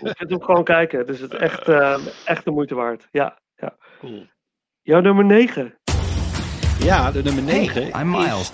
je 0.03 0.13
kunt 0.17 0.29
hem 0.29 0.41
gewoon 0.41 0.63
kijken. 0.63 1.05
Dus 1.05 1.19
het 1.19 1.33
is 1.33 1.39
echt, 1.39 1.67
echt 2.25 2.45
de 2.45 2.51
moeite 2.51 2.75
waard. 2.75 3.07
Ja, 3.11 3.39
ja. 3.55 3.77
Cool. 3.99 4.27
Jouw 4.81 5.01
nummer 5.01 5.25
9. 5.25 5.77
Ja, 6.79 7.11
de 7.11 7.23
nummer 7.23 7.43
9. 7.43 7.81
Hey, 7.81 8.01
I'm 8.01 8.09
Miles. 8.09 8.51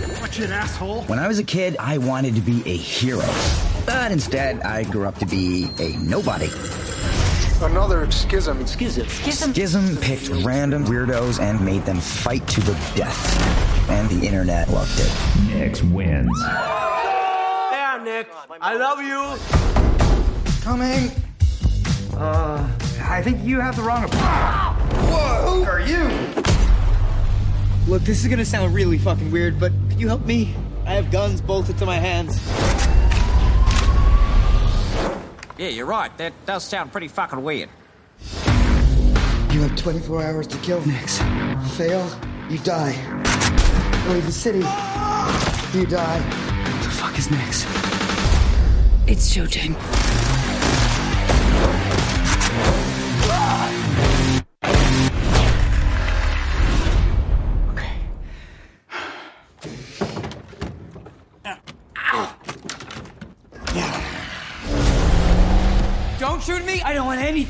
It, 0.00 0.50
asshole. 0.50 1.02
When 1.02 1.20
I 1.20 1.28
was 1.28 1.38
a 1.38 1.44
kid, 1.44 1.76
I 1.78 1.98
wanted 1.98 2.34
to 2.34 2.40
be 2.40 2.62
a 2.66 2.76
hero. 2.76 3.24
But 3.86 4.10
instead, 4.10 4.60
I 4.62 4.82
grew 4.84 5.06
up 5.06 5.16
to 5.18 5.26
be 5.26 5.70
a 5.78 5.96
nobody. 5.98 6.50
Another 7.62 8.10
schism. 8.10 8.66
Schism. 8.66 9.08
Schism. 9.08 9.52
Schism 9.52 9.96
picked 9.98 10.28
random 10.44 10.84
weirdos 10.86 11.40
and 11.40 11.64
made 11.64 11.84
them 11.84 12.00
fight 12.00 12.46
to 12.48 12.60
the 12.62 12.72
death. 12.96 13.88
And 13.88 14.10
the 14.10 14.26
internet 14.26 14.68
loved 14.70 14.98
it. 14.98 15.54
Nick 15.54 15.80
wins. 15.92 16.36
Yeah, 16.42 18.00
Nick. 18.02 18.28
I 18.60 18.74
love 18.74 19.00
you. 19.00 19.38
Coming. 20.62 21.10
Uh, 22.16 22.68
I 23.02 23.22
think 23.22 23.44
you 23.44 23.60
have 23.60 23.76
the 23.76 23.82
wrong. 23.82 24.08
Whoa, 24.08 25.52
who 25.52 25.64
are 25.64 25.80
you? 25.80 26.43
Look, 27.86 28.02
this 28.02 28.22
is 28.22 28.28
gonna 28.28 28.46
sound 28.46 28.74
really 28.74 28.96
fucking 28.96 29.30
weird, 29.30 29.60
but 29.60 29.70
could 29.90 30.00
you 30.00 30.08
help 30.08 30.24
me? 30.24 30.54
I 30.86 30.94
have 30.94 31.10
guns 31.10 31.42
bolted 31.42 31.76
to 31.78 31.86
my 31.86 31.98
hands. 31.98 32.40
Yeah, 35.58 35.68
you're 35.68 35.84
right. 35.86 36.16
That 36.16 36.32
does 36.46 36.64
sound 36.64 36.92
pretty 36.92 37.08
fucking 37.08 37.42
weird. 37.42 37.68
You 39.52 39.60
have 39.60 39.76
24 39.76 40.22
hours 40.22 40.46
to 40.46 40.56
kill 40.58 40.84
Nix. 40.86 41.18
Fail, 41.76 42.08
you 42.48 42.58
die. 42.58 42.96
Leave 44.08 44.24
the 44.24 44.32
city, 44.32 44.58
you 45.78 45.86
die. 45.86 46.20
What 46.20 46.82
the 46.84 46.90
fuck 46.90 47.18
is 47.18 47.30
Nix? 47.30 47.64
It's 49.06 49.36
showtime. 49.36 50.23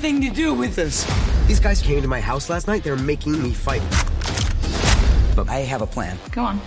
Anything 0.05 0.29
to 0.29 0.37
do 0.37 0.53
with 0.53 0.77
this. 0.77 1.07
These 1.47 1.61
guys 1.61 1.81
came 1.81 2.03
to 2.03 2.09
my 2.09 2.21
house 2.21 2.51
last 2.51 2.67
night. 2.67 2.83
They're 2.85 2.97
making 2.97 3.43
me 3.43 3.53
fight. 3.53 3.83
But 5.35 5.49
I 5.49 5.61
have 5.61 5.81
a 5.81 5.87
plan. 5.87 6.19
Go 6.31 6.43
on. 6.43 6.61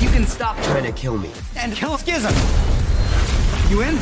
You 0.00 0.08
can 0.10 0.24
stop 0.26 0.56
trying 0.62 0.84
to 0.84 0.92
kill 0.92 1.18
me. 1.18 1.30
And 1.56 1.72
kill 1.72 1.98
Schism. 1.98 2.32
You 3.68 3.82
in? 3.82 3.98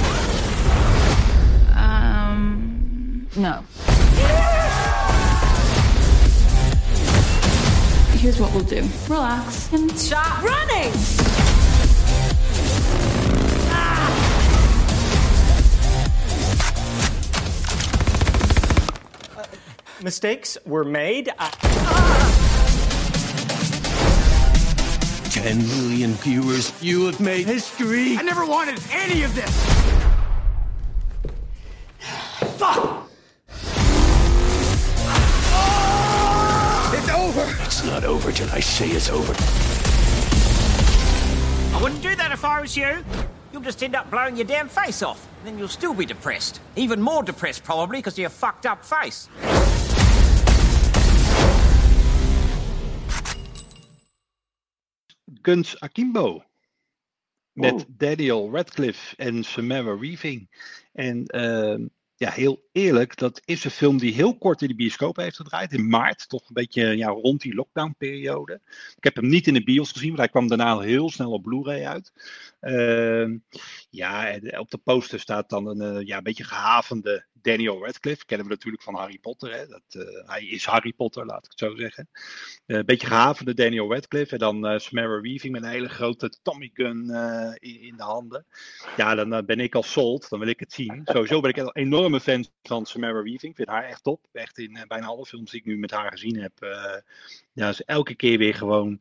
Um, 1.75 3.27
no. 3.37 3.65
Here's 8.19 8.39
what 8.39 8.53
we'll 8.53 8.65
do. 8.65 8.87
Relax 9.09 9.73
and 9.73 9.91
stop 9.99 10.43
running! 10.43 11.36
Mistakes 20.03 20.59
were 20.67 20.85
made. 20.85 21.31
I- 21.39 21.51
Ten 25.31 25.59
million 25.69 26.15
viewers. 26.15 26.73
You 26.83 27.07
have 27.07 27.21
made 27.21 27.47
history. 27.47 28.17
I 28.17 28.23
never 28.23 28.45
wanted 28.47 28.81
any 28.91 29.23
of 29.23 29.35
this. 29.35 29.51
Fuck! 32.59 33.09
It's 36.95 37.09
over. 37.11 37.55
It's 37.65 37.85
not 37.85 38.05
over 38.05 38.33
till 38.33 38.49
I 38.51 38.61
say 38.61 38.89
it's 38.89 39.11
over. 39.11 39.35
I 41.77 41.83
wouldn't 41.83 42.03
do 42.03 42.17
that 42.17 42.33
if 42.33 42.45
I 42.45 42.61
was 42.61 42.77
you. 42.77 43.05
You'll 43.53 43.63
just 43.63 43.83
end 43.83 43.95
up 43.95 44.11
blowing 44.11 44.37
your 44.37 44.47
damn 44.47 44.69
face 44.69 45.03
off. 45.03 45.27
And 45.41 45.49
then 45.49 45.59
you'll 45.59 45.69
still 45.69 45.93
be 45.95 46.07
depressed. 46.07 46.61
Even 46.77 47.01
more 47.01 47.23
depressed, 47.23 47.63
probably, 47.63 47.99
because 47.99 48.15
of 48.15 48.19
your 48.21 48.31
fucked 48.31 48.65
up 48.67 48.85
face. 48.85 49.29
Guns 55.47 55.81
Akimbo. 55.81 56.45
Met 57.53 57.73
oh. 57.73 57.81
Daniel 57.89 58.51
Radcliffe 58.53 59.17
en 59.17 59.45
Samara 59.45 59.99
Weaving. 59.99 60.51
En 60.93 61.25
uh, 61.27 61.87
ja, 62.17 62.31
heel 62.31 62.69
eerlijk, 62.73 63.17
dat 63.17 63.41
is 63.45 63.65
een 63.65 63.71
film 63.71 63.99
die 63.99 64.15
heel 64.15 64.39
kort 64.39 64.63
in 64.63 64.69
de 64.69 64.75
bioscoop 64.75 65.17
heeft 65.17 65.37
gedraaid. 65.37 65.73
In 65.73 65.89
maart, 65.89 66.29
toch 66.29 66.49
een 66.49 66.55
beetje 66.55 66.97
ja, 66.97 67.09
rond 67.09 67.41
die 67.41 67.55
lockdownperiode. 67.55 68.61
Ik 68.97 69.05
heb 69.05 69.17
hem 69.17 69.29
niet 69.29 69.47
in 69.47 69.55
de 69.55 69.65
bios 69.65 69.93
gezien, 69.93 70.11
maar 70.11 70.19
hij 70.19 70.29
kwam 70.29 70.49
daarna 70.49 70.79
heel 70.79 71.11
snel 71.11 71.33
op 71.33 71.43
Blu-ray 71.43 71.87
uit. 71.87 72.13
Uh, 72.61 73.39
ja, 73.91 74.39
op 74.59 74.71
de 74.71 74.79
poster 74.79 75.21
staat 75.21 75.49
dan 75.49 75.67
een 75.67 75.97
uh, 75.97 76.07
ja, 76.07 76.23
beetje 76.23 76.45
gehavende 76.45 77.27
Daniel 77.47 77.85
Radcliffe, 77.85 78.25
kennen 78.25 78.47
we 78.47 78.53
natuurlijk 78.53 78.83
van 78.83 78.95
Harry 78.95 79.19
Potter. 79.19 79.53
Hè? 79.53 79.67
Dat, 79.67 80.07
hij 80.27 80.45
is 80.45 80.65
Harry 80.65 80.93
Potter, 80.93 81.27
laat 81.27 81.45
ik 81.45 81.51
het 81.51 81.59
zo 81.59 81.77
zeggen. 81.77 82.09
een 82.67 82.85
beetje 82.85 83.07
gehavende 83.07 83.55
Daniel 83.55 83.93
Radcliffe. 83.93 84.33
En 84.33 84.39
dan 84.39 84.81
Samara 84.81 85.21
Weaving 85.21 85.53
met 85.53 85.63
een 85.63 85.69
hele 85.69 85.89
grote 85.89 86.33
Tommy 86.43 86.71
gun 86.75 87.11
in, 87.59 87.81
in, 87.81 87.97
de 87.97 88.03
handen. 88.03 88.45
Ja, 88.97 89.15
dan 89.15 89.45
ben 89.47 89.61
ik 89.61 89.75
al 89.75 89.83
sold. 89.83 90.29
Dan 90.29 90.39
wil 90.39 90.49
ik 90.49 90.61
het 90.61 90.73
zien. 90.73 91.01
Sowieso 91.05 91.41
ben 91.41 91.51
ik 91.51 91.57
een 91.57 91.71
enorme 91.73 92.21
fan 92.21 92.47
van 92.63 92.87
Samara 92.87 93.23
Weaving. 93.23 93.51
Ik 93.51 93.57
vind 93.57 93.69
haar 93.69 93.85
echt 93.85 94.03
top. 94.03 94.21
Echt 94.33 94.59
in 94.59 94.85
bijna 94.89 95.07
alle 95.07 95.27
films 95.27 95.51
die 95.51 95.61
ik 95.61 95.67
nu 95.67 95.79
met 95.79 95.91
haar 95.91 96.11
gezien 96.11 96.41
heb. 96.41 96.53
ja, 97.53 97.69
is 97.69 97.85
elke 97.85 98.15
keer 98.15 98.39
weer 98.39 98.55
gewoon 98.55 99.01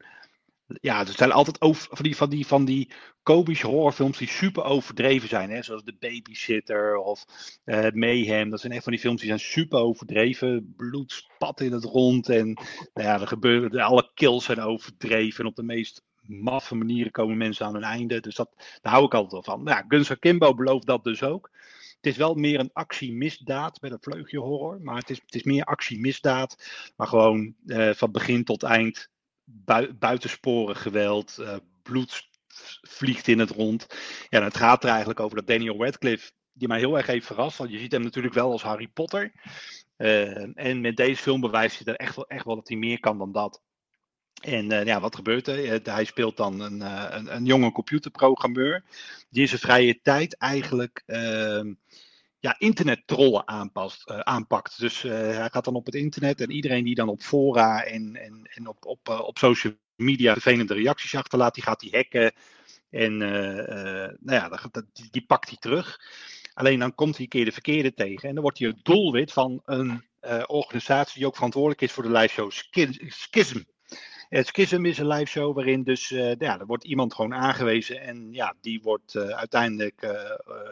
ja, 0.67 0.99
er 0.99 1.13
zijn 1.13 1.31
altijd 1.31 1.61
over, 1.61 1.87
van, 1.91 2.03
die, 2.03 2.15
van, 2.15 2.29
die, 2.29 2.47
van 2.47 2.65
die 2.65 2.91
komische 3.23 3.67
horrorfilms 3.67 4.17
die 4.17 4.27
super 4.27 4.63
overdreven 4.63 5.29
zijn. 5.29 5.49
Hè? 5.49 5.61
Zoals 5.61 5.83
The 5.83 5.95
Babysitter 5.99 6.97
of 6.97 7.25
uh, 7.65 7.91
Mayhem. 7.93 8.49
Dat 8.49 8.59
zijn 8.59 8.73
echt 8.73 8.83
van 8.83 8.91
die 8.91 9.01
films 9.01 9.19
die 9.19 9.27
zijn 9.27 9.39
super 9.39 9.79
overdreven. 9.79 10.73
Bloed 10.77 11.11
spat 11.11 11.61
in 11.61 11.71
het 11.71 11.83
rond. 11.83 12.29
En 12.29 12.53
nou 12.93 13.07
ja, 13.07 13.19
er 13.19 13.27
gebeuren, 13.27 13.81
alle 13.81 14.11
kills 14.13 14.45
zijn 14.45 14.59
overdreven. 14.59 15.43
En 15.43 15.49
op 15.49 15.55
de 15.55 15.63
meest 15.63 16.03
maffe 16.21 16.75
manieren 16.75 17.11
komen 17.11 17.37
mensen 17.37 17.65
aan 17.65 17.73
hun 17.73 17.83
einde. 17.83 18.19
Dus 18.19 18.35
dat, 18.35 18.49
daar 18.81 18.93
hou 18.93 19.05
ik 19.05 19.13
altijd 19.13 19.31
wel 19.31 19.43
van. 19.43 19.63
Nou, 19.63 19.77
ja, 19.77 19.85
Guns 19.87 20.19
Kimbo 20.19 20.53
belooft 20.53 20.87
dat 20.87 21.03
dus 21.03 21.23
ook. 21.23 21.49
Het 21.95 22.13
is 22.13 22.17
wel 22.17 22.33
meer 22.33 22.59
een 22.59 22.73
actie-misdaad 22.73 23.81
met 23.81 23.91
een 23.91 23.97
vleugje 24.01 24.39
horror. 24.39 24.81
Maar 24.81 24.97
het 24.97 25.09
is, 25.09 25.21
het 25.25 25.35
is 25.35 25.43
meer 25.43 25.63
actie-misdaad. 25.63 26.55
Maar 26.95 27.07
gewoon 27.07 27.55
uh, 27.65 27.89
van 27.93 28.11
begin 28.11 28.43
tot 28.43 28.63
eind 28.63 29.09
buitensporen 29.99 30.75
geweld, 30.75 31.37
uh, 31.39 31.55
bloed 31.83 32.29
vliegt 32.81 33.27
in 33.27 33.39
het 33.39 33.49
rond. 33.49 33.87
Ja, 34.29 34.43
het 34.43 34.57
gaat 34.57 34.83
er 34.83 34.89
eigenlijk 34.89 35.19
over 35.19 35.37
dat 35.37 35.47
Daniel 35.47 35.83
Radcliffe, 35.83 36.31
die 36.53 36.67
mij 36.67 36.79
heel 36.79 36.97
erg 36.97 37.05
heeft 37.05 37.25
verrast, 37.25 37.57
want 37.57 37.71
je 37.71 37.79
ziet 37.79 37.91
hem 37.91 38.01
natuurlijk 38.01 38.33
wel 38.33 38.51
als 38.51 38.63
Harry 38.63 38.87
Potter. 38.87 39.31
Uh, 39.97 40.57
en 40.57 40.81
met 40.81 40.97
deze 40.97 41.21
film 41.21 41.41
bewijst 41.41 41.77
hij 41.77 41.93
er 41.93 41.99
echt 41.99 42.15
wel, 42.15 42.27
echt 42.27 42.45
wel 42.45 42.55
dat 42.55 42.67
hij 42.67 42.77
meer 42.77 42.99
kan 42.99 43.17
dan 43.17 43.31
dat. 43.31 43.61
En 44.41 44.71
uh, 44.71 44.85
ja, 44.85 44.99
wat 44.99 45.15
gebeurt 45.15 45.47
er? 45.47 45.81
Hij 45.83 46.05
speelt 46.05 46.37
dan 46.37 46.59
een, 46.59 46.81
een, 47.15 47.35
een 47.35 47.45
jonge 47.45 47.71
computerprogrammeur. 47.71 48.83
Die 49.29 49.41
in 49.41 49.47
zijn 49.47 49.59
vrije 49.59 50.01
tijd 50.01 50.37
eigenlijk 50.37 51.03
ehm, 51.05 51.73
ja, 52.45 52.55
internettrollen 52.57 53.47
aanpast, 53.47 54.09
uh, 54.09 54.19
aanpakt. 54.19 54.79
Dus 54.79 55.03
uh, 55.03 55.11
hij 55.11 55.49
gaat 55.49 55.65
dan 55.65 55.75
op 55.75 55.85
het 55.85 55.95
internet 55.95 56.41
en 56.41 56.51
iedereen 56.51 56.83
die 56.83 56.95
dan 56.95 57.09
op 57.09 57.21
fora 57.21 57.83
en, 57.83 58.15
en, 58.15 58.49
en 58.53 58.67
op, 58.67 58.85
op, 58.85 59.09
uh, 59.09 59.19
op 59.19 59.37
social 59.37 59.73
media 59.95 60.33
vervelende 60.33 60.73
reacties 60.73 61.15
achterlaat, 61.15 61.53
die 61.53 61.63
gaat 61.63 61.81
hij 61.81 61.89
hacken. 61.91 62.33
En 62.89 63.17
nou 63.17 64.15
ja, 64.19 64.49
die 65.11 65.25
pakt 65.25 65.49
hij 65.49 65.57
terug. 65.59 65.99
Alleen 66.53 66.79
dan 66.79 66.95
komt 66.95 67.13
hij 67.15 67.23
een 67.23 67.29
keer 67.29 67.45
de 67.45 67.51
verkeerde 67.51 67.93
tegen. 67.93 68.29
En 68.29 68.33
dan 68.33 68.43
wordt 68.43 68.59
hij 68.59 68.67
het 68.67 68.85
doelwit 68.85 69.31
van 69.31 69.61
een 69.65 70.03
organisatie 70.47 71.17
die 71.17 71.27
ook 71.27 71.35
verantwoordelijk 71.35 71.81
is 71.81 71.91
voor 71.91 72.03
de 72.03 72.11
liveshow 72.11 72.51
Schism. 73.07 73.59
Schism 74.29 74.85
is 74.85 74.97
een 74.97 75.07
live 75.07 75.31
show 75.31 75.55
waarin 75.55 75.83
dus, 75.83 76.11
uh, 76.11 76.35
ja, 76.35 76.59
er 76.59 76.65
wordt 76.65 76.83
iemand 76.83 77.13
gewoon 77.13 77.33
aangewezen 77.33 78.01
en 78.01 78.27
ja, 78.31 78.55
die 78.61 78.81
wordt 78.81 79.13
uh, 79.13 79.23
uiteindelijk 79.23 80.01
uh, 80.03 80.11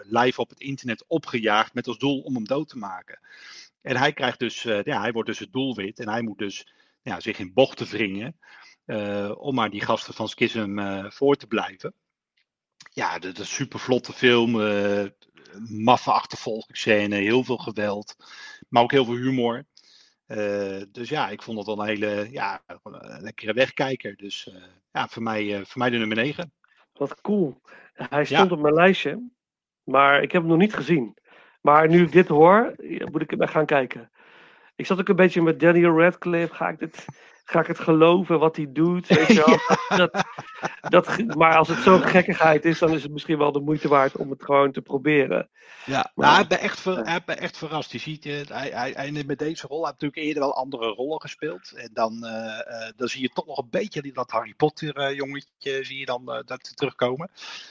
live 0.02 0.42
op 0.42 0.50
het 0.50 0.60
internet 0.60 1.04
opgejaagd 1.08 1.74
met 1.74 1.88
als 1.88 1.98
doel 1.98 2.22
om 2.22 2.34
hem 2.36 2.46
dood 2.46 2.70
te 2.70 2.78
maken. 2.78 3.20
En 3.82 3.98
hij 3.98 4.14
krijgt 4.14 4.40
dus, 4.40 4.62
ja, 4.62 5.02
hij 5.02 5.12
wordt 5.12 5.30
dus 5.30 5.40
het 5.40 5.52
doelwit 5.52 6.00
en 6.00 6.10
hij 6.10 6.22
moet 6.22 6.38
dus 6.38 6.74
ja, 7.02 7.20
zich 7.20 7.40
in 7.40 7.54
bochten 7.54 7.88
wringen 7.88 8.36
om 9.38 9.56
maar 9.56 9.70
die 9.70 9.82
gasten 9.82 10.14
van 10.14 10.28
Schism 10.28 10.80
voor 11.10 11.36
te 11.36 11.48
blijven. 11.48 11.94
Ja, 12.92 13.20
dat 13.20 13.34
is 13.34 13.40
een 13.40 13.46
super 13.46 13.80
vlotte 13.80 14.14
film, 14.14 14.52
maffe 15.68 16.12
achtervolgingsscène, 16.12 17.16
heel 17.16 17.44
veel 17.44 17.58
geweld, 17.58 18.16
maar 18.70 18.84
ook 18.84 18.92
heel 18.92 19.06
veel 19.06 19.16
humor. 19.16 19.66
Uh, 20.28 20.82
dus 20.92 21.10
ja, 21.10 21.30
ik 21.30 21.42
vond 21.42 21.58
het 21.58 21.68
wel 21.68 21.80
een 21.80 21.88
hele 21.88 22.28
ja, 22.32 22.62
een 22.84 23.22
lekkere 23.22 23.54
wegkijker. 23.54 24.16
Dus 24.16 24.50
uh, 24.54 24.64
ja, 24.92 25.08
voor 25.08 25.24
mij, 25.24 25.44
uh, 25.44 25.66
voor 25.66 25.80
mij 25.82 25.90
de 25.90 25.98
nummer 25.98 26.18
9. 26.18 26.54
Wat 26.94 27.22
cool. 27.22 27.62
Hij 27.94 28.26
stond 28.26 28.50
ja. 28.50 28.56
op 28.56 28.62
mijn 28.62 28.74
lijstje, 28.74 29.30
maar 29.84 30.22
ik 30.22 30.32
heb 30.32 30.42
hem 30.42 30.52
nog 30.52 30.60
niet 30.60 30.74
gezien. 30.74 31.18
Maar 31.62 31.90
nu 31.90 32.04
ik 32.04 32.12
dit 32.12 32.28
hoor, 32.28 32.76
moet 33.12 33.22
ik 33.22 33.30
hem 33.30 33.48
gaan 33.48 33.66
kijken. 33.66 34.12
Ik 34.76 34.86
zat 34.86 35.00
ook 35.00 35.08
een 35.08 35.16
beetje 35.16 35.42
met 35.42 35.60
Daniel 35.60 36.00
Radcliffe. 36.00 36.56
Ga 36.56 36.70
ik 36.70 36.80
dit 36.80 37.06
ga 37.44 37.60
ik 37.60 37.68
het 37.68 37.80
geloven 37.80 38.40
wat 38.40 38.56
hij 38.56 38.68
doet? 38.70 39.08
Weet 39.08 39.28
je 39.28 39.44
wel? 39.88 39.98
dat, 39.98 40.26
dat, 40.82 41.36
maar 41.36 41.58
als 41.58 41.68
het 41.68 41.78
zo'n 41.78 42.02
gekkigheid 42.02 42.66
is, 42.66 42.80
dan 42.80 42.94
is 42.94 43.04
het 43.04 43.12
misschien 43.12 43.38
wel 43.38 43.52
de 43.52 43.60
moeite 43.60 43.88
waard 43.88 44.18
om 44.18 44.30
het 44.30 44.44
gewoon 44.44 44.72
te 44.72 44.82
proberen. 44.82 45.50
Ja, 45.86 46.12
maar, 46.16 46.30
hij, 46.30 46.38
heeft 46.38 46.50
me 46.50 46.58
echt 46.58 46.80
ver, 46.80 47.06
hij 47.06 47.22
echt 47.26 47.58
verrast. 47.58 47.92
Je 47.92 47.98
ziet, 47.98 48.26
uh, 48.26 48.42
hij, 48.48 48.70
hij, 48.70 48.92
hij, 48.92 49.24
met 49.26 49.40
deze 49.40 49.68
rol 49.68 49.86
heeft 49.86 50.02
natuurlijk 50.02 50.28
eerder 50.28 50.44
wel 50.44 50.56
andere 50.56 50.88
rollen 50.88 51.22
gespeeld. 51.22 51.72
En 51.72 51.90
dan, 51.94 52.20
uh, 52.24 52.30
uh, 52.30 52.92
dan 52.96 53.08
zie 53.08 53.22
je 53.22 53.30
toch 53.30 53.46
nog 53.46 53.58
een 53.58 53.70
beetje 53.70 54.12
dat 54.12 54.32
Harry 54.32 54.54
Potter 54.54 55.14
jongetje 55.16 55.84
zie 55.84 56.00
je 56.00 56.06
dan 56.06 56.26
dat 56.46 56.72
terugkomen. 56.78 57.30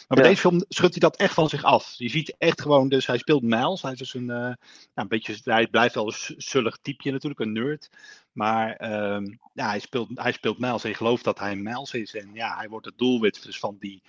Maar 0.08 0.18
bij 0.18 0.28
deze 0.28 0.40
film 0.40 0.64
schudt 0.68 0.92
hij 0.92 1.00
dat 1.00 1.16
echt 1.16 1.35
van 1.35 1.48
zich 1.48 1.64
af. 1.64 1.94
Je 1.96 2.08
ziet 2.08 2.35
echt 2.38 2.61
gewoon, 2.61 2.88
dus 2.88 3.06
hij 3.06 3.18
speelt 3.18 3.42
Miles. 3.42 3.82
Hij 3.82 3.92
is 3.92 3.98
dus 3.98 4.14
een, 4.14 4.26
nou, 4.26 4.56
een 4.94 5.08
beetje, 5.08 5.37
hij 5.44 5.66
blijft 5.66 5.94
wel 5.94 6.06
een 6.06 6.35
zullig 6.37 6.78
typeje 6.82 7.12
natuurlijk, 7.12 7.40
een 7.40 7.52
nerd. 7.52 7.90
Maar 8.33 8.77
ehm, 8.77 9.25
ja, 9.53 9.68
hij, 9.68 9.79
speelt, 9.79 10.09
hij 10.14 10.33
speelt 10.33 10.59
Miles 10.59 10.85
en 10.85 10.88
je 10.88 10.97
gelooft 10.97 11.25
dat 11.25 11.38
hij 11.38 11.57
Miles 11.57 11.95
is. 11.95 12.14
En 12.14 12.31
ja, 12.33 12.57
hij 12.57 12.68
wordt 12.68 12.87
het 12.87 12.99
doelwit 12.99 13.42
dus 13.42 13.59
van 13.59 13.77
die, 13.79 14.03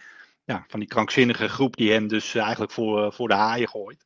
ja, 0.44 0.66
van 0.68 0.80
die 0.80 0.90
krankzinnige 0.90 1.48
groep 1.48 1.76
die 1.76 1.92
hem 1.92 2.08
dus 2.08 2.36
eigenlijk 2.36 2.72
voor, 2.72 3.14
voor 3.14 3.28
de 3.28 3.34
haaien 3.34 3.70
gooit. 3.70 4.06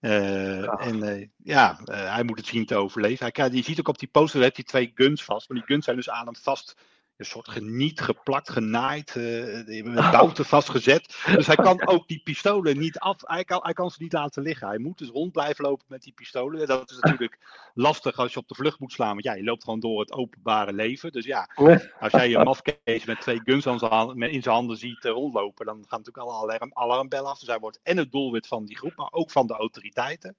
Uh, 0.00 0.86
En 0.86 0.96
uh, 1.04 1.26
ja, 1.36 1.80
uh, 1.84 2.14
hij 2.14 2.24
moet 2.24 2.38
het 2.38 2.46
zien 2.46 2.66
te 2.66 2.76
overleven. 2.76 3.30
Hij, 3.32 3.50
je 3.50 3.62
ziet 3.62 3.78
ook 3.78 3.88
op 3.88 3.98
die 3.98 4.08
poster, 4.08 4.40
heeft 4.40 4.56
hij 4.56 4.64
twee 4.64 4.92
guns 4.94 5.24
vast. 5.24 5.48
Maar 5.48 5.58
die 5.58 5.66
guns 5.66 5.84
zijn 5.84 5.96
dus 5.96 6.10
aan 6.10 6.24
hem 6.24 6.36
vast 6.36 6.76
een 7.16 7.24
soort 7.24 7.48
geniet, 7.48 8.00
geplakt, 8.00 8.50
genaaid, 8.50 9.14
uh, 9.14 9.84
met 9.84 10.10
bouten 10.10 10.44
vastgezet. 10.44 11.16
Dus 11.34 11.46
hij 11.46 11.56
kan 11.56 11.86
ook 11.92 12.08
die 12.08 12.20
pistolen 12.24 12.78
niet 12.78 12.98
af, 12.98 13.16
hij 13.20 13.44
kan, 13.44 13.60
hij 13.62 13.72
kan 13.72 13.90
ze 13.90 14.02
niet 14.02 14.12
laten 14.12 14.42
liggen. 14.42 14.68
Hij 14.68 14.78
moet 14.78 14.98
dus 14.98 15.08
rond 15.08 15.32
blijven 15.32 15.64
lopen 15.64 15.84
met 15.88 16.02
die 16.02 16.12
pistolen. 16.12 16.66
Dat 16.66 16.90
is 16.90 16.98
natuurlijk 16.98 17.38
lastig 17.74 18.16
als 18.16 18.32
je 18.32 18.38
op 18.38 18.48
de 18.48 18.54
vlucht 18.54 18.78
moet 18.78 18.92
slaan, 18.92 19.12
want 19.12 19.24
ja, 19.24 19.34
je 19.34 19.44
loopt 19.44 19.64
gewoon 19.64 19.80
door 19.80 20.00
het 20.00 20.12
openbare 20.12 20.72
leven. 20.72 21.12
Dus 21.12 21.24
ja, 21.24 21.48
als 22.00 22.12
jij 22.12 22.34
een 22.34 22.44
mafkees 22.44 23.04
met 23.04 23.20
twee 23.20 23.40
guns 23.44 23.66
aan 23.66 23.78
zijn, 23.78 24.32
in 24.32 24.42
zijn 24.42 24.54
handen 24.54 24.76
ziet 24.76 25.04
uh, 25.04 25.12
rondlopen, 25.12 25.66
dan 25.66 25.84
gaan 25.88 25.98
natuurlijk 25.98 26.26
alle 26.26 26.42
alarm, 26.42 26.70
alarmbellen 26.72 27.30
af. 27.30 27.38
Dus 27.38 27.48
hij 27.48 27.58
wordt 27.58 27.80
en 27.82 27.96
het 27.96 28.12
doelwit 28.12 28.46
van 28.46 28.64
die 28.64 28.76
groep, 28.76 28.96
maar 28.96 29.12
ook 29.12 29.30
van 29.30 29.46
de 29.46 29.54
autoriteiten. 29.54 30.36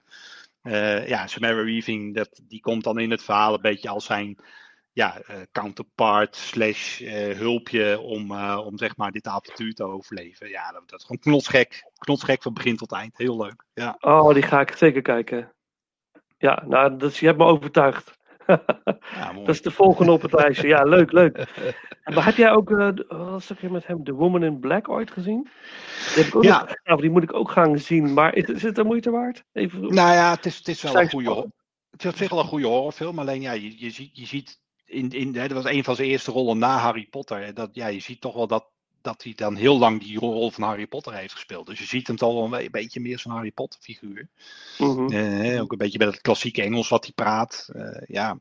Uh, 0.63 1.07
ja, 1.07 1.27
Samara 1.27 1.63
Weaving, 1.63 2.15
dat, 2.15 2.41
die 2.43 2.61
komt 2.61 2.83
dan 2.83 2.99
in 2.99 3.11
het 3.11 3.23
verhaal 3.23 3.53
een 3.53 3.61
beetje 3.61 3.89
als 3.89 4.05
zijn 4.05 4.38
ja, 4.95 5.21
uh, 5.29 5.36
counterpart 5.51 6.36
slash 6.36 7.01
uh, 7.01 7.38
hulpje 7.38 7.99
om, 7.99 8.31
uh, 8.31 8.62
om 8.65 8.77
zeg 8.77 8.97
maar 8.97 9.12
dit 9.12 9.27
avontuur 9.27 9.73
te 9.73 9.84
overleven. 9.84 10.49
Ja, 10.49 10.71
dat, 10.71 10.89
dat 10.89 10.99
is 10.99 11.05
gewoon 11.05 11.21
knotsgek. 11.21 11.91
Knotsgek 11.97 12.41
van 12.41 12.53
begin 12.53 12.75
tot 12.75 12.91
eind. 12.91 13.17
Heel 13.17 13.38
leuk. 13.38 13.65
Ja. 13.73 13.95
Oh, 13.99 14.34
die 14.34 14.43
ga 14.43 14.60
ik 14.60 14.75
zeker 14.75 15.01
kijken. 15.01 15.53
Ja, 16.38 16.63
nou, 16.67 16.97
dat, 16.97 17.17
je 17.17 17.25
hebt 17.25 17.38
me 17.38 17.45
overtuigd. 17.45 18.17
ja, 18.45 19.34
dat 19.45 19.49
is 19.49 19.62
de 19.62 19.71
volgende 19.71 20.12
op 20.12 20.21
het 20.21 20.34
lijstje. 20.34 20.67
Ja, 20.67 20.84
leuk, 20.84 21.12
leuk. 21.12 21.38
Maar 22.13 22.25
heb 22.25 22.36
jij 22.36 22.51
ook, 22.51 22.69
uh, 22.69 22.89
wat 23.08 23.43
zeg 23.43 23.62
je 23.62 23.69
met 23.69 23.88
hem, 23.88 24.03
The 24.03 24.13
Woman 24.13 24.43
in 24.43 24.60
Black 24.60 24.89
ooit 24.89 25.12
gezien? 25.12 25.43
Die, 25.43 26.23
heb 26.23 26.25
ik 26.25 26.36
ook 26.36 26.43
ja. 26.43 26.60
Nog, 26.60 26.75
nou, 26.84 27.01
die 27.01 27.10
moet 27.10 27.23
ik 27.23 27.34
ook 27.34 27.51
gaan 27.51 27.79
zien. 27.79 28.13
Maar 28.13 28.36
is, 28.36 28.43
is 28.43 28.62
het 28.62 28.77
een 28.77 28.86
moeite 28.86 29.12
waard? 29.12 29.43
Even, 29.51 29.81
nou 29.81 30.13
ja, 30.13 30.31
het 30.31 30.45
is, 30.45 30.58
het 30.58 30.67
is 30.67 30.81
wel 30.81 30.99
een 30.99 31.10
goede 31.10 31.51
Het 31.89 32.03
is 32.03 32.10
op 32.10 32.15
zich 32.15 32.29
wel 32.29 32.39
een 32.39 32.45
goede 32.45 32.67
horrorfilm. 32.67 33.19
Alleen 33.19 33.41
ja, 33.41 33.51
je, 33.51 33.79
je, 33.79 33.89
ziet, 33.89 34.10
je 34.17 34.25
ziet 34.25 34.63
in, 34.86 35.10
in, 35.10 35.32
dat 35.32 35.52
was 35.52 35.65
een 35.65 35.84
van 35.84 35.95
zijn 35.95 36.08
eerste 36.08 36.32
rollen 36.32 36.58
na 36.58 36.78
Harry 36.78 37.08
Potter. 37.10 37.54
Dat, 37.54 37.69
ja, 37.74 37.88
je 37.88 38.00
ziet 38.00 38.21
toch 38.21 38.34
wel 38.34 38.48
dat, 38.48 38.65
dat 39.02 39.24
hij 39.24 39.34
dan 39.36 39.56
heel 39.56 39.78
lang 39.78 40.00
die 40.02 40.19
rol 40.19 40.52
van 40.52 40.63
Harry 40.63 40.88
Potter 40.88 41.13
heeft 41.13 41.34
gespeeld. 41.34 41.65
Dus 41.65 41.80
je 41.80 41.86
ziet 41.86 42.08
hem 42.08 42.15
toch 42.15 42.34
wel 42.34 42.60
een, 42.62 42.71
beetje 42.71 43.00
meer 43.00 43.19
zo'n 43.19 43.32
Harry 43.32 43.52
Potter 43.52 43.80
figuur. 43.82 44.28
Mm 44.78 45.10
-hmm. 45.10 45.60
ook 45.60 45.71
een 45.71 45.78
beetje 45.78 45.98
met 45.98 46.08
het 46.08 46.21
klassieke 46.21 46.62
Engels 46.62 46.89
wat 46.89 47.04
hij 47.04 47.13
praat. 47.13 47.69
Uh, 47.76 48.02
ja, 48.06 48.38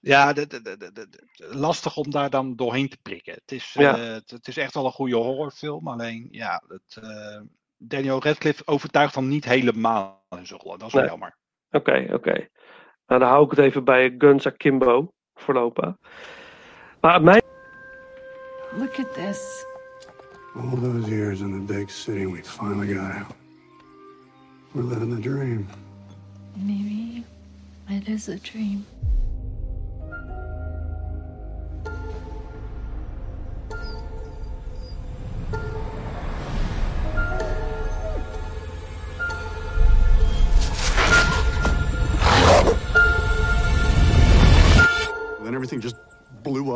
ja 0.00 0.32
de, 0.32 0.46
de, 0.46 0.60
de, 0.92 1.08
lastig 1.38 1.96
om 1.96 2.10
daar 2.10 2.30
dan 2.30 2.56
doorheen 2.56 2.88
te 2.88 2.98
prikken. 3.02 3.32
Het 3.32 3.52
is, 3.52 3.72
ja. 3.72 3.98
uh, 3.98 4.04
het, 4.04 4.30
het, 4.30 4.48
is 4.48 4.56
echt 4.56 4.74
wel 4.74 4.84
een 4.84 4.92
goede 4.92 5.16
horrorfilm. 5.16 5.88
Alleen, 5.88 6.28
ja, 6.30 6.62
het, 6.68 7.00
Daniel 7.76 8.22
Radcliffe 8.22 8.66
overtuigt 8.66 9.14
dan 9.14 9.28
niet 9.28 9.44
helemaal 9.44 10.26
in 10.30 10.46
zijn 10.46 10.60
rollen. 10.60 10.78
Dat 10.78 10.88
is 10.88 10.94
wel 10.94 11.02
nee. 11.02 11.10
jammer. 11.10 11.36
Oké, 11.70 11.90
okay, 11.90 12.04
oké. 12.04 12.14
Okay. 12.14 12.50
Nou, 13.06 13.20
dan 13.20 13.28
hou 13.28 13.44
ik 13.44 13.50
het 13.50 13.58
even 13.58 13.84
bij 13.84 14.14
Guns 14.18 14.46
Akimbo 14.46 15.12
voorlopig. 15.38 15.94
Maar 17.00 17.22
mij. 17.22 17.42
Look 18.78 18.98
at 18.98 19.14
this. 19.14 19.64
All 20.54 20.76
those 20.76 21.08
years 21.08 21.40
in 21.40 21.52
the 21.52 21.74
big 21.74 21.90
city, 21.90 22.26
we 22.26 22.42
finally 22.42 22.94
got 22.94 23.14
out. 23.14 23.34
We're 24.74 24.88
living 24.88 25.14
the 25.14 25.20
dream. 25.20 25.66
Maybe 26.56 27.24
it 27.88 28.08
is 28.08 28.28
a 28.28 28.36
dream. 28.36 28.84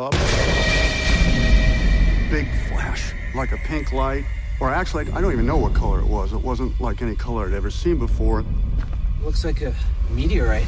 Up. 0.03 0.11
Big 2.29 2.47
flash, 2.67 3.13
like 3.35 3.51
a 3.51 3.57
pink 3.57 3.91
light. 3.91 4.25
Or 4.59 4.69
actually, 4.69 5.11
I 5.11 5.21
don't 5.21 5.33
even 5.33 5.45
know 5.45 5.57
what 5.57 5.73
color 5.73 5.99
it 5.99 6.07
was. 6.07 6.33
It 6.33 6.41
wasn't 6.41 6.79
like 6.79 7.01
any 7.01 7.15
color 7.15 7.47
I'd 7.47 7.53
ever 7.53 7.69
seen 7.69 7.99
before. 7.99 8.43
Looks 9.21 9.43
like 9.45 9.61
a 9.61 9.73
meteorite. 10.09 10.65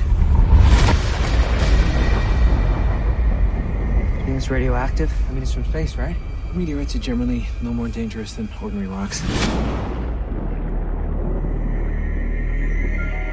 You 4.19 4.26
think 4.26 4.38
it's 4.38 4.50
radioactive? 4.50 5.12
I 5.30 5.34
mean, 5.34 5.43
it's 5.43 5.54
from 5.54 5.65
space, 5.65 5.95
right? 5.98 6.15
Meteorites 6.54 6.95
are 6.95 7.00
generally 7.00 7.48
no 7.62 7.74
more 7.74 7.88
dangerous 7.89 8.34
than 8.34 8.50
ordinary 8.62 8.88
rocks. 8.88 9.19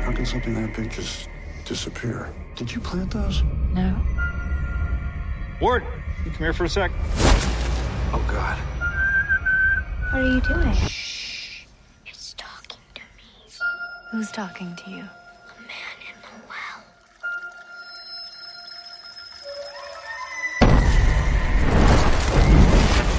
How 0.04 0.12
can 0.12 0.26
something 0.26 0.54
that 0.54 0.74
big 0.76 0.90
just 0.90 1.28
disappear? 1.64 2.32
Did 2.56 2.72
you 2.72 2.80
plant 2.80 3.10
those? 3.12 3.42
No. 3.72 3.96
Ward, 5.62 5.84
you 6.24 6.32
come 6.32 6.40
here 6.40 6.52
for 6.52 6.64
a 6.64 6.68
sec. 6.68 6.90
Oh, 8.12 8.20
God. 8.28 8.58
What 10.10 10.20
are 10.20 10.28
you 10.28 10.40
doing? 10.40 10.74
Shh. 10.74 11.66
It's 12.04 12.34
talking 12.36 12.80
to 12.96 13.00
me. 13.00 13.22
Who's 14.10 14.32
talking 14.32 14.74
to 14.74 14.90
you? 14.90 15.04
A 15.04 15.60
man 15.60 15.98
in 16.02 16.18
the 16.20 16.30
well. 16.48 16.82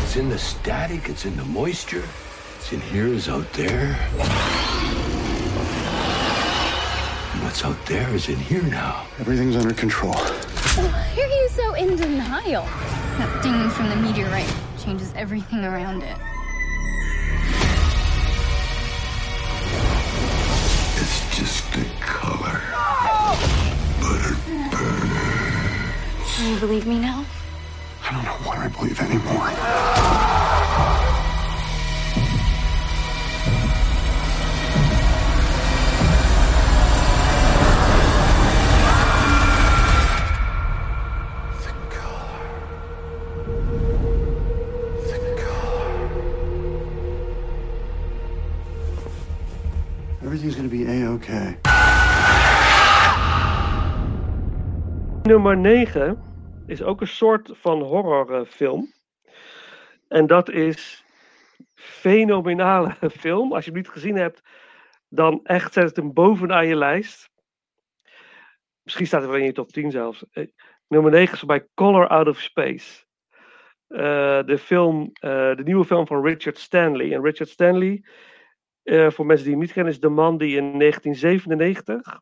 It's 0.03 0.17
in 0.17 0.27
the 0.27 0.38
static, 0.38 1.08
it's 1.08 1.23
in 1.23 1.38
the 1.38 1.45
moisture. 1.45 2.03
It's 2.58 2.73
in 2.73 2.82
here, 2.82 3.08
is 3.08 3.29
out 3.29 3.49
there. 3.53 3.93
What's 7.41 7.63
out 7.63 7.86
there 7.86 8.13
is 8.13 8.27
in 8.27 8.36
here 8.36 8.63
now. 8.63 9.06
Everything's 9.17 9.56
under 9.56 9.73
control. 9.73 10.13
In 11.84 11.96
denial? 11.98 12.63
That 13.17 13.43
thing 13.43 13.69
from 13.69 13.89
the 13.89 13.96
meteorite 13.96 14.52
changes 14.80 15.13
everything 15.15 15.65
around 15.65 16.02
it. 16.04 16.17
It's 20.96 21.38
just 21.38 21.76
a 21.76 21.84
color. 22.00 22.62
But 24.00 24.22
it 24.32 24.72
burns. 24.72 26.38
Do 26.38 26.50
you 26.50 26.60
believe 26.60 26.88
me 26.88 27.00
now? 27.00 27.26
I 28.08 28.13
don't 28.13 28.24
know 28.24 28.48
what 28.48 28.58
I 28.60 28.67
believe 28.69 29.00
anymore. 29.02 30.33
Everything's 50.34 50.56
gonna 50.56 50.69
be 50.69 50.88
a-okay. 50.88 51.60
Nummer 55.24 55.58
9 55.58 56.24
is 56.67 56.82
ook 56.82 57.02
een 57.02 57.08
soort 57.08 57.50
van 57.54 57.82
horrorfilm. 57.82 58.93
En 60.08 60.28
dat 60.28 60.50
is 60.50 61.04
fenomenale 61.76 62.96
film. 63.19 63.54
Als 63.54 63.65
je 63.65 63.72
hem 63.72 63.80
niet 63.80 63.89
gezien 63.89 64.15
hebt, 64.15 64.41
dan 65.10 65.39
echt 65.43 65.74
zet 65.74 65.84
het 65.84 65.96
hem 65.96 66.13
bovenaan 66.13 66.67
je 66.67 66.76
lijst. 66.76 67.30
Misschien 68.84 69.08
staat 69.08 69.22
hij 69.22 69.30
wel 69.30 69.39
in 69.39 69.46
je 69.46 69.52
top 69.52 69.72
10 69.72 69.91
zelfs. 69.91 70.26
Eh, 70.32 70.48
Nummer 70.88 71.12
9 71.12 71.34
is 71.34 71.43
mij 71.43 71.67
Color 71.74 72.08
Out 72.08 72.28
of 72.28 72.39
Space. 72.39 73.04
Eh, 73.88 74.43
de, 74.43 74.58
film, 74.58 75.10
eh, 75.13 75.56
de 75.56 75.63
nieuwe 75.63 75.86
film 75.86 76.08
van 76.08 76.26
Richard 76.26 76.58
Stanley. 76.58 77.13
En 77.13 77.24
Richard 77.24 77.50
Stanley, 77.50 78.04
eh, 78.84 79.10
voor 79.10 79.26
mensen 79.26 79.46
die 79.46 79.56
hem 79.56 79.63
niet 79.63 79.74
kennen, 79.74 79.93
is 79.93 80.00
de 80.00 80.10
man 80.10 80.38
die 80.38 80.58
in 80.58 80.80
1997 80.80 82.22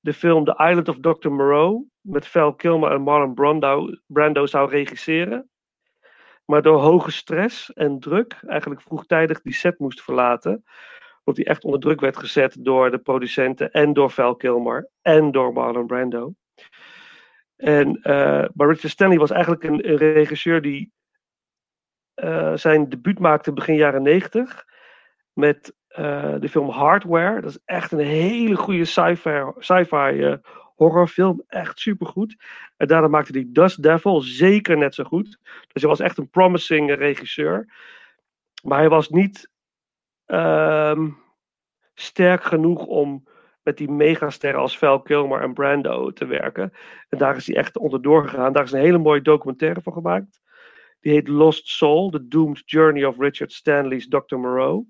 de 0.00 0.12
film 0.12 0.44
The 0.44 0.64
Island 0.68 0.88
of 0.88 0.98
Dr. 1.00 1.30
Moreau 1.30 1.86
met 2.00 2.26
Val 2.26 2.54
Kilmer 2.54 2.92
en 2.92 3.02
Marlon 3.02 3.34
Brando, 4.06 4.46
zou 4.46 4.70
regisseren. 4.70 5.50
Maar 6.44 6.62
door 6.62 6.80
hoge 6.80 7.10
stress 7.10 7.72
en 7.72 7.98
druk 7.98 8.38
eigenlijk 8.46 8.82
vroegtijdig 8.82 9.40
die 9.40 9.52
set 9.52 9.78
moest 9.78 10.02
verlaten. 10.02 10.64
Omdat 11.24 11.44
hij 11.44 11.54
echt 11.54 11.64
onder 11.64 11.80
druk 11.80 12.00
werd 12.00 12.16
gezet 12.16 12.56
door 12.58 12.90
de 12.90 12.98
producenten 12.98 13.70
en 13.70 13.92
door 13.92 14.10
Val 14.10 14.36
Kilmer 14.36 14.88
en 15.02 15.30
door 15.30 15.52
Marlon 15.52 15.86
Brando. 15.86 16.34
En, 17.56 18.02
eh, 18.02 18.44
maar 18.54 18.68
Richard 18.68 18.92
Stanley 18.92 19.18
was 19.18 19.30
eigenlijk 19.30 19.64
een, 19.64 19.88
een 19.88 19.96
regisseur 19.96 20.62
die 20.62 20.92
eh, 22.14 22.56
zijn 22.56 22.88
debuut 22.88 23.18
maakte 23.18 23.52
begin 23.52 23.74
jaren 23.74 24.02
90 24.02 24.64
met 25.40 25.74
eh, 25.88 26.34
de 26.38 26.48
film 26.48 26.68
Hardware. 26.68 27.40
Dat 27.40 27.50
is 27.50 27.58
echt 27.64 27.92
een 27.92 27.98
hele 27.98 28.56
goede 28.56 28.84
sci-fi, 29.58 30.22
eh, 30.22 30.34
horrorfilm. 30.76 31.42
Echt 31.46 31.78
supergoed. 31.78 32.36
En 32.76 32.86
daarna 32.86 33.08
maakte 33.08 33.32
hij 33.32 33.46
Dust 33.48 33.82
Devil 33.82 34.20
zeker 34.20 34.76
net 34.78 34.94
zo 34.94 35.04
goed. 35.04 35.38
Dus 35.72 35.82
hij 35.82 35.90
was 35.90 36.00
echt 36.00 36.18
een 36.18 36.30
promising 36.30 36.94
regisseur. 36.94 37.72
Maar 38.62 38.78
hij 38.78 38.88
was 38.88 39.08
niet 39.08 39.50
ehm, 40.26 41.08
sterk 41.94 42.44
genoeg 42.44 42.86
om 42.86 43.28
met 43.62 43.76
die 43.76 43.90
megasterren 43.90 44.60
als 44.60 44.78
Val 44.78 45.02
Kilmer 45.02 45.40
en 45.40 45.54
Brando 45.54 46.12
te 46.12 46.26
werken. 46.26 46.72
En 47.08 47.18
daar 47.18 47.36
is 47.36 47.46
hij 47.46 47.56
echt 47.56 47.78
onderdoor 47.78 48.28
gegaan. 48.28 48.52
Daar 48.52 48.64
is 48.64 48.72
een 48.72 48.80
hele 48.80 48.98
mooie 48.98 49.22
documentaire 49.22 49.80
van 49.80 49.92
gemaakt. 49.92 50.40
Die 51.00 51.12
heet 51.12 51.28
Lost 51.28 51.68
Soul, 51.68 52.10
The 52.10 52.28
Doomed 52.28 52.62
Journey 52.64 53.04
of 53.04 53.18
Richard 53.18 53.52
Stanley's 53.52 54.08
Dr. 54.08 54.36
Moreau 54.36 54.86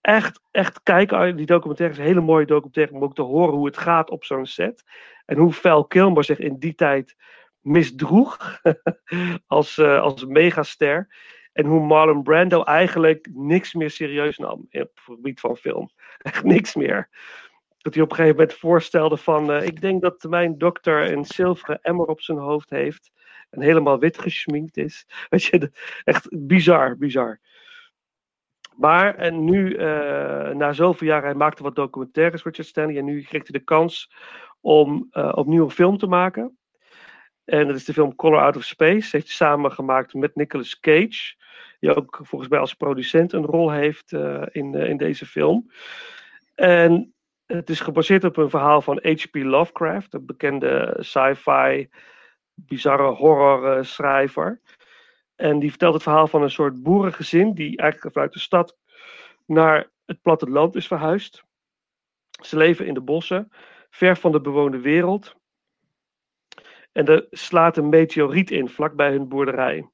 echt, 0.00 0.40
echt 0.50 0.82
kijken. 0.82 1.36
Die 1.36 1.46
documentaire 1.46 1.94
is 1.94 2.00
een 2.00 2.06
hele 2.06 2.20
mooie 2.20 2.46
documentaire 2.46 2.94
om 2.94 3.02
ook 3.02 3.14
te 3.14 3.22
horen 3.22 3.54
hoe 3.54 3.66
het 3.66 3.78
gaat 3.78 4.10
op 4.10 4.24
zo'n 4.24 4.46
set. 4.46 4.84
En 5.26 5.36
hoe 5.36 5.52
Val 5.52 5.84
Kilmer 5.84 6.24
zich 6.24 6.38
in 6.38 6.58
die 6.58 6.74
tijd 6.74 7.16
misdroeg 7.60 8.60
als, 9.46 9.76
uh, 9.76 10.00
als 10.00 10.24
megaster. 10.24 11.08
En 11.52 11.66
hoe 11.66 11.86
Marlon 11.86 12.22
Brando 12.22 12.62
eigenlijk 12.62 13.28
niks 13.32 13.74
meer 13.74 13.90
serieus 13.90 14.38
nam 14.38 14.60
op 14.60 14.66
het 14.70 14.90
gebied 14.94 15.40
van 15.40 15.56
film. 15.56 15.90
Echt 16.18 16.44
niks 16.44 16.74
meer. 16.74 17.08
Dat 17.78 17.94
hij 17.94 18.02
op 18.02 18.10
een 18.10 18.16
gegeven 18.16 18.36
moment 18.38 18.58
voorstelde 18.58 19.16
van... 19.16 19.50
Uh, 19.50 19.66
ik 19.66 19.80
denk 19.80 20.02
dat 20.02 20.26
mijn 20.28 20.58
dokter 20.58 21.12
een 21.12 21.24
zilveren 21.24 21.78
emmer 21.82 22.06
op 22.06 22.20
zijn 22.20 22.38
hoofd 22.38 22.70
heeft. 22.70 23.10
En 23.50 23.60
helemaal 23.60 23.98
wit 23.98 24.18
geschminkt 24.18 24.76
is. 24.76 25.06
Weet 25.30 25.44
je, 25.44 25.70
echt 26.04 26.28
bizar, 26.30 26.96
bizar. 26.96 27.40
Maar 28.80 29.14
en 29.14 29.44
nu, 29.44 29.76
uh, 29.76 30.48
na 30.48 30.72
zoveel 30.72 31.06
jaren, 31.06 31.24
hij 31.24 31.34
maakte 31.34 31.62
wat 31.62 31.74
documentaires, 31.74 32.42
Richard 32.42 32.68
Stanley. 32.68 32.96
En 32.96 33.04
nu 33.04 33.22
kreeg 33.22 33.42
hij 33.42 33.58
de 33.58 33.64
kans 33.64 34.12
om 34.60 35.08
uh, 35.12 35.32
opnieuw 35.34 35.64
een 35.64 35.70
film 35.70 35.98
te 35.98 36.06
maken. 36.06 36.58
En 37.44 37.66
dat 37.66 37.76
is 37.76 37.84
de 37.84 37.92
film 37.92 38.14
Color 38.14 38.40
Out 38.40 38.56
of 38.56 38.64
Space. 38.64 39.08
Heeft 39.10 39.26
hij 39.26 39.36
samen 39.36 39.72
gemaakt 39.72 40.14
met 40.14 40.34
Nicolas 40.34 40.80
Cage. 40.80 41.34
Die 41.80 41.94
ook 41.94 42.20
volgens 42.22 42.50
mij 42.50 42.58
als 42.58 42.74
producent 42.74 43.32
een 43.32 43.44
rol 43.44 43.70
heeft 43.70 44.12
uh, 44.12 44.42
in, 44.50 44.74
in 44.74 44.96
deze 44.96 45.26
film. 45.26 45.70
En 46.54 47.14
het 47.46 47.70
is 47.70 47.80
gebaseerd 47.80 48.24
op 48.24 48.36
een 48.36 48.50
verhaal 48.50 48.82
van 48.82 49.00
H.P. 49.02 49.34
Lovecraft, 49.34 50.14
een 50.14 50.26
bekende 50.26 50.96
sci-fi, 50.98 51.88
bizarre 52.54 53.08
horror 53.08 53.84
schrijver. 53.84 54.60
En 55.40 55.58
die 55.58 55.68
vertelt 55.68 55.94
het 55.94 56.02
verhaal 56.02 56.26
van 56.26 56.42
een 56.42 56.50
soort 56.50 56.82
boerengezin 56.82 57.54
die 57.54 57.76
eigenlijk 57.76 58.14
vanuit 58.14 58.32
de 58.32 58.38
stad 58.38 58.76
naar 59.46 59.90
het 60.06 60.22
platteland 60.22 60.76
is 60.76 60.86
verhuisd. 60.86 61.44
Ze 62.42 62.56
leven 62.56 62.86
in 62.86 62.94
de 62.94 63.00
bossen, 63.00 63.48
ver 63.90 64.16
van 64.16 64.32
de 64.32 64.40
bewoonde 64.40 64.80
wereld. 64.80 65.36
En 66.92 67.06
er 67.06 67.26
slaat 67.30 67.76
een 67.76 67.88
meteoriet 67.88 68.50
in 68.50 68.68
vlakbij 68.68 69.10
hun 69.10 69.28
boerderij. 69.28 69.90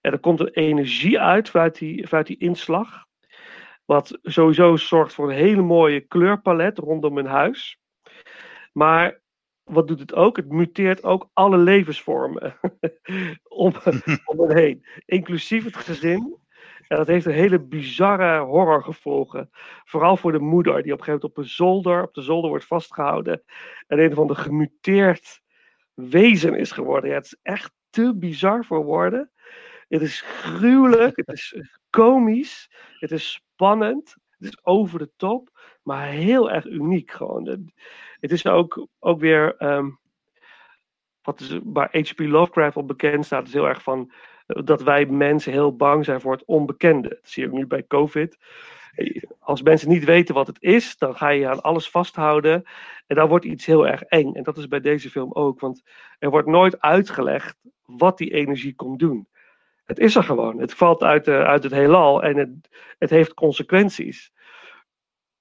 En 0.00 0.12
er 0.12 0.18
komt 0.18 0.40
een 0.40 0.52
energie 0.52 1.20
uit 1.20 1.48
vanuit 1.48 1.78
die, 1.78 2.08
vanuit 2.08 2.26
die 2.26 2.38
inslag. 2.38 3.04
Wat 3.84 4.18
sowieso 4.22 4.76
zorgt 4.76 5.14
voor 5.14 5.30
een 5.30 5.36
hele 5.36 5.62
mooie 5.62 6.00
kleurpalet 6.00 6.78
rondom 6.78 7.16
hun 7.16 7.26
huis. 7.26 7.78
Maar 8.72 9.21
wat 9.64 9.88
doet 9.88 10.00
het 10.00 10.14
ook? 10.14 10.36
Het 10.36 10.48
muteert 10.48 11.04
ook 11.04 11.30
alle 11.32 11.56
levensvormen 11.56 12.58
om, 13.48 13.74
om 14.24 14.40
hen 14.40 14.56
heen. 14.56 14.86
Inclusief 15.04 15.64
het 15.64 15.76
gezin. 15.76 16.40
En 16.88 16.96
dat 16.96 17.06
heeft 17.06 17.26
een 17.26 17.32
hele 17.32 17.60
bizarre 17.60 18.38
horrorgevolgen. 18.38 19.50
Vooral 19.84 20.16
voor 20.16 20.32
de 20.32 20.38
moeder, 20.38 20.82
die 20.82 20.92
op 20.92 20.98
een 20.98 21.04
gegeven 21.04 21.12
moment 21.12 21.24
op 21.24 21.36
een 21.36 21.50
zolder, 21.50 22.02
op 22.02 22.14
de 22.14 22.22
zolder 22.22 22.50
wordt 22.50 22.64
vastgehouden. 22.64 23.42
En 23.86 23.98
een 23.98 24.14
van 24.14 24.26
de 24.26 24.34
gemuteerd 24.34 25.40
wezen 25.94 26.54
is 26.54 26.72
geworden. 26.72 27.10
Ja, 27.10 27.16
het 27.16 27.24
is 27.24 27.38
echt 27.42 27.72
te 27.90 28.16
bizar 28.16 28.64
voor 28.64 28.84
woorden. 28.84 29.30
Het 29.88 30.02
is 30.02 30.20
gruwelijk, 30.20 31.16
het 31.16 31.28
is 31.28 31.56
komisch, 31.90 32.70
het 32.98 33.10
is 33.10 33.32
spannend, 33.32 34.16
het 34.38 34.48
is 34.48 34.64
over 34.64 34.98
de 34.98 35.10
top, 35.16 35.50
maar 35.82 36.06
heel 36.06 36.50
erg 36.50 36.66
uniek 36.66 37.10
gewoon. 37.10 37.72
Het 38.22 38.32
is 38.32 38.46
ook, 38.46 38.86
ook 38.98 39.20
weer. 39.20 39.54
Um, 39.62 39.98
wat 41.22 41.40
is, 41.40 41.58
waar 41.64 41.88
H.P. 41.92 42.18
Lovecraft 42.18 42.76
op 42.76 42.86
bekend 42.86 43.24
staat, 43.24 43.46
is 43.46 43.52
heel 43.52 43.68
erg 43.68 43.82
van 43.82 44.12
dat 44.46 44.82
wij 44.82 45.06
mensen 45.06 45.52
heel 45.52 45.76
bang 45.76 46.04
zijn 46.04 46.20
voor 46.20 46.32
het 46.32 46.44
onbekende. 46.44 47.08
Dat 47.08 47.18
zie 47.22 47.44
je 47.44 47.52
nu 47.52 47.66
bij 47.66 47.86
COVID. 47.86 48.38
Als 49.38 49.62
mensen 49.62 49.88
niet 49.88 50.04
weten 50.04 50.34
wat 50.34 50.46
het 50.46 50.62
is, 50.62 50.96
dan 50.96 51.16
ga 51.16 51.28
je 51.28 51.48
aan 51.48 51.62
alles 51.62 51.90
vasthouden. 51.90 52.64
En 53.06 53.16
dan 53.16 53.28
wordt 53.28 53.44
iets 53.44 53.66
heel 53.66 53.86
erg 53.86 54.02
eng. 54.02 54.32
En 54.32 54.42
dat 54.42 54.58
is 54.58 54.68
bij 54.68 54.80
deze 54.80 55.10
film 55.10 55.32
ook. 55.32 55.60
Want 55.60 55.82
er 56.18 56.30
wordt 56.30 56.48
nooit 56.48 56.80
uitgelegd 56.80 57.56
wat 57.82 58.18
die 58.18 58.30
energie 58.30 58.74
komt 58.74 58.98
doen. 58.98 59.28
Het 59.84 59.98
is 59.98 60.16
er 60.16 60.24
gewoon. 60.24 60.60
Het 60.60 60.74
valt 60.74 61.02
uit, 61.02 61.28
uit 61.28 61.62
het 61.62 61.72
heelal 61.72 62.22
en 62.22 62.36
het, 62.36 62.50
het 62.98 63.10
heeft 63.10 63.34
consequenties. 63.34 64.32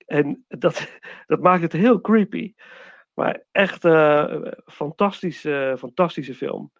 En 0.05 0.45
dat, 0.47 0.91
dat 1.25 1.41
maakt 1.41 1.61
het 1.61 1.73
heel 1.73 2.01
creepy. 2.01 2.53
Maar 3.13 3.43
echt 3.51 3.85
uh, 3.85 4.41
fantastische, 4.65 5.75
fantastische 5.77 6.35
film. 6.35 6.71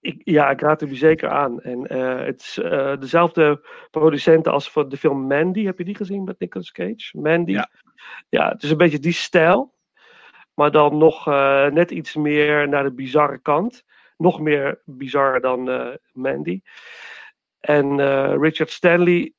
Ik, 0.00 0.20
ja, 0.24 0.50
ik 0.50 0.60
raad 0.60 0.80
hem 0.80 0.94
zeker 0.94 1.28
aan. 1.28 1.60
En 1.60 1.96
uh, 1.96 2.24
het 2.24 2.40
is 2.40 2.58
uh, 2.58 2.96
dezelfde 2.96 3.68
producenten 3.90 4.52
als 4.52 4.70
voor 4.70 4.88
de 4.88 4.96
film 4.96 5.26
Mandy. 5.26 5.64
Heb 5.64 5.78
je 5.78 5.84
die 5.84 5.96
gezien 5.96 6.24
met 6.24 6.38
Nicolas 6.38 6.72
Cage? 6.72 7.18
Mandy. 7.18 7.52
Ja, 7.52 7.70
ja 8.28 8.48
het 8.48 8.62
is 8.62 8.70
een 8.70 8.76
beetje 8.76 8.98
die 8.98 9.12
stijl. 9.12 9.74
Maar 10.54 10.70
dan 10.70 10.98
nog 10.98 11.26
net 11.72 11.90
iets 11.90 12.14
meer 12.14 12.68
naar 12.68 12.82
de 12.82 12.92
bizarre 12.92 13.38
kant. 13.38 13.84
Nog 14.16 14.40
meer 14.40 14.82
bizar 14.84 15.40
dan 15.40 15.70
Mandy. 16.12 16.60
En 17.60 17.96
Richard 18.40 18.70
Stanley, 18.70 19.34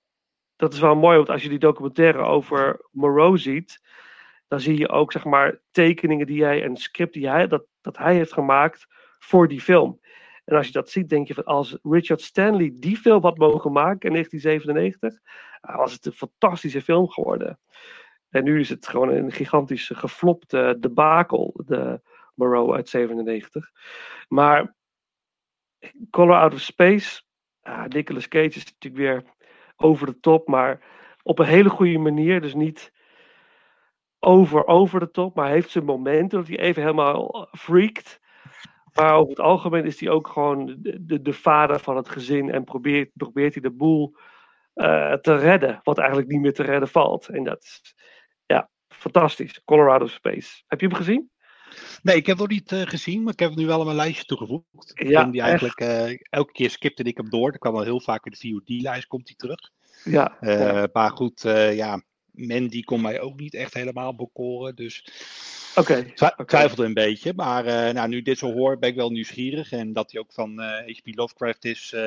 dat 0.61 0.73
is 0.73 0.79
wel 0.79 0.95
mooi, 0.95 1.17
want 1.17 1.29
als 1.29 1.43
je 1.43 1.49
die 1.49 1.59
documentaire 1.59 2.19
over 2.19 2.85
Moreau 2.91 3.37
ziet, 3.37 3.81
dan 4.47 4.59
zie 4.59 4.77
je 4.77 4.89
ook 4.89 5.11
zeg 5.11 5.25
maar 5.25 5.59
tekeningen 5.71 6.25
die 6.25 6.43
hij 6.43 6.63
en 6.63 6.77
script 6.77 7.13
die 7.13 7.29
hij, 7.29 7.47
dat, 7.47 7.65
dat 7.81 7.97
hij 7.97 8.15
heeft 8.15 8.33
gemaakt 8.33 8.87
voor 9.19 9.47
die 9.47 9.61
film. 9.61 9.99
En 10.45 10.55
als 10.55 10.65
je 10.65 10.71
dat 10.71 10.89
ziet, 10.89 11.09
denk 11.09 11.27
je 11.27 11.33
van 11.33 11.43
als 11.43 11.77
Richard 11.83 12.21
Stanley 12.21 12.71
die 12.75 12.97
film 12.97 13.21
had 13.21 13.37
mogen 13.37 13.71
maken 13.71 14.07
in 14.07 14.13
1997, 14.13 15.19
was 15.61 15.93
het 15.93 16.05
een 16.05 16.11
fantastische 16.11 16.81
film 16.81 17.09
geworden. 17.09 17.59
En 18.29 18.43
nu 18.43 18.59
is 18.59 18.69
het 18.69 18.87
gewoon 18.87 19.09
een 19.09 19.31
gigantisch 19.31 19.91
geflopte 19.93 20.77
debakel, 20.79 21.61
de 21.65 22.01
Moreau 22.35 22.75
uit 22.75 22.89
97. 22.89 23.71
Maar 24.27 24.75
Color 26.09 26.35
Out 26.35 26.53
of 26.53 26.61
Space, 26.61 27.21
ah, 27.61 27.85
Nicolas 27.85 28.27
Cage 28.27 28.45
is 28.45 28.65
natuurlijk 28.65 28.95
weer 28.95 29.23
over 29.83 30.05
de 30.05 30.19
top, 30.19 30.47
maar 30.47 30.79
op 31.23 31.39
een 31.39 31.45
hele 31.45 31.69
goede 31.69 31.97
manier. 31.97 32.41
Dus 32.41 32.53
niet 32.53 32.91
over, 34.19 34.67
over 34.67 34.99
de 34.99 35.11
top, 35.11 35.35
maar 35.35 35.49
heeft 35.49 35.69
zijn 35.69 35.85
momenten 35.85 36.37
dat 36.37 36.47
hij 36.47 36.59
even 36.59 36.81
helemaal 36.81 37.47
freakt. 37.51 38.19
Maar 38.93 39.15
over 39.15 39.29
het 39.29 39.39
algemeen 39.39 39.85
is 39.85 39.99
hij 39.99 40.09
ook 40.09 40.27
gewoon 40.27 40.77
de, 40.79 41.21
de, 41.21 41.33
vader 41.33 41.79
van 41.79 41.95
het 41.95 42.09
gezin 42.09 42.51
en 42.51 42.63
probeert, 42.63 43.09
probeert 43.13 43.53
hij 43.53 43.61
de 43.61 43.71
boel 43.71 44.15
uh, 44.75 45.13
te 45.13 45.35
redden, 45.35 45.79
wat 45.83 45.97
eigenlijk 45.97 46.29
niet 46.29 46.41
meer 46.41 46.53
te 46.53 46.63
redden 46.63 46.89
valt. 46.89 47.27
En 47.27 47.43
dat 47.43 47.63
is 47.63 47.95
ja, 48.45 48.69
fantastisch. 48.87 49.63
Colorado 49.63 50.07
Space. 50.07 50.63
Heb 50.67 50.79
je 50.79 50.87
hem 50.87 50.95
gezien? 50.95 51.31
Nee, 52.03 52.15
ik 52.15 52.25
heb 52.25 52.37
hem 52.37 52.47
nog 52.47 52.57
niet 52.57 52.71
uh, 52.71 52.81
gezien, 52.81 53.23
maar 53.23 53.33
ik 53.33 53.39
heb 53.39 53.49
hem 53.49 53.59
nu 53.59 53.65
wel 53.65 53.79
aan 53.79 53.85
mijn 53.85 53.97
lijstje 53.97 54.25
toegevoegd. 54.25 54.91
Ik 54.93 55.07
ja, 55.07 55.23
die 55.23 55.41
eigenlijk 55.41 55.81
uh, 55.81 56.17
elke 56.29 56.51
keer 56.51 56.69
skipte 56.69 57.03
ik 57.03 57.17
hem 57.17 57.29
door. 57.29 57.51
Er 57.51 57.59
kwam 57.59 57.73
wel 57.73 57.83
heel 57.83 58.01
vaak 58.01 58.25
in 58.25 58.31
de 58.31 58.37
VOD-lijst 58.37 59.07
komt 59.07 59.27
hij 59.27 59.37
terug. 59.37 59.71
Ja, 60.03 60.37
ja. 60.41 60.87
Maar 60.93 61.11
goed, 61.11 61.41
ja, 61.73 62.01
Mandy 62.31 62.81
kon 62.81 63.01
mij 63.01 63.19
ook 63.19 63.39
niet 63.39 63.53
echt 63.53 63.73
helemaal 63.73 64.15
bekoren. 64.15 64.75
Dus 64.75 65.03
Oké. 65.75 65.91
Okay, 65.91 66.31
okay. 66.31 66.45
twijfelde 66.45 66.85
een 66.85 66.93
beetje. 66.93 67.33
Maar 67.35 67.65
uh, 67.65 67.93
nou, 67.93 68.07
nu 68.09 68.21
dit 68.21 68.37
zo 68.37 68.53
hoor, 68.53 68.77
ben 68.77 68.89
ik 68.89 68.95
wel 68.95 69.09
nieuwsgierig. 69.09 69.71
En 69.71 69.93
dat 69.93 70.11
hij 70.11 70.21
ook 70.21 70.33
van 70.33 70.59
uh, 70.59 70.67
H.P. 70.67 71.15
Lovecraft 71.15 71.65
is. 71.65 71.91
Uh, 71.95 72.01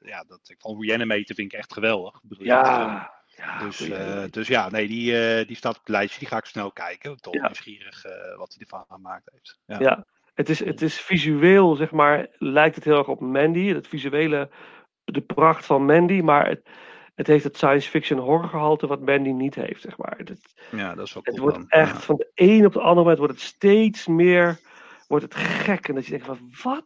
ja, 0.00 0.24
dat 0.28 0.40
ik 0.42 0.56
van 0.58 0.82
Reanimator 0.84 1.34
vind 1.34 1.52
ik 1.52 1.58
echt 1.58 1.72
geweldig. 1.72 2.20
Bedoel, 2.22 2.46
ja. 2.46 3.19
Ja 3.40 3.58
dus, 3.58 3.90
dus 4.30 4.48
ja, 4.48 4.70
nee, 4.70 4.88
die, 4.88 5.44
die 5.44 5.56
staat 5.56 5.74
op 5.74 5.80
het 5.80 5.88
lijstje. 5.88 6.18
Die 6.18 6.28
ga 6.28 6.36
ik 6.36 6.44
snel 6.44 6.72
kijken. 6.72 7.16
Toch 7.16 7.34
ja. 7.34 7.42
nieuwsgierig 7.42 8.02
wat 8.36 8.54
hij 8.54 8.58
ervan 8.58 8.84
gemaakt 8.88 9.30
heeft. 9.32 9.58
Ja. 9.66 9.78
ja. 9.78 10.04
Het, 10.34 10.48
is, 10.48 10.64
het 10.64 10.82
is 10.82 11.00
visueel, 11.00 11.74
zeg 11.74 11.90
maar, 11.90 12.26
lijkt 12.38 12.74
het 12.74 12.84
heel 12.84 12.98
erg 12.98 13.08
op 13.08 13.20
Mandy. 13.20 13.74
Het 13.74 13.88
visuele, 13.88 14.50
de 15.04 15.20
pracht 15.20 15.66
van 15.66 15.84
Mandy. 15.84 16.20
Maar 16.20 16.48
het, 16.48 16.68
het 17.14 17.26
heeft 17.26 17.44
het 17.44 17.56
science 17.56 17.88
fiction 17.88 18.18
horror 18.18 18.48
gehalte 18.48 18.86
wat 18.86 19.00
Mandy 19.00 19.30
niet 19.30 19.54
heeft, 19.54 19.80
zeg 19.80 19.96
maar. 19.96 20.14
Het, 20.16 20.54
ja, 20.70 20.94
dat 20.94 21.06
is 21.06 21.16
ook 21.16 21.26
Het 21.26 21.38
wordt 21.38 21.56
dan. 21.56 21.68
echt 21.68 21.92
ja. 21.92 22.00
van 22.00 22.16
de 22.16 22.30
een 22.34 22.66
op 22.66 22.72
de 22.72 22.78
andere 22.78 23.00
moment 23.00 23.18
wordt 23.18 23.32
het 23.32 23.42
steeds 23.42 24.06
meer 24.06 24.58
wordt 25.08 25.24
het 25.24 25.34
gek. 25.34 25.88
En 25.88 25.94
dat 25.94 26.04
je 26.04 26.10
denkt 26.10 26.26
van, 26.26 26.52
wat? 26.62 26.84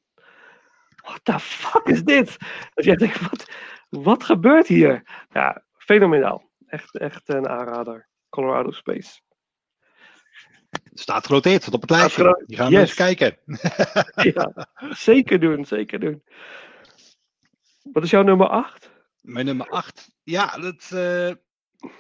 What 0.97 1.21
the 1.23 1.39
fuck 1.39 1.87
is 1.87 2.03
dit? 2.03 2.37
Dat 2.75 2.85
je 2.85 2.97
denkt, 2.97 3.21
wat, 3.31 3.51
wat 3.89 4.25
gebeurt 4.25 4.67
hier? 4.67 5.03
Ja, 5.33 5.63
fenomenaal. 5.85 6.51
Echt, 6.67 6.99
echt 6.99 7.29
een 7.29 7.49
aanrader. 7.49 8.09
Colorado 8.29 8.71
Space. 8.71 9.21
Staat 10.95 11.27
genoteerd, 11.27 11.63
staat 11.63 11.75
op 11.75 11.81
het 11.81 11.91
lijstje. 11.91 12.45
Die 12.47 12.57
gaan 12.57 12.67
we 12.67 12.73
yes. 12.73 12.81
eens 12.81 12.95
kijken. 12.95 13.39
ja, 14.35 14.69
zeker 14.91 15.41
doen, 15.41 15.65
zeker 15.65 16.01
doen. 16.01 16.23
Wat 17.83 18.03
is 18.03 18.11
jouw 18.11 18.23
nummer 18.23 18.49
8? 18.49 18.91
Mijn 19.21 19.47
nummer 19.47 19.69
8. 19.69 20.11
Ja, 20.23 20.59
dat, 20.59 20.91
uh, 20.93 21.31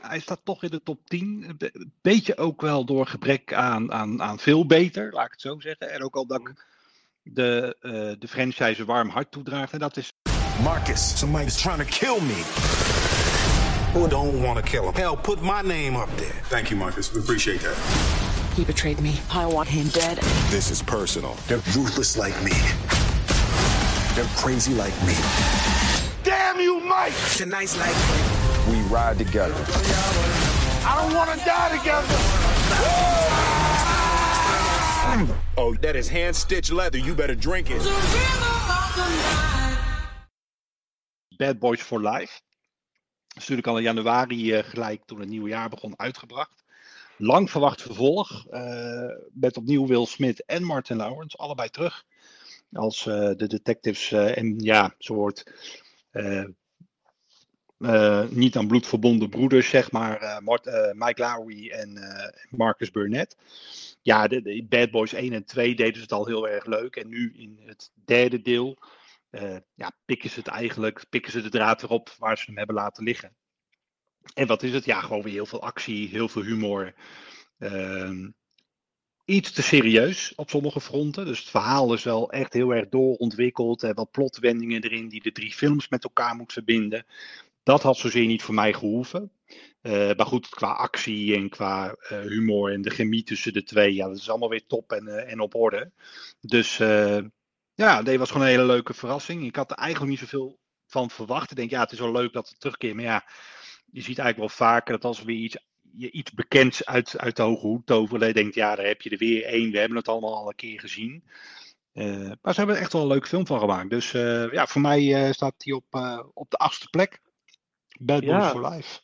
hij 0.00 0.20
staat 0.20 0.40
toch 0.44 0.62
in 0.62 0.70
de 0.70 0.82
top 0.82 1.08
10. 1.08 1.56
Een 1.58 1.92
beetje 2.02 2.36
ook 2.36 2.60
wel 2.60 2.84
door 2.84 3.06
gebrek 3.06 3.52
aan, 3.52 3.92
aan, 3.92 4.22
aan 4.22 4.38
veel 4.38 4.66
beter, 4.66 5.12
laat 5.12 5.24
ik 5.24 5.32
het 5.32 5.40
zo 5.40 5.60
zeggen. 5.60 5.90
En 5.90 6.02
ook 6.02 6.16
al 6.16 6.26
dat 6.26 6.40
ik 6.40 6.64
de, 7.22 7.76
uh, 7.80 7.92
de 8.18 8.28
franchise 8.28 8.80
een 8.80 8.86
warm 8.86 9.08
hart 9.08 9.30
toedraagt. 9.30 9.72
En 9.72 9.78
dat 9.78 9.96
is. 9.96 10.12
Marcus, 10.62 11.18
somebody's 11.18 11.62
trying 11.62 11.82
to 11.82 11.98
kill 11.98 12.26
me. 12.26 13.03
Who 13.94 14.08
don't 14.08 14.42
want 14.42 14.58
to 14.58 14.70
kill 14.70 14.88
him? 14.88 14.94
Hell, 14.94 15.16
put 15.16 15.40
my 15.40 15.62
name 15.62 15.94
up 15.94 16.10
there. 16.16 16.32
Thank 16.50 16.68
you, 16.70 16.76
Marcus. 16.76 17.14
We 17.14 17.20
appreciate 17.20 17.60
that. 17.60 17.76
He 18.56 18.64
betrayed 18.64 19.00
me. 19.00 19.20
I 19.30 19.46
want 19.46 19.68
him 19.68 19.86
dead. 19.88 20.18
This 20.50 20.70
is 20.72 20.82
personal. 20.82 21.36
They're 21.46 21.62
ruthless 21.76 22.18
like 22.18 22.34
me. 22.42 22.50
They're 24.16 24.28
crazy 24.36 24.74
like 24.74 24.92
me. 25.06 25.14
Damn 26.24 26.58
you, 26.60 26.80
Mike! 26.80 27.14
Tonight's 27.36 27.78
like 27.78 27.94
we 28.68 28.80
ride 28.92 29.18
together. 29.18 29.54
I 30.86 30.98
don't 31.00 31.14
want 31.14 31.30
to 31.30 31.44
die 31.44 31.76
together. 31.78 32.08
Oh, 35.56 35.74
that 35.82 35.94
is 35.94 36.08
hand 36.08 36.34
stitched 36.34 36.72
leather. 36.72 36.98
You 36.98 37.14
better 37.14 37.34
drink 37.36 37.68
it. 37.70 37.80
Bad 41.38 41.60
Boys 41.60 41.80
for 41.80 42.00
Life. 42.00 42.42
Is 43.34 43.40
natuurlijk 43.40 43.66
al 43.66 43.76
in 43.76 43.82
januari 43.82 44.52
uh, 44.52 44.64
gelijk 44.64 45.02
toen 45.04 45.20
het 45.20 45.28
nieuwe 45.28 45.48
jaar 45.48 45.68
begon 45.68 45.98
uitgebracht. 45.98 46.64
Lang 47.16 47.50
verwacht 47.50 47.82
vervolg. 47.82 48.46
Uh, 48.50 49.10
met 49.32 49.56
opnieuw 49.56 49.86
Will 49.86 50.06
Smith 50.06 50.44
en 50.44 50.62
Martin 50.62 50.96
Lawrence. 50.96 51.36
Allebei 51.36 51.68
terug. 51.68 52.04
Als 52.72 53.06
uh, 53.06 53.14
de 53.14 53.46
detectives 53.46 54.12
en 54.12 54.58
ja, 54.58 54.94
soort 54.98 55.52
uh, 56.12 56.44
niet 58.28 58.56
aan 58.56 58.66
bloed 58.66 58.86
verbonden 58.86 59.28
broeders, 59.28 59.68
zeg 59.68 59.92
maar, 59.92 60.40
Mart, 60.42 60.64
Mike 60.92 61.22
Lowry 61.22 61.70
en 61.70 61.98
Marcus 62.50 62.90
Burnett. 62.90 63.36
Ja, 64.02 64.28
de, 64.28 64.42
de, 64.42 64.64
Bad 64.68 64.90
Boys 64.90 65.12
1 65.12 65.32
en 65.32 65.44
2 65.44 65.74
deden 65.74 65.94
ze 65.94 66.00
het 66.00 66.12
al 66.12 66.26
heel 66.26 66.48
erg 66.48 66.66
leuk. 66.66 66.96
En 66.96 67.08
nu 67.08 67.32
in 67.36 67.60
het 67.64 67.90
derde 68.04 68.42
deel 68.42 68.78
ja, 69.74 69.96
pikken 70.04 70.30
ze 70.30 70.38
het 70.38 70.48
eigenlijk, 70.48 71.04
pikken 71.10 71.32
ze 71.32 71.42
de 71.42 71.48
draad 71.48 71.82
erop 71.82 72.14
waar 72.18 72.38
ze 72.38 72.44
hem 72.46 72.56
hebben 72.56 72.74
laten 72.74 73.04
liggen. 73.04 73.36
En 74.34 74.46
wat 74.46 74.62
is 74.62 74.72
het? 74.72 74.84
Ja, 74.84 75.00
gewoon 75.00 75.22
weer 75.22 75.32
heel 75.32 75.46
veel 75.46 75.62
actie, 75.62 76.08
heel 76.08 76.28
veel 76.28 76.42
humor. 76.42 76.94
Ehm, 77.58 78.30
iets 79.24 79.52
te 79.52 79.62
serieus 79.62 80.34
op 80.34 80.50
sommige 80.50 80.80
fronten. 80.80 81.24
Dus 81.26 81.38
het 81.38 81.48
verhaal 81.48 81.94
is 81.94 82.02
wel 82.02 82.30
echt 82.30 82.52
heel 82.52 82.74
erg 82.74 82.88
doorontwikkeld. 82.88 83.82
En 83.82 83.94
wat 83.94 84.10
plotwendingen 84.10 84.82
erin 84.82 85.08
die 85.08 85.22
de 85.22 85.32
drie 85.32 85.52
films 85.52 85.88
met 85.88 86.04
elkaar 86.04 86.34
moet 86.34 86.52
verbinden. 86.52 87.06
Dat 87.62 87.82
had 87.82 87.96
zozeer 87.96 88.26
niet 88.26 88.42
voor 88.42 88.54
mij 88.54 88.72
gehoeven. 88.72 89.30
Uh, 89.82 89.92
maar 90.16 90.26
goed, 90.26 90.48
qua 90.48 90.72
actie 90.72 91.34
en 91.34 91.48
qua 91.48 91.96
uh, 91.98 92.20
humor 92.20 92.72
en 92.72 92.82
de 92.82 92.90
chemie 92.90 93.22
tussen 93.22 93.52
de 93.52 93.62
twee, 93.62 93.94
ja, 93.94 94.08
dat 94.08 94.16
is 94.16 94.30
allemaal 94.30 94.48
weer 94.48 94.66
top 94.66 94.92
en, 94.92 95.26
en 95.26 95.40
op 95.40 95.54
orde. 95.54 95.90
Dus 96.40 96.78
ja, 97.74 98.02
dit 98.02 98.18
was 98.18 98.30
gewoon 98.30 98.46
een 98.46 98.52
hele 98.52 98.66
leuke 98.66 98.94
verrassing. 98.94 99.44
Ik 99.44 99.56
had 99.56 99.70
er 99.70 99.76
eigenlijk 99.76 100.10
niet 100.10 100.20
zoveel 100.20 100.58
van 100.86 101.10
verwacht. 101.10 101.50
Ik 101.50 101.56
denk, 101.56 101.70
ja, 101.70 101.80
het 101.80 101.92
is 101.92 101.98
wel 101.98 102.12
leuk 102.12 102.32
dat 102.32 102.48
het 102.48 102.60
terugkeert. 102.60 102.94
Maar 102.94 103.04
ja, 103.04 103.24
je 103.90 104.00
ziet 104.00 104.18
eigenlijk 104.18 104.38
wel 104.38 104.68
vaker 104.68 104.92
dat 104.92 105.04
als 105.04 105.22
weer 105.22 105.36
iets, 105.36 105.56
je 105.96 106.10
iets 106.10 106.32
bekends 106.32 106.84
uit, 106.84 107.18
uit 107.18 107.36
de 107.36 107.42
hoge 107.42 107.66
hoed 107.66 107.86
toveren, 107.86 108.26
je 108.26 108.34
denkt, 108.34 108.54
ja, 108.54 108.74
daar 108.74 108.86
heb 108.86 109.02
je 109.02 109.10
er 109.10 109.18
weer 109.18 109.44
één. 109.44 109.70
We 109.70 109.78
hebben 109.78 109.98
het 109.98 110.08
allemaal 110.08 110.36
al 110.36 110.48
een 110.48 110.54
keer 110.54 110.80
gezien. 110.80 111.24
maar 111.92 112.52
ze 112.52 112.58
hebben 112.58 112.76
er 112.76 112.82
echt 112.82 112.92
wel 112.92 113.02
een 113.02 113.08
leuke 113.08 113.28
film 113.28 113.46
van 113.46 113.58
gemaakt. 113.60 113.90
Dus 113.90 114.10
ja, 114.50 114.66
voor 114.66 114.80
mij 114.80 115.32
staat 115.32 115.54
hij 115.58 115.72
op, 115.72 115.84
op 116.34 116.50
de 116.50 116.56
achtste 116.56 116.88
plek. 116.88 117.20
Bad 118.00 118.20
Boys 118.20 118.32
ja. 118.32 118.50
for 118.50 118.70
Life. 118.70 119.00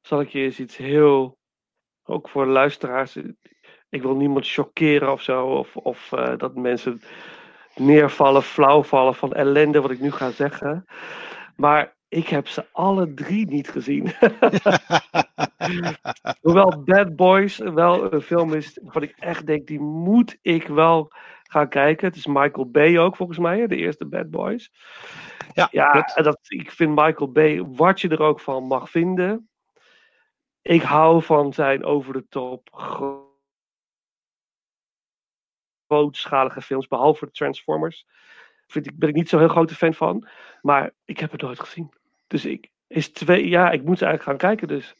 Zal 0.00 0.20
ik 0.20 0.28
je 0.28 0.38
eens 0.38 0.60
iets 0.60 0.76
heel, 0.76 1.38
ook 2.04 2.28
voor 2.28 2.46
luisteraars, 2.46 3.16
ik 3.88 4.02
wil 4.02 4.14
niemand 4.14 4.48
chockeren 4.48 5.12
of 5.12 5.22
zo. 5.22 5.46
Of, 5.46 5.76
of 5.76 6.08
dat 6.36 6.54
mensen 6.54 7.00
neervallen, 7.78 8.42
flauwvallen 8.42 9.14
van 9.14 9.32
ellende, 9.32 9.80
wat 9.80 9.90
ik 9.90 10.00
nu 10.00 10.10
ga 10.10 10.30
zeggen. 10.30 10.84
Maar 11.56 11.96
ik 12.08 12.28
heb 12.28 12.48
ze 12.48 12.64
alle 12.72 13.14
drie 13.14 13.46
niet 13.46 13.68
gezien. 13.68 14.06
Hoewel 16.40 16.82
Bad 16.84 17.16
Boys 17.16 17.58
wel 17.58 18.12
een 18.12 18.20
film 18.20 18.54
is 18.54 18.78
wat 18.82 19.02
ik 19.02 19.14
echt 19.18 19.46
denk, 19.46 19.66
die 19.66 19.80
moet 19.80 20.38
ik 20.42 20.66
wel 20.66 21.12
gaan 21.42 21.68
kijken. 21.68 22.06
Het 22.06 22.16
is 22.16 22.26
Michael 22.26 22.70
Bay 22.70 22.98
ook 22.98 23.16
volgens 23.16 23.38
mij, 23.38 23.66
de 23.66 23.76
eerste 23.76 24.06
Bad 24.06 24.30
Boys. 24.30 24.72
Ja, 25.52 25.68
ja 25.70 26.12
dat, 26.14 26.38
ik 26.42 26.70
vind 26.70 26.94
Michael 26.94 27.32
Bay, 27.32 27.64
wat 27.64 28.00
je 28.00 28.08
er 28.08 28.22
ook 28.22 28.40
van 28.40 28.66
mag 28.66 28.90
vinden. 28.90 29.48
Ik 30.62 30.82
hou 30.82 31.22
van 31.22 31.52
zijn 31.52 31.84
over 31.84 32.12
de 32.12 32.26
top 32.28 32.68
grootschalige 35.88 36.62
films, 36.62 36.86
behalve 36.86 37.24
de 37.24 37.30
Transformers. 37.30 38.06
Vind 38.66 38.86
ik, 38.86 38.98
ben 38.98 39.08
ik 39.08 39.14
niet 39.14 39.28
zo'n 39.28 39.38
heel 39.40 39.48
grote 39.48 39.74
fan 39.74 39.94
van. 39.94 40.28
Maar 40.62 40.90
ik 41.04 41.18
heb 41.18 41.32
het 41.32 41.42
nooit 41.42 41.60
gezien. 41.60 41.92
Dus 42.26 42.44
ik, 42.44 42.70
is 42.86 43.12
twee, 43.12 43.48
ja, 43.48 43.70
ik 43.70 43.82
moet 43.82 43.98
ze 43.98 44.04
eigenlijk 44.04 44.40
gaan 44.40 44.50
kijken 44.50 44.68
dus. 44.68 44.94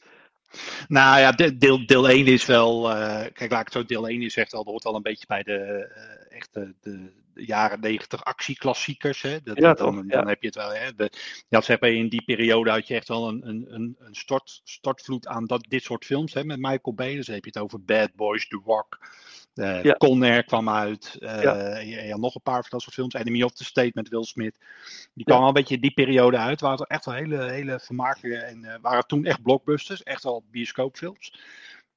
Nou 0.87 1.19
ja, 1.19 1.31
deel, 1.31 1.85
deel 1.85 2.09
1 2.09 2.25
is 2.25 2.45
wel. 2.45 2.89
Uh, 2.91 3.25
kijk, 3.33 3.51
laat 3.51 3.59
ik 3.59 3.65
het 3.65 3.73
zo. 3.73 3.85
Deel 3.85 4.07
1 4.07 4.21
is 4.21 4.37
echt 4.37 4.53
al. 4.53 4.63
hoort 4.63 4.85
al 4.85 4.95
een 4.95 5.01
beetje 5.01 5.25
bij 5.27 5.43
de. 5.43 5.89
Uh, 5.95 6.37
echte. 6.37 6.75
De, 6.81 6.91
de, 7.33 7.45
jaren 7.45 7.79
90 7.79 8.23
actieklassiekers. 8.23 9.21
Hè? 9.21 9.41
Dat, 9.43 9.57
ja, 9.57 9.73
dan, 9.73 9.95
ja. 10.07 10.17
dan 10.17 10.27
heb 10.27 10.41
je 10.41 10.47
het 10.47 10.55
wel. 10.55 10.73
Hè? 10.73 10.95
De, 10.95 11.11
je 11.47 11.55
had, 11.55 11.65
zeg 11.65 11.79
maar, 11.79 11.89
in 11.89 12.09
die 12.09 12.23
periode 12.23 12.69
had 12.69 12.87
je 12.87 12.95
echt 12.95 13.07
wel 13.07 13.27
een, 13.27 13.47
een, 13.47 13.95
een 13.99 14.15
stort, 14.15 14.61
stortvloed 14.63 15.27
aan 15.27 15.45
dat, 15.45 15.65
dit 15.69 15.83
soort 15.83 16.05
films. 16.05 16.33
Hè? 16.33 16.43
Met 16.43 16.59
Michael 16.59 16.95
Bay. 16.95 17.15
Dus 17.15 17.25
dan 17.25 17.35
heb 17.35 17.43
je 17.43 17.51
het 17.53 17.63
over 17.63 17.83
Bad 17.83 18.15
Boys, 18.15 18.47
The 18.47 18.61
Rock. 18.65 18.99
Uh, 19.57 19.83
ja. 19.83 19.93
Conner 19.93 20.43
kwam 20.43 20.69
uit. 20.69 21.17
Uh, 21.19 21.41
ja. 21.41 21.77
Je, 21.77 22.11
had 22.11 22.19
nog 22.19 22.35
een 22.35 22.41
paar 22.41 22.61
van 22.61 22.69
dat 22.69 22.81
soort 22.81 22.93
films. 22.93 23.13
Enemy 23.13 23.43
of 23.43 23.51
the 23.51 23.63
State 23.63 23.91
met 23.93 24.09
Will 24.09 24.23
Smith. 24.23 24.57
Die 25.13 25.25
kwam 25.25 25.41
al 25.41 25.47
een 25.47 25.53
beetje 25.53 25.79
die 25.79 25.93
periode 25.93 26.37
uit. 26.37 26.61
Waren 26.61 26.79
er 26.79 26.85
echt 26.85 27.05
wel 27.05 27.13
hele, 27.13 27.43
hele 27.43 27.79
vermakelijke. 27.79 28.37
En 28.37 28.63
uh, 28.63 28.73
waren 28.81 29.07
toen 29.07 29.25
echt 29.25 29.41
blockbusters. 29.41 30.03
Echt 30.03 30.23
wel 30.23 30.43
bioscoopfilms. 30.51 31.39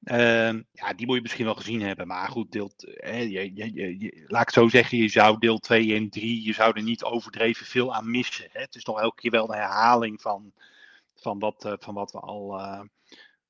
Ehm, 0.03 0.61
ja, 0.71 0.93
die 0.93 1.05
moet 1.05 1.15
je 1.15 1.21
misschien 1.21 1.45
wel 1.45 1.55
gezien 1.55 1.81
hebben. 1.81 2.07
Maar 2.07 2.27
goed, 2.27 2.51
deel, 2.51 2.71
je, 3.03 3.51
je, 3.55 3.99
je, 3.99 4.23
laat 4.27 4.41
ik 4.41 4.47
het 4.47 4.63
zo 4.63 4.67
zeggen. 4.67 4.97
Je 4.97 5.09
zou 5.09 5.39
deel 5.39 5.57
2 5.57 5.95
en 5.95 6.09
3. 6.09 6.43
Je 6.43 6.53
zou 6.53 6.73
er 6.75 6.83
niet 6.83 7.03
overdreven 7.03 7.65
veel 7.65 7.95
aan 7.95 8.11
missen. 8.11 8.47
Hè? 8.51 8.61
Het 8.61 8.75
is 8.75 8.83
toch 8.83 9.01
elke 9.01 9.21
keer 9.21 9.31
wel 9.31 9.49
een 9.49 9.59
herhaling 9.59 10.21
van, 10.21 10.53
van, 11.15 11.39
wat, 11.39 11.75
van 11.79 11.93
wat 11.93 12.11
we 12.11 12.19
al 12.19 12.59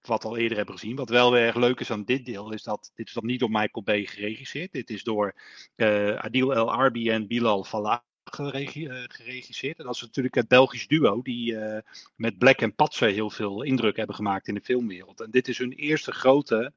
wat 0.08 0.24
we 0.24 0.30
al 0.30 0.38
eerder 0.38 0.58
hebben 0.58 0.78
gezien. 0.78 0.96
Wat 0.96 1.10
wel 1.10 1.32
weer 1.32 1.46
erg 1.46 1.56
leuk 1.56 1.80
is 1.80 1.92
aan 1.92 2.04
dit 2.04 2.26
deel, 2.26 2.54
is 2.54 2.64
dat 2.64 2.92
dit 2.96 3.08
is 3.08 3.14
dan 3.14 3.26
niet 3.26 3.40
door 3.40 3.52
Michael 3.52 3.84
Bay 3.84 4.06
geregisseerd. 4.06 4.72
Dit 4.72 4.90
is 4.90 5.04
door 5.04 5.36
uh, 5.76 6.16
Adil 6.16 6.54
El 6.54 6.72
Arbi 6.72 7.10
en 7.10 7.28
Bilal 7.28 7.64
Falah 7.64 8.00
geregisseerd. 8.24 9.80
En 9.80 9.86
dat 9.86 9.96
is 9.96 10.02
natuurlijk 10.02 10.36
het 10.36 10.48
Belgisch 10.48 10.88
duo 10.88 11.22
die 11.22 11.54
uh, 11.54 11.78
met 12.16 12.38
Black 12.38 12.62
en 12.62 12.76
Patse 12.76 13.06
heel 13.06 13.30
veel 13.30 13.62
indruk 13.62 13.98
hebben 13.98 14.16
gemaakt 14.16 14.48
in 14.48 14.54
de 14.54 14.62
filmwereld. 14.62 15.22
En 15.22 15.32
dit 15.32 15.48
is 15.48 15.58
hun 15.58 15.72
eerste 15.72 16.12
grote 16.12 16.74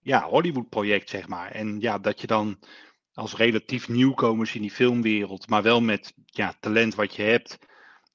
ja, 0.00 0.28
Hollywood-project, 0.28 1.08
zeg 1.08 1.28
maar. 1.28 1.50
En 1.50 1.80
ja, 1.80 1.98
dat 1.98 2.20
je 2.20 2.26
dan 2.26 2.58
als 3.14 3.36
relatief 3.36 3.88
nieuwkomers 3.88 4.54
in 4.54 4.60
die 4.60 4.70
filmwereld, 4.70 5.48
maar 5.48 5.62
wel 5.62 5.80
met 5.80 6.14
ja, 6.26 6.54
talent 6.60 6.94
wat 6.94 7.14
je 7.14 7.22
hebt, 7.22 7.58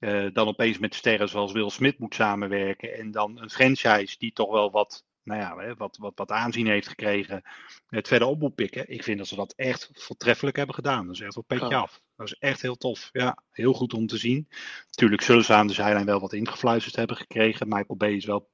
uh, 0.06 0.28
dan 0.34 0.48
opeens 0.48 0.78
met 0.78 0.96
sterren 0.96 1.30
zoals 1.30 1.52
Will 1.52 1.70
Smith 1.70 2.00
moet 2.00 2.16
samenwerken. 2.16 2.94
En 2.94 3.12
dan 3.12 3.42
een 3.42 3.50
franchise 3.50 4.16
die 4.18 4.34
toch 4.34 4.52
wel 4.52 4.72
wat, 4.72 5.06
nou 5.24 5.40
ja, 5.40 5.76
wat, 5.76 5.98
wat, 5.98 6.12
wat 6.16 6.32
aanzien 6.32 6.68
heeft 6.68 6.88
gekregen. 6.88 7.42
Het 7.88 8.08
verder 8.08 8.28
op 8.28 8.40
moet 8.40 8.56
pikken. 8.56 8.90
Ik 8.90 9.04
vind 9.04 9.18
dat 9.18 9.28
ze 9.28 9.36
dat 9.36 9.54
echt 9.56 9.90
voortreffelijk 9.94 10.58
hebben 10.58 10.76
gedaan. 10.76 11.06
Dat 11.06 11.16
is 11.16 11.22
echt 11.22 11.38
op 11.38 11.48
petje 11.48 11.76
af. 11.76 12.02
Dat 12.16 12.28
is 12.28 12.36
echt 12.40 12.62
heel 12.62 12.76
tof. 12.76 13.10
Ja, 13.12 13.44
heel 13.52 13.74
goed 13.74 13.94
om 13.94 14.08
te 14.08 14.18
zien. 14.18 14.48
Natuurlijk 14.86 15.22
zullen 15.22 15.44
ze 15.44 15.54
aan 15.54 15.68
de 15.68 15.74
zijlijn 15.74 16.06
wel 16.06 16.20
wat 16.20 16.34
ingefluisterd 16.34 16.96
hebben 16.96 17.18
gekregen. 17.18 17.68
Michael 17.68 17.98
Bay 17.98 18.14
is 18.14 18.26
wel 18.26 18.50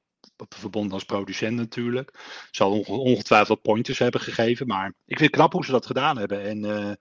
verbonden 0.48 0.92
als 0.92 1.04
producent 1.04 1.56
natuurlijk. 1.56 2.18
Zal 2.50 2.80
ongetwijfeld 2.80 3.62
pointers 3.62 3.98
hebben 3.98 4.20
gegeven. 4.20 4.66
Maar 4.66 4.86
ik 4.86 5.18
vind 5.18 5.20
het 5.20 5.30
knap 5.30 5.52
hoe 5.52 5.64
ze 5.64 5.70
dat 5.70 5.86
gedaan 5.86 6.18
hebben. 6.18 6.42
En 6.42 6.64
uh, 6.64 6.92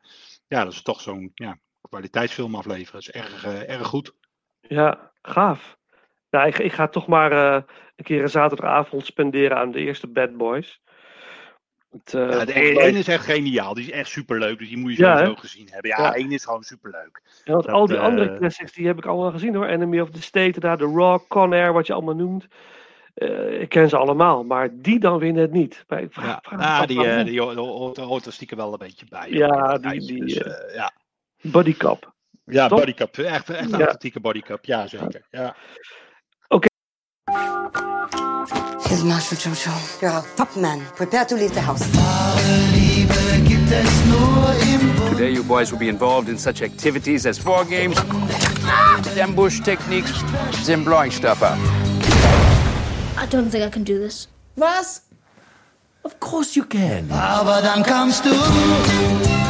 ja, 0.48 0.64
dat 0.64 0.74
is 0.74 0.82
toch 0.82 1.02
zo'n 1.02 1.32
ja, 1.34 1.60
kwaliteitsfilm 1.90 2.56
afleveren. 2.56 2.92
Dat 2.92 3.02
is 3.02 3.22
erg, 3.22 3.46
uh, 3.46 3.70
erg 3.70 3.88
goed. 3.88 4.14
Ja, 4.72 5.12
gaaf. 5.22 5.78
Nou, 6.30 6.48
ik, 6.48 6.58
ik 6.58 6.72
ga 6.72 6.88
toch 6.88 7.08
maar 7.08 7.32
uh, 7.32 7.62
een 7.96 8.04
keer 8.04 8.22
een 8.22 8.30
zaterdagavond 8.30 9.06
spenderen 9.06 9.58
aan 9.58 9.72
de 9.72 9.80
eerste 9.80 10.08
Bad 10.08 10.38
Boys. 10.38 10.82
Het, 11.90 12.14
uh, 12.14 12.30
ja, 12.30 12.46
de 12.46 12.54
ene 12.54 12.98
is 12.98 13.08
echt 13.08 13.26
geniaal. 13.26 13.74
Die 13.74 13.84
is 13.84 13.92
echt 13.92 14.10
superleuk. 14.10 14.60
Dus 14.60 14.68
die 14.68 14.78
moet 14.78 14.96
je 14.96 15.04
sowieso 15.04 15.32
ja, 15.32 15.36
gezien 15.36 15.68
hebben. 15.72 15.90
Ja, 15.90 15.98
ja. 15.98 16.14
één 16.14 16.32
is 16.32 16.44
gewoon 16.44 16.64
superleuk. 16.64 17.22
Ja, 17.44 17.54
want 17.54 17.66
dat, 17.66 17.74
al 17.74 17.86
die 17.86 17.96
uh, 17.96 18.04
andere 18.04 18.38
classics 18.38 18.74
die 18.74 18.88
heb 18.88 18.98
ik 18.98 19.06
allemaal 19.06 19.32
gezien 19.32 19.56
hoor. 19.56 19.66
Enemy 19.66 20.00
of 20.00 20.10
the 20.10 20.22
State, 20.22 20.60
daar 20.60 20.78
The 20.78 20.84
Rock, 20.84 21.28
Con 21.28 21.54
Air, 21.54 21.74
wat 21.74 21.88
je 21.88 21.94
allemaal 21.94 22.16
noemt. 22.16 22.48
Uh, 23.16 23.62
ik 23.62 23.70
ken 23.70 23.90
ze 23.90 23.98
allemaal, 23.98 24.44
maar 24.44 24.70
die 24.72 25.00
dan 25.00 25.20
winnen 25.20 25.42
het 25.42 25.52
niet. 25.52 25.84
Maar 25.88 26.02
ik 26.02 26.14
vraag, 26.14 26.26
ja, 26.26 26.40
vraag, 26.42 26.82
ah, 26.82 26.88
die, 26.88 27.06
uh, 27.06 27.24
die 27.24 27.42
hoort 28.04 28.26
er 28.26 28.34
stiekem 28.34 28.58
wel 28.58 28.72
een 28.72 28.80
beetje 28.80 29.06
bij. 29.10 29.30
Ja, 29.30 29.78
die, 29.78 30.00
die, 30.00 30.26
dus, 30.26 30.74
ja. 30.74 30.92
Bodycap. 31.42 32.14
Ja, 32.46 32.68
Top? 32.68 32.80
bodycup. 32.80 33.18
Echt, 33.18 33.50
echt 33.50 33.64
een 33.64 33.70
ja. 33.70 33.78
authentieke 33.78 34.20
bodycup. 34.20 34.66
Ja, 34.66 34.88
zeker. 34.88 35.28
Ja. 35.32 35.56
Oké. 36.48 36.68
Here's 38.84 39.04
Master 39.04 39.38
Jojo. 39.38 39.72
You're 40.02 40.18
a 40.18 40.24
top 40.36 40.56
man. 40.56 40.82
Prepare 40.96 41.26
to 41.26 41.36
leave 41.36 41.54
the 41.54 41.62
house. 41.62 41.86
Today 45.10 45.32
you 45.32 45.44
boys 45.44 45.70
will 45.72 45.80
be 45.80 45.88
involved 45.88 46.30
in 46.30 46.38
such 46.38 46.62
activities 46.62 47.26
as 47.26 47.44
war 47.44 47.66
games, 47.66 47.98
ambush 49.20 49.62
techniques, 49.62 50.24
and 50.70 50.84
blowing 50.84 51.12
stuff 51.12 51.42
up. 51.42 51.58
I 53.18 53.26
don't 53.30 53.50
think 53.50 53.64
I 53.64 53.70
can 53.70 53.84
do 53.84 54.00
this. 54.00 54.28
Was? 54.56 55.02
Of 56.04 56.20
course 56.20 56.56
you 56.56 56.66
can. 56.66 57.12
Aber 57.12 57.62
dann 57.62 57.84
kamst 57.84 58.26
du. 58.26 59.41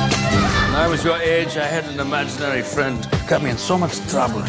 When 0.71 0.79
I 0.79 0.87
was 0.87 1.03
your 1.03 1.17
age, 1.17 1.57
I 1.57 1.65
had 1.65 1.83
an 1.83 1.99
imaginary 1.99 2.61
friend. 2.61 3.05
Got 3.27 3.43
me 3.43 3.49
in 3.49 3.57
so 3.57 3.77
much 3.77 3.99
trouble. 4.09 4.41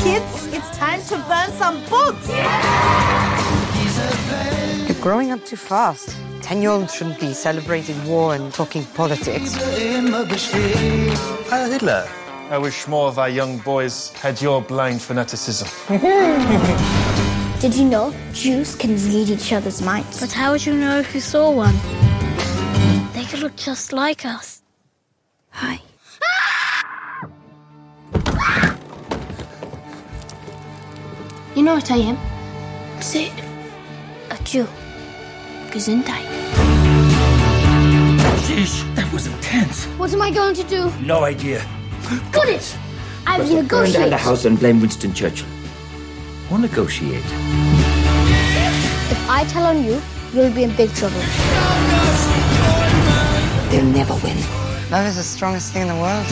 Kids, 0.00 0.46
it's 0.56 0.70
time 0.74 1.02
to 1.10 1.18
burn 1.28 1.52
some 1.52 1.84
books! 1.90 2.26
You're 4.88 5.02
growing 5.02 5.32
up 5.32 5.44
too 5.44 5.56
fast. 5.56 6.16
Ten-year-olds 6.40 6.94
shouldn't 6.94 7.20
be 7.20 7.34
celebrating 7.34 8.02
war 8.06 8.34
and 8.34 8.50
talking 8.54 8.86
politics. 8.94 9.54
Heil 11.50 11.70
Hitler. 11.70 12.08
I 12.48 12.56
wish 12.56 12.88
more 12.88 13.08
of 13.08 13.18
our 13.18 13.28
young 13.28 13.58
boys 13.58 14.14
had 14.14 14.40
your 14.40 14.62
blind 14.62 15.02
fanaticism. 15.02 15.68
Did 17.60 17.74
you 17.74 17.84
know 17.84 18.14
Jews 18.32 18.74
can 18.74 18.92
read 18.92 19.28
each 19.28 19.52
other's 19.52 19.82
minds? 19.82 20.20
But 20.20 20.32
how 20.32 20.52
would 20.52 20.64
you 20.64 20.72
know 20.72 21.00
if 21.00 21.14
you 21.14 21.20
saw 21.20 21.50
one? 21.50 21.76
They 23.46 23.50
could 23.50 23.58
look 23.58 23.64
just 23.64 23.92
like 23.92 24.24
us. 24.24 24.62
Hi. 25.50 25.80
You 31.54 31.62
know 31.62 31.74
what 31.74 31.90
I 31.92 31.96
am? 31.96 32.18
Say. 33.00 33.30
A 34.30 34.36
Jew. 34.42 34.66
Gesundheit. 35.70 36.26
Sheesh, 38.46 38.82
that 38.96 39.12
was 39.12 39.28
intense. 39.28 39.84
What 39.96 40.12
am 40.12 40.22
I 40.22 40.32
going 40.32 40.56
to 40.56 40.64
do? 40.64 40.90
No 41.00 41.22
idea. 41.22 41.64
Got 42.32 42.48
it! 42.48 42.76
I 43.28 43.38
will 43.38 43.62
negotiate. 43.62 43.94
Burn 43.94 44.02
down 44.02 44.10
the 44.10 44.16
house 44.16 44.44
and 44.44 44.58
blame 44.58 44.80
Winston 44.80 45.14
Churchill. 45.14 45.46
Or 46.50 46.58
negotiate. 46.58 47.24
If 49.14 49.30
I 49.30 49.44
tell 49.48 49.66
on 49.66 49.84
you, 49.84 50.02
you'll 50.32 50.52
be 50.52 50.64
in 50.64 50.74
big 50.74 50.92
trouble. 50.94 51.22
They'll 53.76 53.84
never 53.84 54.14
win. 54.24 54.38
Love 54.90 55.06
is 55.06 55.16
the 55.16 55.22
strongest 55.22 55.74
thing 55.74 55.82
in 55.82 55.88
the 55.88 56.00
world. 56.00 56.26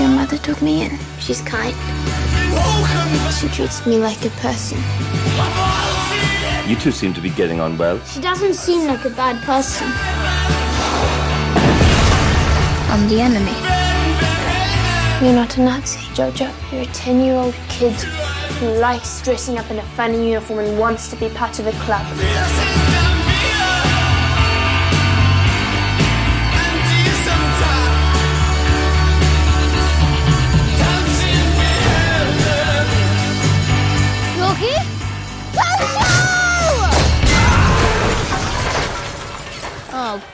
Your 0.00 0.08
mother 0.08 0.38
took 0.38 0.62
me 0.62 0.86
in. 0.86 0.98
She's 1.20 1.42
kind. 1.42 1.76
She 3.34 3.48
treats 3.48 3.84
me 3.84 3.98
like 3.98 4.24
a 4.24 4.30
person. 4.40 4.78
You 6.66 6.76
two 6.76 6.90
seem 6.90 7.12
to 7.12 7.20
be 7.20 7.28
getting 7.28 7.60
on 7.60 7.76
well. 7.76 8.02
She 8.06 8.22
doesn't 8.22 8.54
seem 8.54 8.86
like 8.86 9.04
a 9.04 9.10
bad 9.10 9.42
person. 9.42 9.86
I'm 12.88 13.06
the 13.10 13.20
enemy. 13.20 13.52
You're 15.22 15.36
not 15.36 15.58
a 15.58 15.60
Nazi, 15.60 15.98
Jojo. 16.14 16.50
You're 16.72 16.84
a 16.84 16.94
10 16.94 17.20
year 17.20 17.34
old 17.34 17.54
kid 17.68 17.92
who 17.92 18.68
likes 18.80 19.20
dressing 19.20 19.58
up 19.58 19.70
in 19.70 19.78
a 19.78 19.86
funny 19.96 20.30
uniform 20.30 20.60
and 20.60 20.78
wants 20.78 21.08
to 21.08 21.16
be 21.16 21.28
part 21.28 21.58
of 21.58 21.66
a 21.66 21.72
club. 21.72 22.06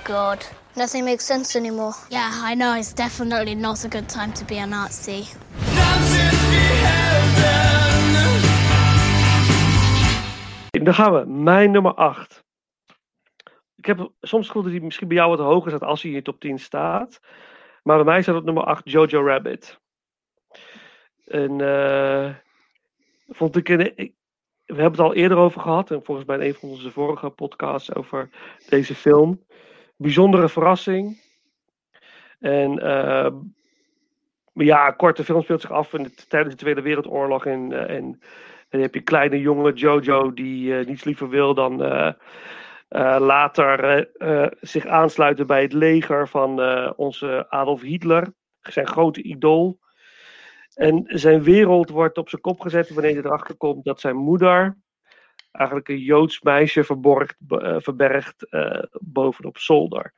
Odd. 0.09 0.47
Nothing 0.77 1.05
makes 1.05 1.25
sense 1.27 1.57
anymore. 1.57 1.93
Yeah, 2.11 2.31
I 2.43 2.55
know. 2.55 2.75
It's 2.75 2.93
definitely 2.93 3.55
not 3.55 3.85
a 3.85 3.89
good 3.89 4.09
time 4.09 4.33
to 4.35 4.45
be 4.45 4.59
a 4.59 4.67
Nazi. 4.67 5.27
Dan 10.71 10.95
gaan 10.95 11.13
we. 11.13 11.27
Mijn 11.27 11.71
nummer 11.71 11.95
8. 11.95 12.45
Ik 13.77 13.87
heb 13.87 13.99
soms 13.99 14.13
het 14.31 14.47
gevoel 14.47 14.63
dat 14.63 14.73
hij 14.73 14.81
misschien 14.81 15.09
bij 15.09 15.17
jou 15.17 15.29
wat 15.37 15.39
hoger 15.47 15.71
staat 15.71 15.83
als 15.89 16.03
hij 16.03 16.11
in 16.11 16.17
je 16.17 16.23
top 16.23 16.41
10 16.41 16.59
staat. 16.59 17.21
Maar 17.83 17.97
bij 17.97 18.05
mij 18.05 18.23
staat 18.23 18.37
op 18.37 18.45
nummer 18.45 18.65
8 18.65 18.91
Jojo 18.91 19.27
Rabbit. 19.27 19.81
En 21.25 21.61
eh, 21.61 22.35
vond 23.29 23.57
ik 23.57 23.69
een, 23.69 23.97
ik- 23.97 24.15
we 24.67 24.75
hebben 24.75 24.91
het 25.01 25.01
al 25.01 25.15
eerder 25.15 25.39
over 25.39 25.61
gehad. 25.61 25.91
En 25.91 26.05
volgens 26.05 26.27
mij 26.27 26.37
in 26.37 26.43
een 26.43 26.55
van 26.55 26.69
onze 26.69 26.91
vorige 26.91 27.31
podcasts 27.31 27.95
over 27.95 28.31
deze 28.69 28.95
film. 28.95 29.45
Bijzondere 29.99 30.49
verrassing. 30.49 31.21
En 32.41 32.79
eh, 32.79 33.33
ja, 34.53 34.91
korte 34.91 35.25
film 35.25 35.43
speelt 35.43 35.61
zich 35.61 35.73
af 35.73 35.93
in 35.93 36.03
de, 36.03 36.15
tijdens 36.29 36.55
de 36.55 36.61
Tweede 36.61 36.83
Wereldoorlog. 36.83 37.47
En, 37.47 37.73
eh, 37.73 37.97
en, 37.97 38.21
dan 38.69 38.81
heb 38.81 38.95
je 38.95 39.01
kleine 39.01 39.41
jongen 39.41 39.75
Jojo 39.75 40.35
die 40.35 40.79
eh, 40.79 40.87
niets 40.87 41.05
liever 41.05 41.29
wil 41.29 41.55
dan 41.55 41.77
later 43.19 44.09
zich 44.61 44.87
aansluiten 44.87 45.47
bij 45.47 45.63
het 45.63 45.73
leger 45.73 46.29
van 46.29 46.61
onze 46.97 47.47
Adolf 47.49 47.81
Hitler. 47.81 48.33
Zijn 48.61 48.87
grote 48.87 49.23
idool. 49.23 49.79
En 50.75 51.05
zijn 51.07 51.43
wereld 51.43 51.91
wordt 51.91 52.19
op 52.19 52.29
zijn 52.29 52.43
kop 52.43 52.61
gezet 52.61 52.89
wanneer 52.89 53.13
hij 53.13 53.23
erachter 53.23 53.57
komt 53.57 53.85
dat 53.85 54.01
zijn 54.01 54.17
moeder 54.17 54.77
eigenlijk 55.59 55.89
een 55.89 55.99
Joods 55.99 56.41
meisje 56.41 56.85
verborgt, 56.85 57.37
eh, 57.49 57.77
verbergt 57.79 58.49
eh, 58.49 58.83
bovenop 59.01 59.59
zolder. 59.59 60.13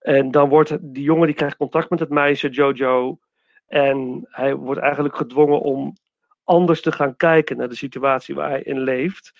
En 0.00 0.30
dan 0.30 0.48
wordt 0.48 0.76
die 0.80 1.02
jongen 1.02 1.26
die 1.26 1.36
krijgt 1.36 1.56
contact 1.56 1.90
met 1.90 2.00
het 2.00 2.10
meisje 2.10 2.48
Jojo. 2.48 3.18
En 3.66 4.28
hij 4.30 4.54
wordt 4.54 4.80
eigenlijk 4.80 5.16
gedwongen 5.16 5.60
om 5.60 5.96
anders 6.44 6.80
te 6.80 6.92
gaan 6.92 7.16
kijken 7.16 7.56
naar 7.56 7.68
de 7.68 7.76
situatie 7.76 8.34
waar 8.34 8.50
hij 8.50 8.62
in 8.62 8.80
leeft. 8.80 9.32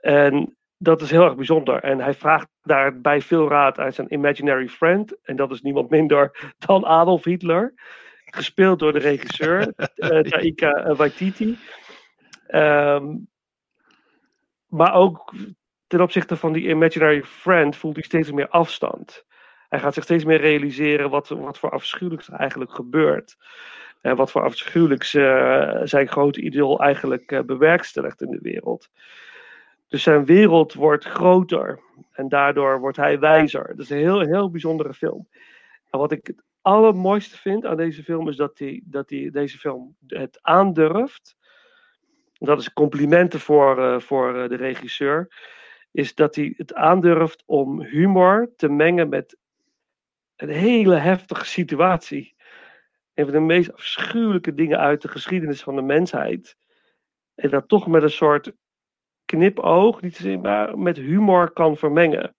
En 0.00 0.56
dat 0.76 1.00
is 1.00 1.10
heel 1.10 1.24
erg 1.24 1.36
bijzonder. 1.36 1.82
En 1.82 2.00
hij 2.00 2.14
vraagt 2.14 2.48
daarbij 2.62 3.20
veel 3.20 3.48
raad 3.48 3.78
uit 3.78 3.94
zijn 3.94 4.12
imaginary 4.12 4.68
friend. 4.68 5.16
En 5.22 5.36
dat 5.36 5.50
is 5.50 5.60
niemand 5.60 5.90
minder 5.90 6.30
dan 6.66 6.86
Adolf 6.86 7.24
Hitler. 7.24 7.74
Gespeeld 8.24 8.78
door 8.78 8.92
de 8.92 8.98
regisseur 8.98 9.72
eh, 9.76 10.18
Taika 10.30 10.94
Waititi. 10.94 11.58
Ehm, 12.46 13.14
maar 14.68 14.94
ook 14.94 15.34
ten 15.86 16.00
opzichte 16.00 16.36
van 16.36 16.52
die 16.52 16.68
imaginary 16.68 17.22
friend 17.22 17.76
voelt 17.76 17.94
hij 17.94 18.04
steeds 18.04 18.30
meer 18.30 18.48
afstand. 18.48 19.26
Hij 19.68 19.80
gaat 19.80 19.94
zich 19.94 20.04
steeds 20.04 20.24
meer 20.24 20.40
realiseren 20.40 21.10
wat, 21.10 21.28
wat 21.28 21.58
voor 21.58 21.70
afschuwelijks 21.70 22.28
er 22.28 22.34
eigenlijk 22.34 22.72
gebeurt. 22.72 23.36
En 24.00 24.16
wat 24.16 24.30
voor 24.30 24.42
afschuwelijks 24.42 25.14
eh, 25.14 25.80
zijn 25.82 26.08
grote 26.08 26.40
idool 26.40 26.80
eigenlijk 26.80 27.32
eh, 27.32 27.40
bewerkstelligt 27.40 28.22
in 28.22 28.30
de 28.30 28.38
wereld. 28.42 28.90
Dus 29.88 30.02
zijn 30.02 30.24
wereld 30.24 30.74
wordt 30.74 31.04
groter 31.04 31.80
en 32.12 32.28
daardoor 32.28 32.80
wordt 32.80 32.96
hij 32.96 33.18
wijzer. 33.18 33.66
Dat 33.66 33.78
is 33.78 33.90
een 33.90 33.98
heel, 33.98 34.20
heel 34.20 34.50
bijzondere 34.50 34.94
film. 34.94 35.28
En 35.90 35.98
wat 35.98 36.12
ik 36.12 36.26
het 36.26 36.42
allermooiste 36.62 37.36
vind 37.36 37.66
aan 37.66 37.76
deze 37.76 38.02
film 38.02 38.28
is 38.28 38.36
dat 38.36 38.58
hij, 38.58 38.82
dat 38.84 39.10
hij 39.10 39.30
deze 39.32 39.58
film 39.58 39.96
het 40.06 40.38
aandurft. 40.42 41.36
Dat 42.38 42.60
is 42.60 42.72
complimenten 42.72 43.40
voor, 43.40 43.78
eh, 43.78 44.00
voor 44.00 44.42
eh, 44.42 44.48
de 44.48 44.56
regisseur. 44.56 45.28
Is 45.90 46.14
dat 46.14 46.34
hij 46.34 46.54
het 46.56 46.74
aandurft 46.74 47.42
om 47.46 47.82
humor 47.82 48.52
te 48.56 48.68
mengen 48.68 49.08
met 49.08 49.38
een 50.36 50.48
hele 50.48 50.96
heftige 50.96 51.44
situatie. 51.44 52.36
Een 53.14 53.24
van 53.24 53.34
de 53.34 53.40
meest 53.40 53.72
afschuwelijke 53.72 54.54
dingen 54.54 54.78
uit 54.78 55.02
de 55.02 55.08
geschiedenis 55.08 55.62
van 55.62 55.76
de 55.76 55.82
mensheid. 55.82 56.56
En 57.34 57.50
dat 57.50 57.68
toch 57.68 57.86
met 57.86 58.02
een 58.02 58.10
soort 58.10 58.52
knipoog, 59.24 60.00
niet 60.00 60.16
zozeer, 60.16 60.40
maar 60.40 60.78
met 60.78 60.96
humor 60.96 61.50
kan 61.50 61.76
vermengen. 61.76 62.36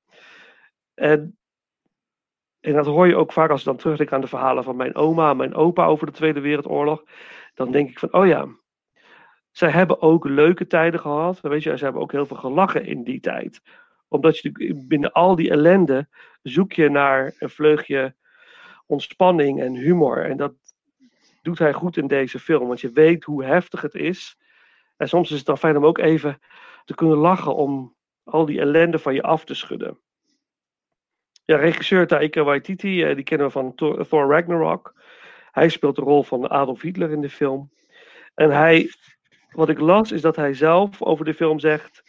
En, 0.93 1.37
en 2.59 2.73
dat 2.73 2.85
hoor 2.85 3.07
je 3.07 3.15
ook 3.15 3.31
vaak 3.31 3.49
als 3.49 3.59
ik 3.59 3.65
dan 3.65 3.77
terugdenk 3.77 4.13
aan 4.13 4.21
de 4.21 4.27
verhalen 4.27 4.63
van 4.63 4.75
mijn 4.75 4.95
oma 4.95 5.33
mijn 5.33 5.53
opa 5.53 5.85
over 5.85 6.05
de 6.05 6.11
Tweede 6.11 6.39
Wereldoorlog. 6.39 7.03
Dan 7.53 7.71
denk 7.71 7.89
ik 7.89 7.99
van, 7.99 8.13
oh 8.13 8.27
ja, 8.27 8.47
zij 9.51 9.69
hebben 9.69 10.01
ook 10.01 10.25
leuke 10.25 10.67
tijden 10.67 10.99
gehad. 10.99 11.39
Weet 11.41 11.63
je, 11.63 11.77
ze 11.77 11.83
hebben 11.83 12.01
ook 12.01 12.11
heel 12.11 12.25
veel 12.25 12.37
gelachen 12.37 12.85
in 12.85 13.03
die 13.03 13.19
tijd. 13.19 13.61
Omdat 14.07 14.37
je 14.37 14.83
binnen 14.87 15.11
al 15.11 15.35
die 15.35 15.49
ellende 15.49 16.07
zoek 16.41 16.73
je 16.73 16.89
naar 16.89 17.33
een 17.39 17.49
vleugje 17.49 18.15
ontspanning 18.85 19.61
en 19.61 19.73
humor. 19.73 20.25
En 20.25 20.37
dat 20.37 20.53
doet 21.41 21.59
hij 21.59 21.73
goed 21.73 21.97
in 21.97 22.07
deze 22.07 22.39
film. 22.39 22.67
Want 22.67 22.81
je 22.81 22.91
weet 22.91 23.23
hoe 23.23 23.43
heftig 23.43 23.81
het 23.81 23.95
is. 23.95 24.37
En 24.97 25.09
soms 25.09 25.31
is 25.31 25.37
het 25.37 25.45
dan 25.45 25.57
fijn 25.57 25.77
om 25.77 25.85
ook 25.85 25.97
even 25.97 26.39
te 26.85 26.95
kunnen 26.95 27.17
lachen 27.17 27.55
om 27.55 27.95
al 28.23 28.45
die 28.45 28.59
ellende 28.59 28.99
van 28.99 29.13
je 29.13 29.21
af 29.21 29.45
te 29.45 29.53
schudden. 29.53 29.99
Ja, 31.45 31.57
regisseur 31.57 32.07
Taika 32.07 32.43
Waititi, 32.43 33.03
eh, 33.03 33.15
die 33.15 33.23
kennen 33.23 33.47
we 33.47 33.53
van 33.53 33.75
Thor 33.75 34.31
Ragnarok. 34.31 34.93
Hij 35.51 35.69
speelt 35.69 35.95
de 35.95 36.01
rol 36.01 36.23
van 36.23 36.49
Adolf 36.49 36.81
Hitler 36.81 37.11
in 37.11 37.21
de 37.21 37.29
film. 37.29 37.71
En 38.35 38.51
hij, 38.51 38.89
wat 39.51 39.69
ik 39.69 39.79
las, 39.79 40.11
is 40.11 40.21
dat 40.21 40.35
hij 40.35 40.53
zelf 40.53 41.01
over 41.01 41.25
de 41.25 41.33
film 41.33 41.59
zegt. 41.59 42.03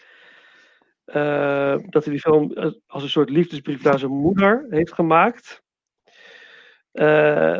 eh, 1.05 1.76
dat 1.88 2.05
hij 2.05 2.12
die 2.12 2.20
film 2.22 2.53
eh, 2.53 2.70
als 2.86 3.03
een 3.03 3.09
soort 3.09 3.30
liefdesbrief 3.30 3.82
naar 3.82 3.99
zijn 3.99 4.11
moeder 4.11 4.66
heeft 4.68 4.93
gemaakt. 4.93 5.62
Eh, 6.93 7.59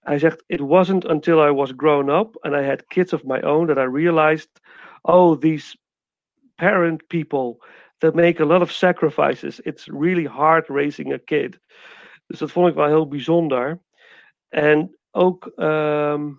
hij 0.00 0.18
zegt: 0.18 0.44
It 0.46 0.60
wasn't 0.60 1.04
until 1.04 1.46
I 1.46 1.52
was 1.52 1.72
grown 1.76 2.08
up 2.08 2.36
and 2.40 2.54
I 2.54 2.66
had 2.66 2.86
kids 2.86 3.12
of 3.12 3.24
my 3.24 3.40
own 3.42 3.66
that 3.66 3.76
I 3.78 3.90
realized, 3.92 4.60
oh, 5.02 5.38
these 5.40 5.78
parent 6.54 7.06
people 7.06 7.66
that 7.98 8.14
make 8.14 8.42
a 8.42 8.46
lot 8.46 8.60
of 8.60 8.70
sacrifices. 8.70 9.60
It's 9.60 9.86
really 9.86 10.26
hard 10.26 10.68
raising 10.68 11.12
a 11.12 11.18
kid. 11.18 11.58
Dus 12.26 12.38
dat 12.38 12.50
vond 12.50 12.68
ik 12.68 12.74
wel 12.74 12.86
heel 12.86 13.08
bijzonder. 13.08 13.80
En 14.48 14.98
ook 15.10 15.46
ehm, 15.56 16.30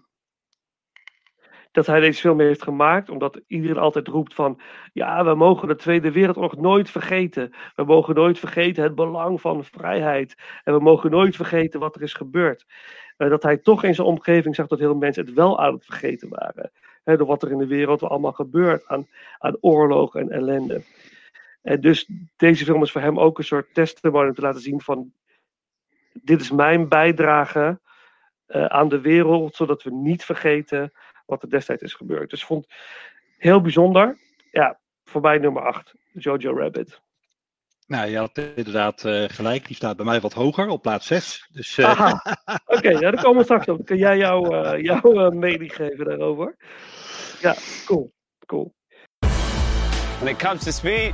dat 1.75 1.85
hij 1.85 1.99
deze 1.99 2.19
film 2.19 2.39
heeft 2.39 2.63
gemaakt, 2.63 3.09
omdat 3.09 3.41
iedereen 3.47 3.77
altijd 3.77 4.07
roept 4.07 4.33
van, 4.33 4.59
ja, 4.93 5.25
we 5.25 5.35
mogen 5.35 5.67
de 5.67 5.75
Tweede 5.75 6.11
Wereldoorlog 6.11 6.57
nooit 6.57 6.89
vergeten. 6.89 7.53
We 7.75 7.83
mogen 7.83 8.15
nooit 8.15 8.39
vergeten 8.39 8.83
het 8.83 8.95
belang 8.95 9.41
van 9.41 9.63
vrijheid. 9.63 10.35
En 10.63 10.73
we 10.73 10.79
mogen 10.79 11.11
nooit 11.11 11.35
vergeten 11.35 11.79
wat 11.79 11.95
er 11.95 12.01
is 12.01 12.13
gebeurd. 12.13 12.65
Eh, 13.17 13.29
dat 13.29 13.43
hij 13.43 13.57
toch 13.57 13.83
in 13.83 13.95
zijn 13.95 14.07
omgeving 14.07 14.55
zag 14.55 14.67
dat 14.67 14.79
heel 14.79 14.89
veel 14.89 14.97
mensen 14.97 15.25
het 15.25 15.33
wel 15.33 15.59
aan 15.59 15.73
het 15.73 15.85
vergeten 15.85 16.29
waren. 16.29 16.71
Door 17.03 17.27
wat 17.27 17.43
er 17.43 17.51
in 17.51 17.57
de 17.57 17.67
wereld 17.67 18.03
allemaal 18.03 18.31
gebeurt 18.31 18.87
aan, 18.87 19.07
aan 19.39 19.57
oorlog 19.61 20.15
en 20.15 20.29
ellende. 20.29 20.83
En 21.61 21.81
dus 21.81 22.09
deze 22.35 22.65
film 22.65 22.83
is 22.83 22.91
voor 22.91 23.01
hem 23.01 23.19
ook 23.19 23.37
een 23.37 23.43
soort 23.43 23.73
testimony 23.73 24.27
om 24.27 24.33
te 24.33 24.41
laten 24.41 24.61
zien 24.61 24.81
van, 24.81 25.11
dit 26.13 26.41
is 26.41 26.51
mijn 26.51 26.89
bijdrage 26.89 27.79
eh, 28.45 28.65
aan 28.65 28.89
de 28.89 29.01
wereld, 29.01 29.55
zodat 29.55 29.83
we 29.83 29.91
niet 29.91 30.23
vergeten 30.23 30.91
wat 31.25 31.43
er 31.43 31.49
destijds 31.49 31.83
is 31.83 31.93
gebeurd. 31.93 32.29
Dus 32.29 32.41
ik 32.41 32.47
vond 32.47 32.65
het 32.65 32.75
heel 33.37 33.61
bijzonder. 33.61 34.17
Ja, 34.51 34.79
voor 35.03 35.21
mij 35.21 35.37
nummer 35.37 35.63
8, 35.63 35.93
Jojo 36.13 36.57
Rabbit. 36.57 37.03
Nou, 37.87 38.09
je 38.09 38.17
had 38.17 38.37
inderdaad 38.37 39.05
eh, 39.05 39.23
gelijk. 39.27 39.67
Die 39.67 39.75
staat 39.75 39.95
bij 39.95 40.05
mij 40.05 40.21
wat 40.21 40.33
hoger, 40.33 40.67
op 40.67 40.81
plaats 40.81 41.07
6. 41.07 41.47
Dus, 41.51 41.77
eh, 41.77 41.85
Aha. 41.85 42.37
Oké, 42.75 42.89
ja, 42.89 42.99
daar 42.99 43.21
komen 43.21 43.37
we 43.37 43.43
straks 43.43 43.67
op. 43.67 43.85
Kun 43.85 43.97
jij 43.97 44.17
jouw 44.17 44.63
eh, 44.63 44.83
jouw 44.83 45.01
eh, 45.01 45.29
mening 45.29 45.75
geven 45.75 46.05
daarover? 46.05 46.55
Ja, 47.41 47.55
cool. 47.85 48.13
Cool. 48.45 48.73
When 50.19 50.33
it 50.33 50.37
comes 50.37 50.63
to 50.63 50.71
speed, 50.71 51.13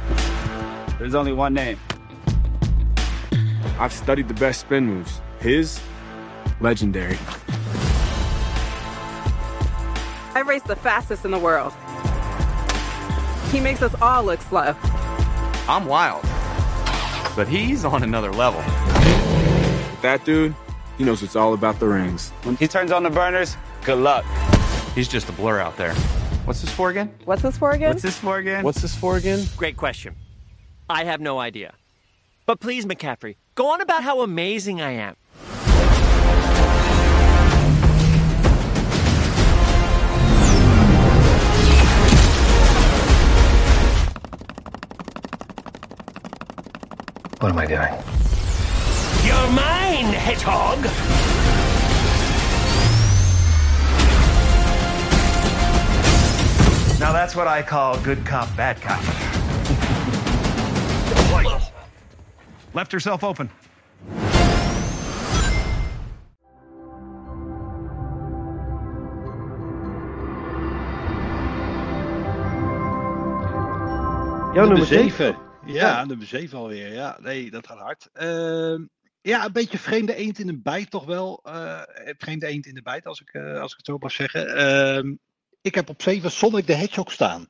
there's 0.98 1.14
only 1.14 1.32
one 1.32 1.50
name. 1.50 1.78
I've 3.80 3.94
studied 3.94 4.28
the 4.28 4.34
best 4.34 4.60
spin 4.60 4.86
moves. 4.86 5.22
His, 5.40 5.82
legendary. 6.60 7.18
I 10.34 10.42
race 10.42 10.64
the 10.64 10.76
fastest 10.76 11.26
in 11.26 11.32
the 11.32 11.40
world. 11.40 11.74
He 13.52 13.60
makes 13.60 13.82
us 13.82 13.94
all 14.02 14.24
look 14.24 14.42
slow. 14.42 14.76
I'm 15.68 15.86
wild, 15.86 16.24
but 17.36 17.48
he's 17.48 17.84
on 17.84 18.04
another 18.04 18.32
level. 18.32 18.62
That 20.02 20.22
dude, 20.24 20.56
he 20.98 21.04
knows 21.04 21.22
it's 21.22 21.36
all 21.36 21.54
about 21.54 21.80
the 21.80 21.88
rings. 21.88 22.30
When 22.44 22.56
he 22.56 22.68
turns 22.68 22.92
on 22.92 23.04
the 23.04 23.10
burners, 23.10 23.58
good 23.84 24.00
luck. 24.00 24.26
He's 24.96 25.08
just 25.08 25.28
a 25.28 25.34
blur 25.34 25.60
out 25.60 25.76
there. 25.76 25.94
What's 26.46 26.62
this 26.62 26.72
for 26.72 26.90
again? 26.90 27.14
What's 27.26 27.42
this 27.42 27.58
for 27.58 27.72
again? 27.72 27.90
What's 27.90 28.02
this 28.02 28.18
for 28.18 28.38
again? 28.38 28.64
What's 28.64 28.82
this 28.82 28.96
for 28.96 29.18
again? 29.18 29.46
Great 29.58 29.76
question. 29.76 30.16
I 30.90 31.04
have 31.04 31.20
no 31.20 31.40
idea. 31.40 31.74
But 32.46 32.60
please, 32.60 32.86
McCaffrey, 32.86 33.36
go 33.56 33.68
on 33.72 33.82
about 33.82 34.04
how 34.04 34.22
amazing 34.22 34.82
I 34.82 34.92
am. 34.92 35.16
What 47.42 47.54
am 47.54 47.58
I 47.58 47.66
doing? 47.66 47.92
You're 49.26 49.52
mine, 49.52 50.14
hedgehog! 50.14 50.78
Now 57.00 57.12
that's 57.12 57.36
what 57.36 57.48
I 57.48 57.64
call 57.64 58.00
good 58.02 58.24
cop, 58.28 58.56
bad 58.56 58.80
cop. 58.80 59.02
Left 62.76 62.92
herself 62.92 63.24
open. 63.24 63.50
Jouw 74.54 74.66
nummer 74.68 74.86
7. 74.86 75.51
Ja, 75.66 76.06
nummer 76.06 76.28
7 76.28 76.58
alweer. 76.58 76.94
Ja, 76.94 77.18
nee, 77.20 77.52
dat 77.52 77.68
gaat 77.68 77.78
hard. 77.78 78.10
Uh, 78.14 78.88
ja, 79.22 79.46
een 79.46 79.52
beetje 79.52 79.78
vreemde 79.78 80.16
eend 80.16 80.40
in 80.40 80.48
de 80.48 80.62
bijt 80.62 80.92
toch 80.92 81.06
wel. 81.06 81.44
Uh, 81.46 81.82
vreemde 82.18 82.48
eend 82.48 82.66
in 82.66 82.74
de 82.74 82.82
bijt, 82.82 83.06
als 83.06 83.22
ik, 83.22 83.34
uh, 83.34 83.60
als 83.60 83.72
ik 83.72 83.78
het 83.78 83.86
zo 83.86 83.98
mag 83.98 84.12
zeggen. 84.12 84.58
Uh, 85.06 85.14
ik 85.62 85.76
heb 85.76 85.90
op 85.90 86.02
7 86.02 86.32
Sonic 86.32 86.66
the 86.66 86.74
Hedgehog 86.74 87.12
staan. 87.12 87.48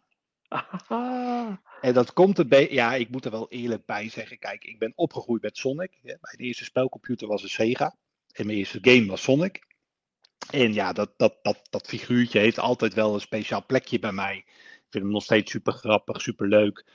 En 1.81 1.93
dat 1.93 2.13
komt 2.13 2.37
een 2.37 2.47
beetje. 2.47 2.73
Ja, 2.73 2.93
ik 2.93 3.09
moet 3.09 3.25
er 3.25 3.31
wel 3.31 3.49
eerlijk 3.49 3.85
bij 3.85 4.09
zeggen. 4.09 4.39
Kijk, 4.39 4.63
ik 4.63 4.79
ben 4.79 4.93
opgegroeid 4.95 5.41
met 5.41 5.57
Sonic. 5.57 5.99
Mijn 6.03 6.19
eerste 6.37 6.63
spelcomputer 6.63 7.27
was 7.27 7.43
een 7.43 7.49
Sega. 7.49 7.95
En 8.31 8.45
mijn 8.45 8.57
eerste 8.57 8.79
game 8.81 9.05
was 9.05 9.21
Sonic. 9.21 9.63
En 10.49 10.73
ja, 10.73 10.93
dat, 10.93 11.13
dat, 11.17 11.35
dat, 11.41 11.59
dat 11.69 11.87
figuurtje 11.87 12.39
heeft 12.39 12.59
altijd 12.59 12.93
wel 12.93 13.13
een 13.13 13.21
speciaal 13.21 13.65
plekje 13.65 13.99
bij 13.99 14.11
mij. 14.11 14.35
Ik 14.35 14.87
vind 14.89 15.03
hem 15.03 15.13
nog 15.13 15.23
steeds 15.23 15.51
super 15.51 15.73
grappig, 15.73 16.21
super 16.21 16.47
leuk. 16.47 16.85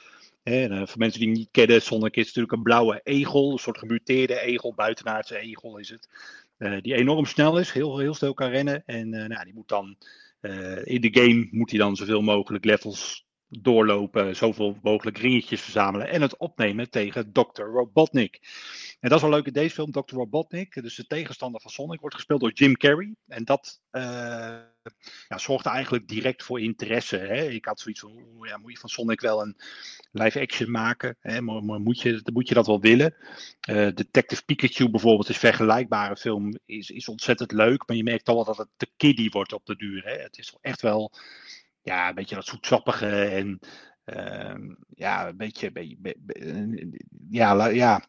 En, 0.47 0.72
uh, 0.72 0.86
voor 0.86 0.99
mensen 0.99 1.20
die 1.20 1.28
hem 1.28 1.38
niet 1.38 1.49
kennen, 1.51 1.82
Sonic 1.82 2.16
is 2.16 2.24
natuurlijk 2.24 2.53
een 2.53 2.62
blauwe 2.62 3.01
egel, 3.03 3.53
een 3.53 3.59
soort 3.59 3.78
gemuteerde 3.78 4.40
egel, 4.40 4.74
buitenaardse 4.74 5.38
egel 5.38 5.78
is 5.78 5.88
het. 5.88 6.09
Uh, 6.59 6.80
die 6.80 6.94
enorm 6.94 7.24
snel 7.24 7.59
is, 7.59 7.72
heel, 7.72 7.99
heel 7.99 8.14
snel 8.14 8.34
kan 8.34 8.51
rennen. 8.51 8.82
En 8.86 9.14
uh, 9.14 9.24
nou, 9.24 9.44
die 9.44 9.55
moet 9.55 9.68
dan 9.68 9.97
in 10.84 11.01
de 11.01 11.09
game 11.12 11.49
moet 11.51 11.70
hij 11.70 11.78
dan 11.78 11.97
zoveel 11.97 12.22
mogelijk 12.22 12.64
levels 12.64 13.26
doorlopen, 13.49 14.36
zoveel 14.36 14.78
mogelijk 14.82 15.18
ringetjes 15.18 15.61
verzamelen 15.61 16.09
en 16.09 16.22
het 16.22 16.36
opnemen 16.36 16.90
tegen 16.90 17.32
Dr. 17.32 17.62
Robotnik. 17.62 18.40
En 19.01 19.09
dat 19.09 19.18
is 19.18 19.24
wel 19.24 19.34
leuk 19.34 19.47
in 19.47 19.53
deze 19.53 19.74
film, 19.74 19.90
Dr. 19.90 20.14
Robotnik, 20.14 20.82
dus 20.82 20.94
de 20.94 21.07
tegenstander 21.07 21.61
van 21.61 21.70
Sonic, 21.70 22.01
wordt 22.01 22.14
gespeeld 22.14 22.40
door 22.40 22.53
Jim 22.53 22.76
Carrey. 22.76 23.14
En 23.26 23.44
dat 23.44 23.80
uh, 23.92 24.03
ja, 25.28 25.38
zorgde 25.38 25.68
eigenlijk 25.68 26.09
direct 26.09 26.42
voor 26.42 26.61
interesse. 26.61 27.16
Hè. 27.16 27.49
Ik 27.49 27.64
had 27.64 27.80
zoiets 27.80 28.01
van, 28.01 28.12
ja, 28.40 28.57
moet 28.57 28.72
je 28.72 28.78
van 28.78 28.88
Sonic 28.88 29.20
wel 29.20 29.42
een 29.42 29.57
live 30.12 30.40
action 30.40 30.70
maken? 30.70 31.16
Hè? 31.20 31.40
Maar, 31.40 31.64
maar 31.64 31.80
moet, 31.80 32.01
je, 32.01 32.20
moet 32.32 32.49
je 32.49 32.55
dat 32.55 32.66
wel 32.66 32.80
willen? 32.80 33.14
Uh, 33.68 33.88
Detective 33.94 34.44
Pikachu 34.44 34.90
bijvoorbeeld 34.90 35.28
is 35.28 35.38
vergelijkbare 35.38 36.16
film, 36.16 36.59
is, 36.66 36.90
is 36.90 37.09
ontzettend 37.09 37.53
leuk, 37.53 37.82
maar 37.86 37.97
je 37.97 38.03
merkt 38.03 38.24
toch 38.24 38.34
wel 38.34 38.44
dat 38.44 38.57
het 38.57 38.68
te 38.76 38.88
kiddie 38.97 39.30
wordt 39.30 39.53
op 39.53 39.66
de 39.66 39.76
duur. 39.76 40.05
Hè. 40.05 40.22
Het 40.22 40.38
is 40.38 40.57
echt 40.61 40.82
wel 40.82 41.12
ja, 41.87 42.09
een 42.09 42.14
beetje 42.14 42.34
dat 42.34 42.47
zoetsappige 42.47 43.24
en 43.24 43.61
uh, 44.05 44.55
ja, 44.89 45.28
een 45.28 45.37
beetje, 45.37 45.72
beetje, 45.72 45.97
beetje 46.01 46.91
ja, 47.30 47.68
ja, 47.68 48.05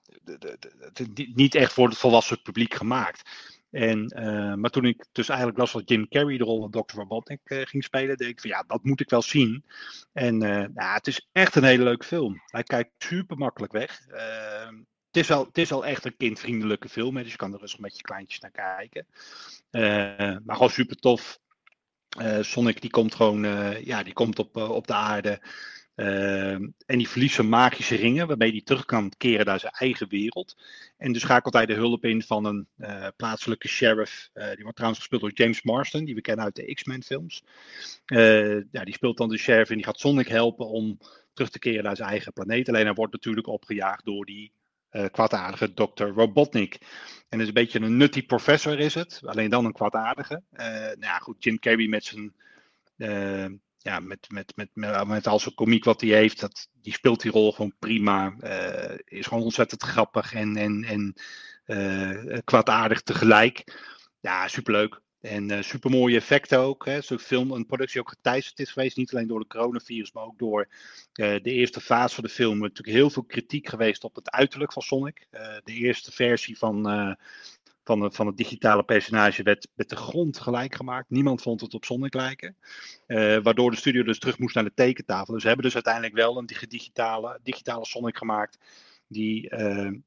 niet 1.34 1.56
echt 1.56 1.74
voor 1.74 1.88
het 1.88 1.98
volwassen 1.98 2.42
publiek 2.42 2.74
gemaakt. 2.74 3.30
En, 3.72 4.14
uh, 4.20 4.54
maar 4.54 4.70
toen 4.70 4.86
ik 4.86 5.06
dus 5.12 5.30
eigenlijk 5.30 5.60
las 5.60 5.72
dat 5.72 5.90
Jim 5.90 6.08
Carrey 6.08 6.38
de 6.38 6.44
rol 6.44 6.70
van 6.70 6.72
Dr. 6.72 6.96
Robotnik 6.96 7.40
uh, 7.44 7.62
ging 7.66 7.84
spelen, 7.84 8.18
denk 8.18 8.32
ik 8.32 8.40
van 8.40 8.50
ja, 8.50 8.64
dat 8.68 8.84
moet 8.84 9.00
ik 9.00 9.10
wel 9.10 9.22
zien. 9.22 9.66
En 10.14 10.34
uh, 10.34 10.50
nou, 10.50 10.94
het 10.94 11.08
is 11.08 11.30
echt 11.32 11.56
een 11.56 11.64
hele 11.64 11.84
leuke 11.84 12.06
film. 12.06 12.42
Hij 12.46 12.64
kijkt 12.64 12.92
super 12.98 13.38
makkelijk 13.38 13.72
weg. 13.72 14.08
Ehm, 14.08 14.76
het 15.08 15.18
is, 15.18 15.28
wel, 15.28 15.46
het 15.46 15.58
is 15.58 15.70
wel 15.70 15.86
echt 15.86 16.06
een 16.06 16.18
kindvriendelijke 16.18 16.90
film, 16.90 17.16
hè, 17.16 17.24
dus 17.24 17.32
je 17.32 17.38
kan 17.38 17.54
er 17.54 17.60
rustig 17.60 17.80
met 17.80 17.96
je 17.96 18.02
kleintjes 18.02 18.40
naar 18.40 18.52
kijken. 18.52 19.08
maar 20.46 20.56
gewoon 20.56 20.70
super 20.70 20.96
tof. 20.96 21.40
Uh, 22.22 22.42
Sonic 22.42 22.82
die 22.82 22.90
komt 22.90 23.16
gewoon 23.16 23.46
uh, 23.46 23.84
ja, 23.86 24.04
die 24.04 24.14
komt 24.14 24.40
op, 24.40 24.58
uh, 24.58 24.70
op 24.70 24.88
de 24.88 24.94
aarde. 24.94 25.42
en 26.86 26.98
die 26.98 27.10
verliest 27.10 27.36
zijn 27.36 27.50
magische 27.50 27.96
ringen, 27.96 28.28
waarmee 28.28 28.52
hij 28.52 28.62
terug 28.62 28.86
kan 28.86 29.12
keren 29.18 29.46
naar 29.46 29.60
zijn 29.60 29.74
eigen 29.74 30.10
wereld. 30.10 30.58
En 30.98 31.12
dus 31.12 31.22
schakelt 31.22 31.54
hij 31.54 31.66
de 31.66 31.74
hulp 31.74 32.06
in 32.06 32.24
van 32.24 32.46
een 32.46 32.68
plaatselijke 33.16 33.68
sheriff. 33.68 34.30
die 34.34 34.62
wordt 34.62 34.76
trouwens 34.76 35.00
gespeeld 35.00 35.22
door 35.22 35.32
James 35.34 35.62
Marston, 35.62 36.06
die 36.06 36.16
we 36.16 36.22
kennen 36.22 36.46
uit 36.46 36.56
de 36.56 36.74
X-Men 36.74 37.04
films. 37.04 37.44
ja, 38.72 38.84
die 38.84 38.94
speelt 38.94 39.18
dan 39.18 39.30
de 39.30 39.38
sheriff 39.38 39.70
en 39.70 39.76
die 39.76 39.86
gaat 39.86 40.00
Sonic 40.00 40.28
helpen 40.28 40.68
om 40.68 40.98
terug 41.34 41.50
te 41.50 41.60
keren 41.60 41.84
naar 41.84 41.96
zijn 41.96 42.10
eigen 42.10 42.34
planeet. 42.34 42.68
Alleen 42.70 42.86
hij 42.86 42.94
wordt 42.94 43.14
natuurlijk 43.14 43.48
opgejaagd 43.48 44.06
door 44.06 44.26
die 44.26 44.52
kwaadaardige 45.12 45.74
Dr. 45.74 46.04
Robotnik. 46.04 46.78
En 47.30 47.40
is 47.40 47.48
een 47.48 47.54
beetje 47.54 47.80
een 47.80 47.98
nutty 47.98 48.26
professor 48.26 48.80
is 48.80 48.94
het, 48.94 49.22
alleen 49.26 49.50
dan 49.50 49.66
een 49.66 49.74
kwaadaardige. 49.74 50.42
Uh, 50.52 50.66
nou 50.68 50.98
ja, 51.00 51.18
goed, 51.18 51.44
Jim 51.44 51.60
Carrey 51.60 51.88
met 51.88 52.06
zijn, 52.06 52.34
uh, 52.98 53.46
ja, 53.78 54.00
met, 54.00 54.28
met, 54.30 54.54
met, 54.56 54.70
met, 55.06 55.28
al 55.28 55.40
zijn 55.40 55.56
komiek 55.56 55.84
wat 55.84 56.02
hij 56.02 56.10
heeft, 56.10 56.40
dat, 56.40 56.68
die 56.82 56.94
speelt 56.94 57.22
die 57.22 57.32
rol 57.32 57.52
gewoon 57.52 57.76
prima. 57.80 58.36
is 59.06 59.28
gewoon 59.28 59.44
ontzettend 59.44 59.84
grappig 59.84 60.34
en, 60.34 60.56
en, 60.56 60.84
en 60.84 61.14
kwaadaardig 62.44 63.02
tegelijk. 63.02 63.64
Ja, 64.20 64.48
superleuk. 64.48 65.02
En 65.22 65.52
uh, 65.52 65.62
supermooie 65.62 66.16
effecten 66.16 66.60
ook. 66.60 66.86
Hè. 66.86 67.02
Zo'n 67.02 67.20
film, 67.20 67.52
een 67.52 67.66
productie 67.66 68.00
ook 68.00 68.10
geteisterd 68.10 68.60
is 68.60 68.72
geweest. 68.72 68.98
Niet 68.98 69.14
alleen 69.14 69.28
door 69.28 69.40
de 69.40 69.48
coronavirus, 69.48 70.12
maar 70.12 70.24
ook 70.24 70.38
door 70.38 70.68
uh, 71.14 71.36
de 71.42 71.52
eerste 71.52 71.82
fase 71.82 72.16
van 72.16 72.24
de 72.24 72.30
film. 72.30 72.58
Er 72.58 72.64
is 72.64 72.70
natuurlijk 72.70 72.98
heel 72.98 73.10
veel 73.10 73.24
kritiek 73.24 73.68
geweest 73.70 74.04
op 74.04 74.16
het 74.16 74.32
uiterlijk 74.32 74.74
van 74.74 74.82
Sonic. 74.82 75.28
Uh, 75.32 75.42
de 75.64 75.74
eerste 75.74 76.12
versie 76.12 76.58
van, 76.58 76.84
van, 77.84 78.14
van 78.14 78.28
het 78.28 78.38
digitale 78.38 78.84
personage 78.84 79.44
werd 79.44 79.68
met 79.76 79.90
de 79.90 79.96
grond 79.96 80.40
gelijk 80.40 80.76
gemaakt. 80.76 81.10
Niemand 81.10 81.42
vond 81.42 81.62
het 81.62 81.74
op 81.74 81.86
Sonic 81.86 82.14
lijken. 82.14 82.58
waardoor 83.44 83.72
de 83.72 83.78
studio 83.78 84.04
dus 84.04 84.20
terug 84.20 84.40
moest 84.40 84.56
naar 84.56 84.64
de 84.64 84.74
tekentafel. 84.74 85.34
Dus 85.34 85.42
ze 85.42 85.48
hebben 85.48 85.66
dus 85.66 85.76
uiteindelijk 85.76 86.14
wel 86.14 86.38
een 86.38 86.46
digitale, 86.46 87.40
digitale 87.44 87.86
Sonic 87.86 88.18
gemaakt. 88.18 88.58
Die 89.08 89.56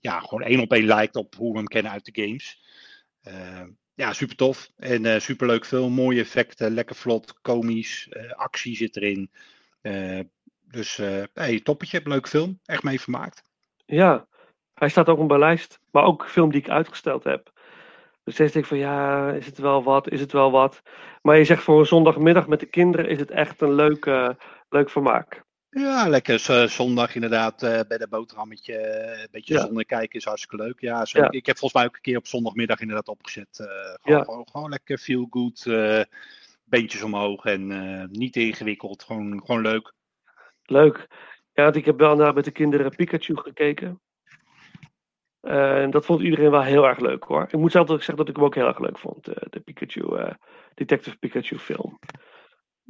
ja, 0.01 0.21
gewoon 0.21 0.43
één 0.43 0.61
op 0.61 0.73
één 0.73 0.87
lijkt 0.87 1.17
op 1.17 1.35
hoe 1.35 1.53
we 1.53 1.59
hem 1.59 1.67
kennen 1.67 1.93
uit 1.93 2.05
de 2.05 2.23
games 2.23 2.61
ja, 4.01 4.13
super 4.13 4.37
tof. 4.37 4.71
En 4.77 5.05
uh, 5.05 5.19
super 5.19 5.47
leuk 5.47 5.67
film. 5.67 5.93
Mooie 5.93 6.21
effecten, 6.21 6.75
lekker 6.75 6.97
vlot, 6.97 7.41
komisch. 7.41 8.09
Uh, 8.11 8.33
actie 8.33 8.77
zit 8.77 8.97
erin. 8.97 9.31
Uh, 9.83 10.21
dus 10.61 10.97
hey, 11.33 11.61
toppetje, 11.61 12.01
leuk 12.05 12.29
film. 12.29 12.59
Echt 12.65 12.83
mee 12.83 13.01
vermaakt. 13.01 13.43
Ja, 13.87 14.27
hij 14.75 14.89
staat 14.89 15.09
ook 15.09 15.19
op 15.19 15.29
mijn 15.29 15.41
lijst. 15.41 15.81
Maar 15.91 16.05
ook 16.05 16.29
film 16.29 16.51
die 16.51 16.61
ik 16.61 16.69
uitgesteld 16.69 17.25
heb. 17.25 17.51
Dus 18.25 18.35
steeds 18.35 18.53
denk 18.53 18.65
ik 18.65 18.71
van 18.71 18.81
ja, 18.81 19.31
is 19.33 19.47
het 19.47 19.59
wel 19.59 19.83
wat, 19.83 20.11
is 20.11 20.21
het 20.21 20.33
wel 20.33 20.51
wat. 20.51 20.83
Maar 21.23 21.39
je 21.39 21.45
zegt 21.45 21.63
voor 21.63 21.79
een 21.79 21.87
zondagmiddag 21.87 22.47
met 22.47 22.61
de 22.61 22.67
kinderen 22.67 23.09
is 23.09 23.19
het 23.19 23.31
echt 23.31 23.61
een 23.61 23.75
leuk, 23.75 24.05
leuk 24.69 24.91
vermaak. 24.91 25.43
Ja, 25.71 26.09
lekker 26.09 26.47
uh, 26.51 26.67
zondag 26.67 27.15
inderdaad 27.15 27.63
uh, 27.63 27.81
bij 27.89 27.99
de 27.99 28.09
boterhammetje. 28.09 28.73
Uh, 28.73 29.21
een 29.23 29.29
beetje 29.31 29.55
ja. 29.73 29.83
kijken 29.83 30.19
is 30.19 30.25
hartstikke 30.25 30.65
leuk. 30.65 30.81
Ja, 30.81 31.05
zo, 31.05 31.19
ja, 31.19 31.31
Ik 31.31 31.47
heb 31.47 31.59
volgens 31.59 31.81
mij 31.81 31.91
ook 31.91 31.97
een 31.97 32.03
keer 32.03 32.17
op 32.17 32.27
zondagmiddag 32.27 32.81
inderdaad 32.81 33.09
opgezet. 33.09 33.49
Gewoon, 33.53 34.19
ja. 34.19 34.25
gewoon, 34.25 34.49
gewoon, 34.51 34.71
lekker 34.71 34.99
feel 34.99 35.27
good. 35.31 35.65
beentjes 36.65 37.03
omhoog 37.03 37.45
en 37.45 37.67
niet 38.13 38.37
ingewikkeld. 38.37 39.03
Gewoon, 39.03 39.41
gewoon 39.45 39.63
leuk. 39.63 39.93
Leuk. 40.65 41.09
Ja, 41.53 41.73
ik 41.73 41.85
heb 41.85 41.99
wel 41.99 42.17
naar 42.17 42.35
met 42.35 42.45
de 42.45 42.51
kinderen 42.51 42.97
Pikachu 42.97 43.37
gekeken. 43.37 44.01
En 45.41 45.91
dat 45.91 46.05
vond 46.05 46.23
iedereen 46.23 46.51
wel 46.51 46.63
heel 46.63 46.89
erg 46.89 46.99
leuk 46.99 47.25
hoor. 47.25 47.43
Ik 47.43 47.59
moet 47.59 47.73
zelf 47.73 47.89
zeggen 47.89 48.17
dat 48.17 48.29
ik 48.29 48.37
hem 48.37 48.45
ook 48.45 48.55
heel 48.55 48.67
erg 48.67 48.79
leuk 48.79 48.99
vond. 48.99 49.25
de 49.25 49.61
Pikachu, 49.65 50.35
Detective 50.75 51.17
Pikachu 51.17 51.59
film. 51.59 51.99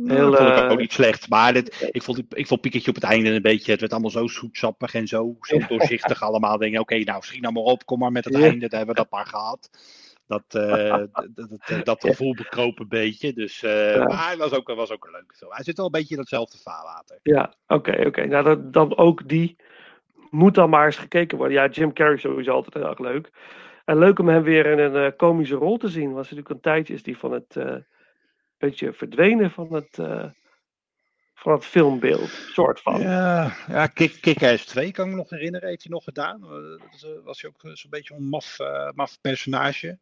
Heel, 0.07 0.30
dat 0.30 0.40
vond 0.40 0.59
ik 0.59 0.70
ook 0.70 0.78
niet 0.78 0.92
slecht. 0.92 1.28
Maar 1.28 1.53
dit, 1.53 1.88
ik, 1.92 2.03
vond, 2.03 2.22
ik 2.28 2.46
vond 2.46 2.88
op 2.88 2.94
het 2.94 3.05
einde 3.05 3.30
een 3.30 3.42
beetje. 3.42 3.70
Het 3.70 3.80
werd 3.80 3.92
allemaal 3.92 4.11
zo 4.11 4.26
zoetsappig 4.26 4.94
en 4.94 5.07
zo, 5.07 5.36
zo 5.40 5.59
doorzichtig 5.68 6.22
allemaal. 6.22 6.59
Denk 6.59 6.72
oké, 6.72 6.80
okay, 6.80 7.01
nou 7.01 7.22
schiet 7.22 7.40
nou 7.40 7.55
maar 7.55 7.62
op, 7.62 7.86
kom 7.86 7.98
maar 7.98 8.12
met 8.12 8.24
het 8.24 8.34
einde. 8.34 8.68
Daar 8.68 8.78
hebben 8.78 8.96
we 8.96 9.03
dat 9.03 9.11
maar 9.11 9.26
gehad. 9.26 9.70
Dat, 10.26 10.44
uh, 10.55 10.88
dat, 11.12 11.28
dat, 11.34 11.84
dat, 11.84 12.01
gevoel 12.01 12.34
bekroop 12.34 12.78
een 12.78 12.88
beetje. 12.88 13.32
Dus, 13.32 13.62
uh, 13.62 13.94
ja. 13.94 14.05
Maar 14.05 14.26
hij 14.26 14.36
was 14.36 14.53
ook, 14.53 14.74
was 14.74 14.90
ook 14.90 15.05
een 15.05 15.12
leuke 15.12 15.34
film. 15.34 15.53
Hij 15.53 15.64
zit 15.64 15.76
wel 15.76 15.86
een 15.86 15.92
beetje 15.92 16.14
in 16.14 16.20
hetzelfde 16.20 16.59
vaarwater. 16.59 17.18
Ja, 17.22 17.55
oké, 17.66 17.74
okay, 17.74 17.98
oké. 17.98 18.07
Okay. 18.07 18.24
Nou, 18.24 18.44
dat, 18.44 18.72
dan 18.72 18.96
ook 18.96 19.28
die 19.28 19.57
moet 20.30 20.55
dan 20.55 20.70
maar 20.70 20.86
eens 20.86 20.96
gekeken 20.96 21.38
worden. 21.38 21.57
Ja, 21.57 21.68
Jim 21.68 21.92
Carrey 21.92 22.14
is 22.14 22.20
sowieso 22.20 22.53
altijd 22.53 22.74
heel 22.74 22.88
erg 22.88 22.98
leuk. 22.98 23.30
En 23.84 23.98
leuk 23.98 24.18
om 24.18 24.28
hem 24.28 24.42
weer 24.42 24.66
in 24.66 24.78
een 24.78 25.05
uh, 25.05 25.11
komische 25.16 25.55
rol 25.55 25.76
te 25.76 25.88
zien. 25.88 26.12
Was 26.12 26.22
natuurlijk 26.22 26.48
een 26.48 26.61
tijdje 26.61 26.94
is 26.94 27.03
die 27.03 27.18
van 27.18 27.32
het 27.32 27.57
beetje 28.61 28.93
verdwenen 28.93 29.51
van 29.51 29.75
het, 29.75 29.99
uh, 29.99 30.25
van 31.35 31.53
het 31.53 31.65
filmbeeld, 31.65 32.31
soort 32.53 32.81
van. 32.81 33.01
Ja, 33.01 33.57
ja 33.69 33.87
Kick, 33.87 34.19
Kick-Ass 34.21 34.65
2 34.65 34.91
kan 34.91 35.05
ik 35.05 35.11
me 35.11 35.17
nog 35.17 35.31
herinneren, 35.31 35.69
heeft 35.69 35.83
hij 35.83 35.93
nog 35.93 36.05
gedaan. 36.05 36.41
Dat 36.41 37.23
was 37.25 37.43
hij 37.43 37.51
ook 37.51 37.77
zo'n 37.77 37.91
beetje 37.91 38.15
een 38.15 38.29
maf, 38.29 38.59
uh, 38.59 38.91
maf 38.95 39.21
personage. 39.21 39.99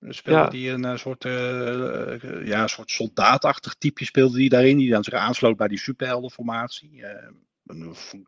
Dan 0.00 0.14
speelde 0.14 0.58
ja. 0.58 0.78
hij 0.78 0.90
een 0.90 0.98
soort, 0.98 1.24
uh, 1.24 2.46
ja, 2.46 2.66
soort 2.66 2.90
soldaatachtig 2.90 3.74
type 3.74 4.04
speelde 4.04 4.38
hij 4.38 4.48
daarin, 4.48 4.76
die 4.76 4.90
dan 4.90 5.04
zich 5.04 5.14
aansloot 5.14 5.56
bij 5.56 5.68
die 5.68 5.78
superheldenformatie. 5.78 6.92
Uh, 6.92 7.28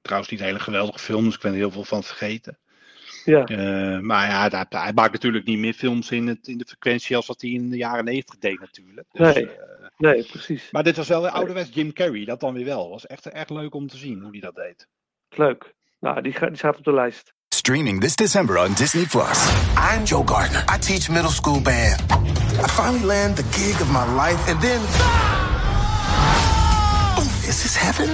trouwens 0.03 0.31
niet 0.31 0.41
een 0.41 0.47
hele 0.47 0.59
geweldige 0.59 0.99
film, 0.99 1.25
dus 1.25 1.35
ik 1.35 1.41
ben 1.41 1.53
er 1.53 1.57
heel 1.57 1.71
veel 1.71 1.85
van 1.85 2.03
vergeten. 2.03 2.59
Ja. 3.25 3.49
Uh, 3.49 4.01
maar 4.01 4.29
ja, 4.29 4.49
hij, 4.49 4.67
hij, 4.69 4.93
maakt 4.93 5.13
natuurlijk 5.13 5.47
niet 5.47 5.59
meer 5.59 5.73
films 5.73 6.11
in, 6.11 6.27
het, 6.27 6.49
in 6.49 6.59
de 6.59 6.65
frequentie 6.65 7.17
als 7.17 7.27
dat 7.27 7.41
hij 7.41 7.51
in 7.51 7.71
de 7.71 7.77
jaren 7.77 8.05
90 8.05 8.39
deed 8.39 8.61
natuurlijk. 8.61 9.07
Dus, 9.13 9.35
nee, 9.35 9.45
uh, 9.45 9.51
nee, 9.97 10.25
precies. 10.25 10.71
Maar 10.71 10.83
dit 10.83 10.97
was 10.97 11.09
wel 11.09 11.29
ouderwets 11.29 11.71
Jim 11.73 11.93
Carrey, 11.93 12.25
dat 12.25 12.41
dan 12.41 12.55
weer 12.55 12.65
wel. 12.65 12.89
was 12.89 13.07
echt, 13.07 13.27
echt 13.27 13.51
leuk 13.51 13.75
om 13.75 13.87
te 13.87 13.97
zien 13.97 14.21
hoe 14.21 14.31
hij 14.31 14.41
dat 14.41 14.55
deed. 14.55 14.89
Leuk. 15.29 15.75
Nou, 16.01 16.23
die, 16.23 16.39
die 16.41 16.57
staat 16.57 16.79
op 16.79 16.85
de 16.85 16.93
lijst. 16.93 17.33
Streaming 17.55 18.01
this 18.01 18.17
December 18.17 18.59
on 18.59 18.75
Disney 18.75 19.07
Plus. 19.07 19.53
I'm 19.77 20.05
Joe 20.05 20.27
Gardner. 20.27 20.65
I 20.75 20.79
teach 20.79 21.09
middle 21.09 21.31
school 21.31 21.61
band. 21.61 22.01
I 22.59 22.69
finally 22.69 23.05
land 23.05 23.37
the 23.37 23.43
gig 23.43 23.81
of 23.81 23.91
my 23.91 24.05
life, 24.15 24.49
and 24.49 24.61
then. 24.61 25.30
Is 27.51 27.65
this 27.65 27.75
heaven? 27.75 28.11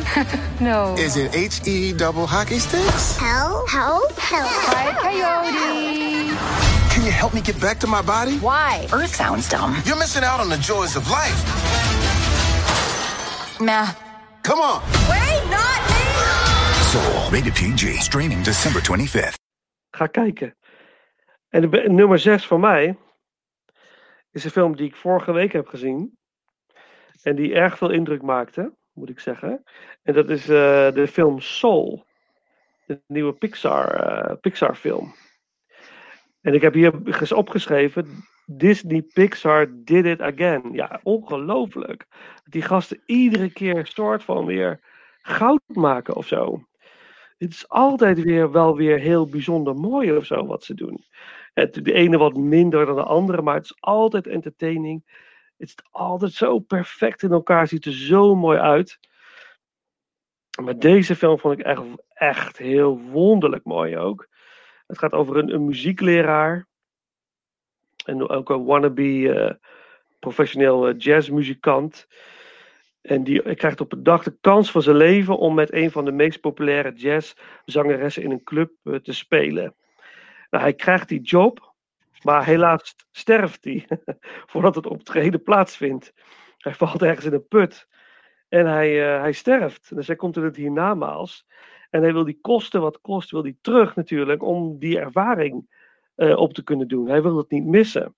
no. 0.64 0.94
Is 0.96 1.18
it 1.18 1.36
H 1.36 1.60
E 1.68 1.92
double 1.92 2.26
hockey 2.26 2.58
sticks? 2.58 3.18
Hell? 3.18 3.66
Hell? 3.68 4.00
Hell. 4.16 4.48
Hi, 4.48 4.96
Coyote. 4.96 6.32
Can 6.88 7.04
you 7.04 7.10
help 7.10 7.34
me 7.34 7.42
get 7.42 7.60
back 7.60 7.78
to 7.80 7.86
my 7.86 8.00
body? 8.00 8.38
Why? 8.38 8.88
Earth 8.94 9.14
sounds 9.14 9.46
dumb. 9.46 9.76
You're 9.84 9.98
missing 9.98 10.24
out 10.24 10.40
on 10.40 10.48
the 10.48 10.56
joys 10.56 10.96
of 10.96 11.10
life. 11.10 11.36
Nah. 13.60 13.92
Come 14.42 14.58
on. 14.58 14.80
Wait, 15.12 15.42
not 15.52 15.80
me! 15.90 16.04
Soul, 16.92 17.30
rated 17.30 17.54
PG. 17.54 18.00
Streaming 18.00 18.42
December 18.42 18.80
25th. 18.80 19.36
Ga 19.90 20.06
kijken. 20.06 20.56
En 21.50 21.60
de, 21.60 21.84
nummer 21.88 22.18
6 22.18 22.46
van 22.46 22.60
mij 22.60 22.96
is 24.30 24.44
een 24.44 24.50
film 24.50 24.76
die 24.76 24.86
ik 24.86 24.96
vorige 24.96 25.32
week 25.32 25.52
heb 25.52 25.68
gezien. 25.68 26.18
En 27.22 27.36
die 27.36 27.54
erg 27.54 27.76
veel 27.78 27.90
indruk 27.90 28.22
maakte 28.22 28.72
moet 28.96 29.08
ik 29.08 29.20
zeggen. 29.20 29.62
En 30.02 30.14
dat 30.14 30.30
is 30.30 30.42
uh, 30.42 30.92
de 30.92 31.06
film 31.08 31.40
Soul. 31.40 32.04
De 32.86 33.00
nieuwe 33.06 33.32
Pixar, 33.32 34.06
uh, 34.30 34.36
Pixar 34.40 34.74
film. 34.74 35.14
En 36.40 36.54
ik 36.54 36.62
heb 36.62 36.74
hier 36.74 36.92
opgeschreven, 37.34 38.24
Disney 38.46 39.02
Pixar 39.02 39.66
did 39.84 40.04
it 40.04 40.20
again. 40.20 40.72
Ja, 40.72 41.00
ongelooflijk. 41.02 42.06
Die 42.44 42.62
gasten 42.62 43.02
iedere 43.06 43.52
keer 43.52 43.86
soort 43.86 44.24
van 44.24 44.44
weer 44.44 44.80
goud 45.22 45.62
maken 45.66 46.16
of 46.16 46.26
zo. 46.26 46.62
Het 47.38 47.50
is 47.50 47.68
altijd 47.68 48.22
weer 48.22 48.50
wel 48.50 48.76
weer 48.76 48.98
heel 48.98 49.28
bijzonder 49.28 49.74
mooi 49.74 50.16
of 50.16 50.24
zo 50.24 50.46
wat 50.46 50.64
ze 50.64 50.74
doen. 50.74 51.04
Het, 51.54 51.84
de 51.84 51.92
ene 51.92 52.18
wat 52.18 52.36
minder 52.36 52.86
dan 52.86 52.94
de 52.94 53.02
andere, 53.02 53.42
maar 53.42 53.54
het 53.54 53.64
is 53.64 53.76
altijd 53.80 54.26
entertaining. 54.26 55.04
Het 55.56 55.68
is 55.68 55.74
altijd 55.90 56.32
zo 56.32 56.58
perfect 56.58 57.22
in 57.22 57.32
elkaar, 57.32 57.68
ziet 57.68 57.84
er 57.84 57.92
zo 57.92 58.34
mooi 58.34 58.58
uit. 58.58 58.98
Maar 60.62 60.78
deze 60.78 61.16
film 61.16 61.38
vond 61.38 61.58
ik 61.58 61.64
echt, 61.64 61.82
echt 62.08 62.58
heel 62.58 63.00
wonderlijk 63.00 63.64
mooi 63.64 63.98
ook. 63.98 64.28
Het 64.86 64.98
gaat 64.98 65.12
over 65.12 65.36
een, 65.36 65.64
muziekleraar. 65.64 66.66
En 68.04 68.28
ook 68.28 68.50
een 68.50 68.64
wannabe 68.64 69.02
uh, 69.02 69.50
professioneel 70.18 70.88
uh, 70.88 70.94
jazzmuzikant. 70.98 72.06
En 73.00 73.24
die 73.24 73.54
krijgt 73.54 73.80
op 73.80 73.92
een 73.92 74.02
dag 74.02 74.22
de 74.22 74.36
kans 74.40 74.70
van 74.70 74.82
zijn 74.82 74.96
leven 74.96 75.38
om 75.38 75.54
met 75.54 75.72
een 75.72 75.90
van 75.90 76.04
de 76.04 76.12
meest 76.12 76.40
populaire 76.40 76.92
jazzzangeressen 76.92 78.22
in 78.22 78.30
een 78.30 78.44
club 78.44 78.72
uh, 78.82 78.98
te 78.98 79.12
spelen. 79.12 79.74
Nou, 80.50 80.62
hij 80.62 80.74
krijgt 80.74 81.08
die 81.08 81.20
job, 81.20 81.74
maar 82.22 82.44
helaas 82.44 82.94
sterft 83.10 83.64
hij 83.64 83.88
voordat 84.50 84.74
het 84.74 84.86
optreden 84.86 85.42
plaatsvindt. 85.42 86.12
Hij 86.58 86.74
valt 86.74 87.02
ergens 87.02 87.26
in 87.26 87.32
een 87.32 87.48
put 87.48 87.88
en 88.48 88.66
hij, 88.66 89.14
uh, 89.14 89.20
hij 89.20 89.32
sterft. 89.32 89.94
Dus 89.94 90.06
hij 90.06 90.16
komt 90.16 90.36
in 90.36 90.42
het 90.42 90.56
hiernamaals. 90.56 91.46
En 91.90 92.02
hij 92.02 92.12
wil 92.12 92.24
die 92.24 92.38
kosten 92.40 92.80
wat 92.80 93.00
kost, 93.00 93.30
wil 93.30 93.42
hij 93.42 93.56
terug 93.60 93.94
natuurlijk 93.94 94.42
om 94.42 94.78
die 94.78 94.98
ervaring 94.98 95.68
uh, 96.16 96.36
op 96.36 96.52
te 96.52 96.62
kunnen 96.62 96.88
doen. 96.88 97.08
Hij 97.08 97.22
wil 97.22 97.36
het 97.36 97.50
niet 97.50 97.64
missen. 97.64 98.14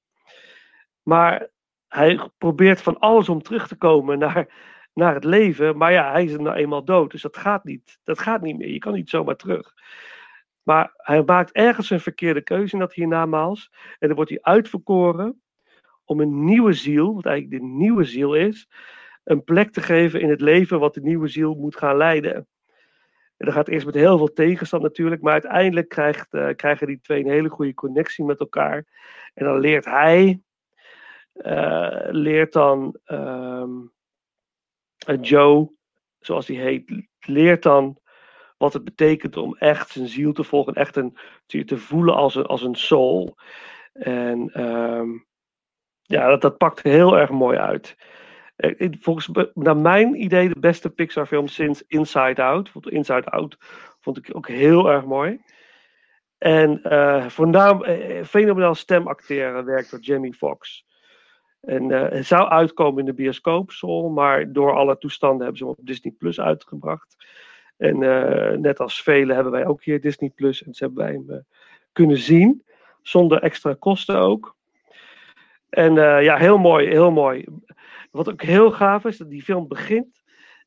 Maar 1.03 1.49
hij 1.89 2.21
probeert 2.39 2.83
van 2.83 2.99
alles 2.99 3.29
om 3.29 3.43
terug 3.43 3.69
te 3.69 3.77
komen 3.77 4.19
naar, 4.19 4.49
naar 4.93 5.15
het 5.15 5.25
leven. 5.25 5.77
Maar 5.77 5.93
ja, 5.93 6.13
hij 6.13 6.25
is 6.25 6.37
nou 6.37 6.57
eenmaal 6.57 6.85
dood. 6.85 7.11
Dus 7.11 7.23
dat 7.23 7.37
gaat 7.37 7.65
niet. 7.65 7.99
Dat 8.05 8.19
gaat 8.19 8.43
niet 8.43 8.59
meer. 8.59 8.69
Je 8.73 8.79
kan 8.79 8.93
niet 8.93 9.11
zomaar 9.11 9.37
terug. 9.37 9.75
Maar 10.69 10.93
hij 10.97 11.23
maakt 11.23 11.53
ergens 11.53 11.91
een 11.91 12.01
verkeerde 12.01 12.43
keuze 12.43 12.73
in 12.73 12.79
dat 12.79 12.93
hiernamaals. 12.93 13.73
En 13.99 14.07
dan 14.07 14.17
wordt 14.17 14.31
hij 14.31 14.43
uitverkoren 14.43 15.43
om 16.05 16.21
een 16.21 16.45
nieuwe 16.45 16.73
ziel, 16.73 17.15
wat 17.15 17.27
eigenlijk 17.27 17.63
de 17.63 17.69
nieuwe 17.69 18.05
ziel 18.05 18.35
is, 18.35 18.69
een 19.25 19.45
plek 19.45 19.71
te 19.73 19.81
geven 19.81 20.21
in 20.21 20.31
het 20.31 20.41
leven 20.41 20.81
wat 20.81 20.95
de 20.95 21.01
nieuwe 21.01 21.29
ziel 21.29 21.55
moet 21.55 21.77
gaan 21.77 21.97
leiden. 21.97 22.35
En 23.37 23.47
dat 23.47 23.55
gaat 23.55 23.69
eerst 23.69 23.87
met 23.87 23.95
heel 23.95 24.17
veel 24.17 24.33
tegenstand 24.33 24.83
natuurlijk, 24.83 25.23
maar 25.23 25.33
uiteindelijk 25.33 25.89
krijgt, 25.89 26.35
uh, 26.35 26.49
krijgen 26.57 26.87
die 26.87 27.01
twee 27.01 27.25
een 27.25 27.31
hele 27.31 27.49
goede 27.49 27.75
connectie 27.75 28.25
met 28.25 28.41
elkaar. 28.41 28.87
En 29.35 29.45
dan 29.45 29.59
leert 29.59 29.85
hij, 29.85 30.41
uh, 31.35 31.99
leert 32.11 32.53
dan 32.53 32.97
um, 33.07 33.93
Joe, 35.21 35.71
zoals 36.19 36.47
hij 36.47 36.57
heet, 36.57 37.07
leert 37.19 37.63
dan 37.63 37.99
wat 38.59 38.73
het 38.73 38.85
betekent 38.85 39.37
om 39.37 39.57
echt 39.57 39.91
zijn 39.91 40.09
ziel 40.09 40.33
te 40.33 40.45
volgen, 40.45 40.75
echt 40.75 40.97
een, 40.97 41.17
te, 41.47 41.79
voelen 41.79 42.15
als 42.15 42.35
een, 42.35 42.47
als 42.47 42.63
een 42.63 42.75
soul. 42.75 43.37
En 43.93 44.65
um, 44.65 45.27
ja, 46.03 46.29
dat, 46.29 46.41
dat 46.41 46.59
pakt 46.59 46.83
heel 46.83 47.19
erg 47.19 47.31
mooi 47.31 47.59
uit. 47.59 47.97
Eh, 48.57 48.89
volgens 49.01 49.31
naar 49.55 49.77
mijn 49.77 50.23
idee 50.23 50.49
de 50.49 50.61
beste 50.61 50.91
Pixar 50.91 51.27
film 51.27 51.47
sinds 51.47 51.85
Inside 51.87 52.43
Out. 52.43 52.71
Inside 52.83 53.25
Out 53.25 53.57
vond 54.01 54.17
ik 54.17 54.37
ook 54.37 54.49
heel 54.49 54.91
erg 54.91 55.05
mooi. 55.05 55.41
En 56.39 56.81
uh, 56.85 57.27
fenomenaal 58.25 58.75
stemacteren 58.75 59.65
werkt 59.65 59.91
door 59.91 60.01
Jamie 60.01 60.35
Foxx. 60.35 60.87
En 61.61 61.91
uh, 61.91 62.23
zou 62.23 62.49
uitkomen 62.49 62.99
in 62.99 63.05
de 63.05 63.15
bioscoop, 63.15 63.71
Sol, 63.71 64.11
maar 64.11 64.53
door 64.53 64.75
alle 64.75 64.99
toestanden 64.99 65.41
hebben 65.41 65.57
ze 65.57 65.65
hem 65.65 65.73
op 65.73 65.87
Disney 65.87 66.15
Plus 66.19 66.41
uitgebracht. 66.41 67.17
En 67.79 67.99
net 68.61 68.81
als 68.81 69.03
velen 69.03 69.35
hebben 69.35 69.53
wij 69.53 69.67
ook 69.67 69.85
hier 69.85 70.01
Disney 70.01 70.31
Plus 70.35 70.63
en 70.63 70.75
ze 70.75 70.85
hebben 70.85 71.05
wij 71.05 71.13
hem 71.13 71.47
kunnen 71.93 72.19
zien, 72.19 72.63
zonder 73.03 73.43
extra 73.43 73.77
kosten 73.79 74.19
ook. 74.19 74.57
En 75.69 75.95
ja, 76.23 76.37
heel 76.37 76.59
mooi, 76.59 76.89
heel 76.89 77.11
mooi. 77.11 77.45
Wat 78.11 78.31
ook 78.31 78.43
heel 78.43 78.71
gaaf 78.71 79.05
is, 79.05 79.17
dat 79.17 79.31
die 79.31 79.43
film 79.43 79.69
begint. 79.69 80.23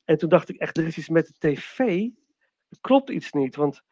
En 0.05 0.18
toen 0.18 0.30
dacht 0.30 0.49
ik 0.49 0.57
echt, 0.57 0.78
er 0.78 0.88
is 0.88 0.97
iets 0.97 1.09
met 1.09 1.28
de 1.28 1.34
tv. 1.38 2.07
Klopt 2.82 3.09
iets 3.09 3.32
niet. 3.32 3.55
Want 3.55 3.84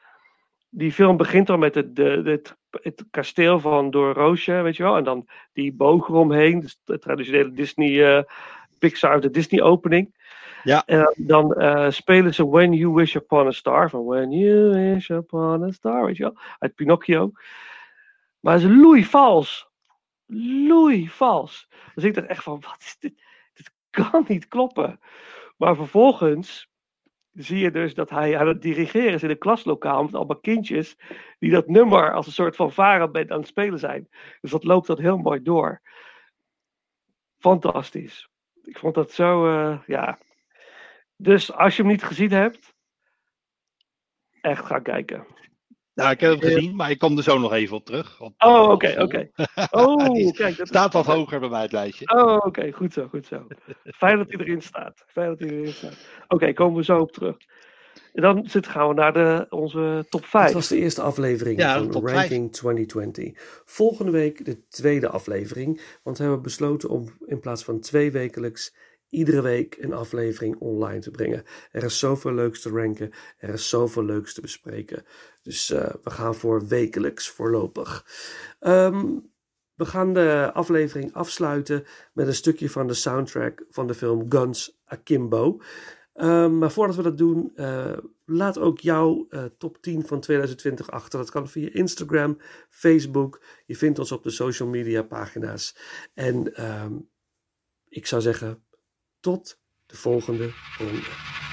die 0.70 0.92
film 0.92 1.18
begint 1.18 1.48
dan 1.48 1.60
met 1.60 1.76
het, 1.76 1.96
de, 1.96 2.22
het, 2.26 2.58
het 2.70 3.06
kasteel 3.12 3.60
van 3.60 3.92
Door 3.92 4.14
Roosje, 4.14 4.62
weet 4.62 4.76
je 4.76 4.84
wel. 4.84 4.98
En 4.98 5.04
dan 5.04 5.28
die 5.54 5.74
boog 5.74 6.08
eromheen. 6.08 6.60
Dus 6.60 6.80
de 6.84 7.00
traditionele 7.00 7.52
Disney, 7.52 7.90
uh, 7.90 8.24
Pixar, 8.80 9.22
de 9.22 9.30
Disney 9.30 9.62
opening. 9.62 10.16
Ja. 10.64 10.84
En 10.86 11.14
dan 11.18 11.56
uh, 11.58 11.90
spelen 11.90 12.34
ze 12.34 12.48
When 12.48 12.74
You 12.74 12.94
Wish 12.94 13.16
Upon 13.16 13.48
a 13.48 13.52
Star. 13.52 13.90
Van 13.90 14.06
When 14.06 14.32
You 14.32 14.70
Wish 14.70 15.10
Upon 15.10 15.64
a 15.64 15.72
Star, 15.72 16.06
weet 16.06 16.18
je 16.18 16.24
wel. 16.24 16.38
Uit 16.60 16.76
Pinocchio. 16.76 17.32
Maar 18.40 18.60
het 18.60 18.64
is 18.98 19.08
vals. 19.08 19.70
Loei 20.68 21.10
vals. 21.10 21.68
Dus 21.96 22.04
ik 22.04 22.14
dacht 22.14 22.28
echt 22.28 22.44
van, 22.44 22.60
wat 22.60 22.78
is 22.80 22.96
dit? 23.00 23.14
kan 23.90 24.26
niet 24.28 24.48
kloppen. 24.48 25.00
Maar 25.58 25.76
vervolgens 25.76 26.70
zie 27.34 27.60
je 27.60 27.72
dus 27.72 27.94
dat 27.94 28.10
hij 28.10 28.38
aan 28.38 28.48
het 28.48 28.62
dirigeren 28.62 29.14
is 29.14 29.24
in 29.24 29.30
een 29.30 29.38
klaslokaal 29.38 30.04
met 30.04 30.16
allemaal 30.16 30.40
kindjes 30.40 30.98
die 31.40 31.52
dat 31.52 31.68
nummer 31.68 32.14
als 32.14 32.26
een 32.26 32.32
soort 32.32 32.56
van 32.56 32.72
varenband 32.72 33.32
aan 33.32 33.40
het 33.40 33.48
spelen 33.48 33.80
zijn. 33.80 34.10
Dus 34.42 34.52
dat 34.52 34.64
loopt 34.64 34.88
dat 34.88 34.98
heel 34.98 35.18
mooi 35.18 35.42
door. 35.42 35.82
Fantastisch. 37.38 38.30
Ik 38.64 38.78
vond 38.78 38.96
dat 38.96 39.12
zo, 39.12 39.48
uh, 39.48 39.80
ja. 39.86 40.18
Dus 41.22 41.54
als 41.54 41.76
je 41.76 41.82
hem 41.82 41.92
niet 41.92 42.04
gezien 42.04 42.32
hebt, 42.32 42.74
echt 44.42 44.66
ga 44.66 44.80
kijken. 44.80 45.26
Nou, 45.94 46.12
ik 46.12 46.20
heb 46.20 46.32
hem 46.32 46.42
gezien, 46.42 46.76
maar 46.76 46.90
ik 46.90 47.00
kom 47.00 47.18
er 47.18 47.24
zo 47.24 47.40
nog 47.40 47.54
even 47.54 47.76
op 47.76 47.86
terug. 47.86 48.22
Op, 48.22 48.34
oh, 48.38 48.70
oké, 48.70 48.96
oké. 49.04 49.30
Oh, 49.72 50.32
kijk. 50.32 50.58
Dat 50.58 50.68
staat 50.68 50.94
wat 50.94 51.06
hoger 51.06 51.40
bij 51.40 51.50
mij 51.50 51.62
het 51.62 51.72
lijstje. 51.72 52.06
Oh, 52.06 52.46
oké, 52.46 52.72
goed 52.72 52.94
zo, 52.94 53.08
goed 53.08 53.26
zo. 53.26 53.48
Fijn 53.84 54.18
dat 54.18 54.32
hij 54.32 54.40
erin 54.40 54.62
staat. 54.62 55.04
Fijn 55.08 55.28
dat 55.28 55.40
hij 55.40 55.50
erin 55.50 55.74
staat. 55.74 55.98
Oké, 56.24 56.34
okay, 56.34 56.54
komen 56.54 56.78
we 56.78 56.84
zo 56.84 57.00
op 57.00 57.12
terug. 57.12 57.38
En 58.14 58.22
dan 58.22 58.46
zit, 58.48 58.68
gaan 58.68 58.88
we 58.88 58.94
naar 58.94 59.14
de, 59.14 59.46
onze 59.50 60.06
top 60.10 60.26
5. 60.26 60.46
Dat 60.46 60.54
was 60.54 60.68
de 60.68 60.78
eerste 60.78 61.02
aflevering 61.02 61.60
ja, 61.60 61.84
van 61.84 62.08
Ranking 62.08 62.52
2020. 62.52 63.62
Volgende 63.66 64.12
week 64.12 64.46
de 64.46 64.68
tweede 64.68 65.10
aflevering. 65.10 65.82
Want 66.04 66.18
we 66.18 66.24
hebben 66.24 66.42
besloten 66.42 66.90
om 66.90 67.10
in 67.26 67.40
plaats 67.40 67.64
van 67.64 67.80
twee 67.80 68.12
wekelijks 68.12 68.76
iedere 69.10 69.42
week 69.42 69.78
een 69.80 69.94
aflevering 69.94 70.56
online 70.60 71.00
te 71.00 71.12
brengen. 71.12 71.44
Er 71.72 71.84
is 71.84 72.00
zoveel 72.00 72.34
leuks 72.34 72.62
te 72.62 72.70
ranken. 72.70 73.12
Er 73.38 73.50
is 73.50 73.70
zoveel 73.70 74.06
leuks 74.06 74.34
te 74.34 74.42
bespreken. 74.42 75.06
Dus 75.42 75.70
uh, 75.70 75.90
we 76.04 76.10
gaan 76.10 76.36
voor 76.36 76.68
wekelijks 76.68 77.30
voorlopig. 77.30 78.06
Um, 78.60 79.32
we 79.76 79.86
gaan 79.86 80.14
de 80.14 80.52
aflevering 80.54 81.14
afsluiten 81.14 81.84
met 82.14 82.28
een 82.28 82.36
stukje 82.36 82.70
van 82.70 82.88
de 82.88 82.94
soundtrack 82.94 83.66
van 83.70 83.88
de 83.88 83.94
film 83.94 84.32
Guns 84.32 84.80
Akimbo. 84.86 85.62
Ehm, 86.14 86.58
maar 86.58 86.72
voordat 86.72 86.96
we 86.96 87.02
dat 87.02 87.18
doen, 87.18 87.52
uh, 87.56 87.98
laat 88.26 88.58
ook 88.58 88.80
jouw 88.80 89.28
uh, 89.30 89.44
top 89.58 89.82
10 89.82 90.06
van 90.06 90.20
2020 90.20 90.92
achter. 90.92 91.20
Dat 91.20 91.32
kan 91.32 91.50
via 91.50 91.70
Instagram, 91.72 92.38
Facebook. 92.70 93.44
Je 93.66 93.76
vindt 93.76 94.00
ons 94.00 94.12
op 94.12 94.24
de 94.24 94.30
social 94.30 94.70
media 94.70 95.04
pagina's. 95.04 95.76
En 96.14 96.66
um, 96.66 97.10
ik 97.88 98.08
zou 98.08 98.22
zeggen, 98.22 98.64
tot 99.20 99.60
de 99.86 99.96
volgende 99.96 100.54
ronde. 100.78 101.49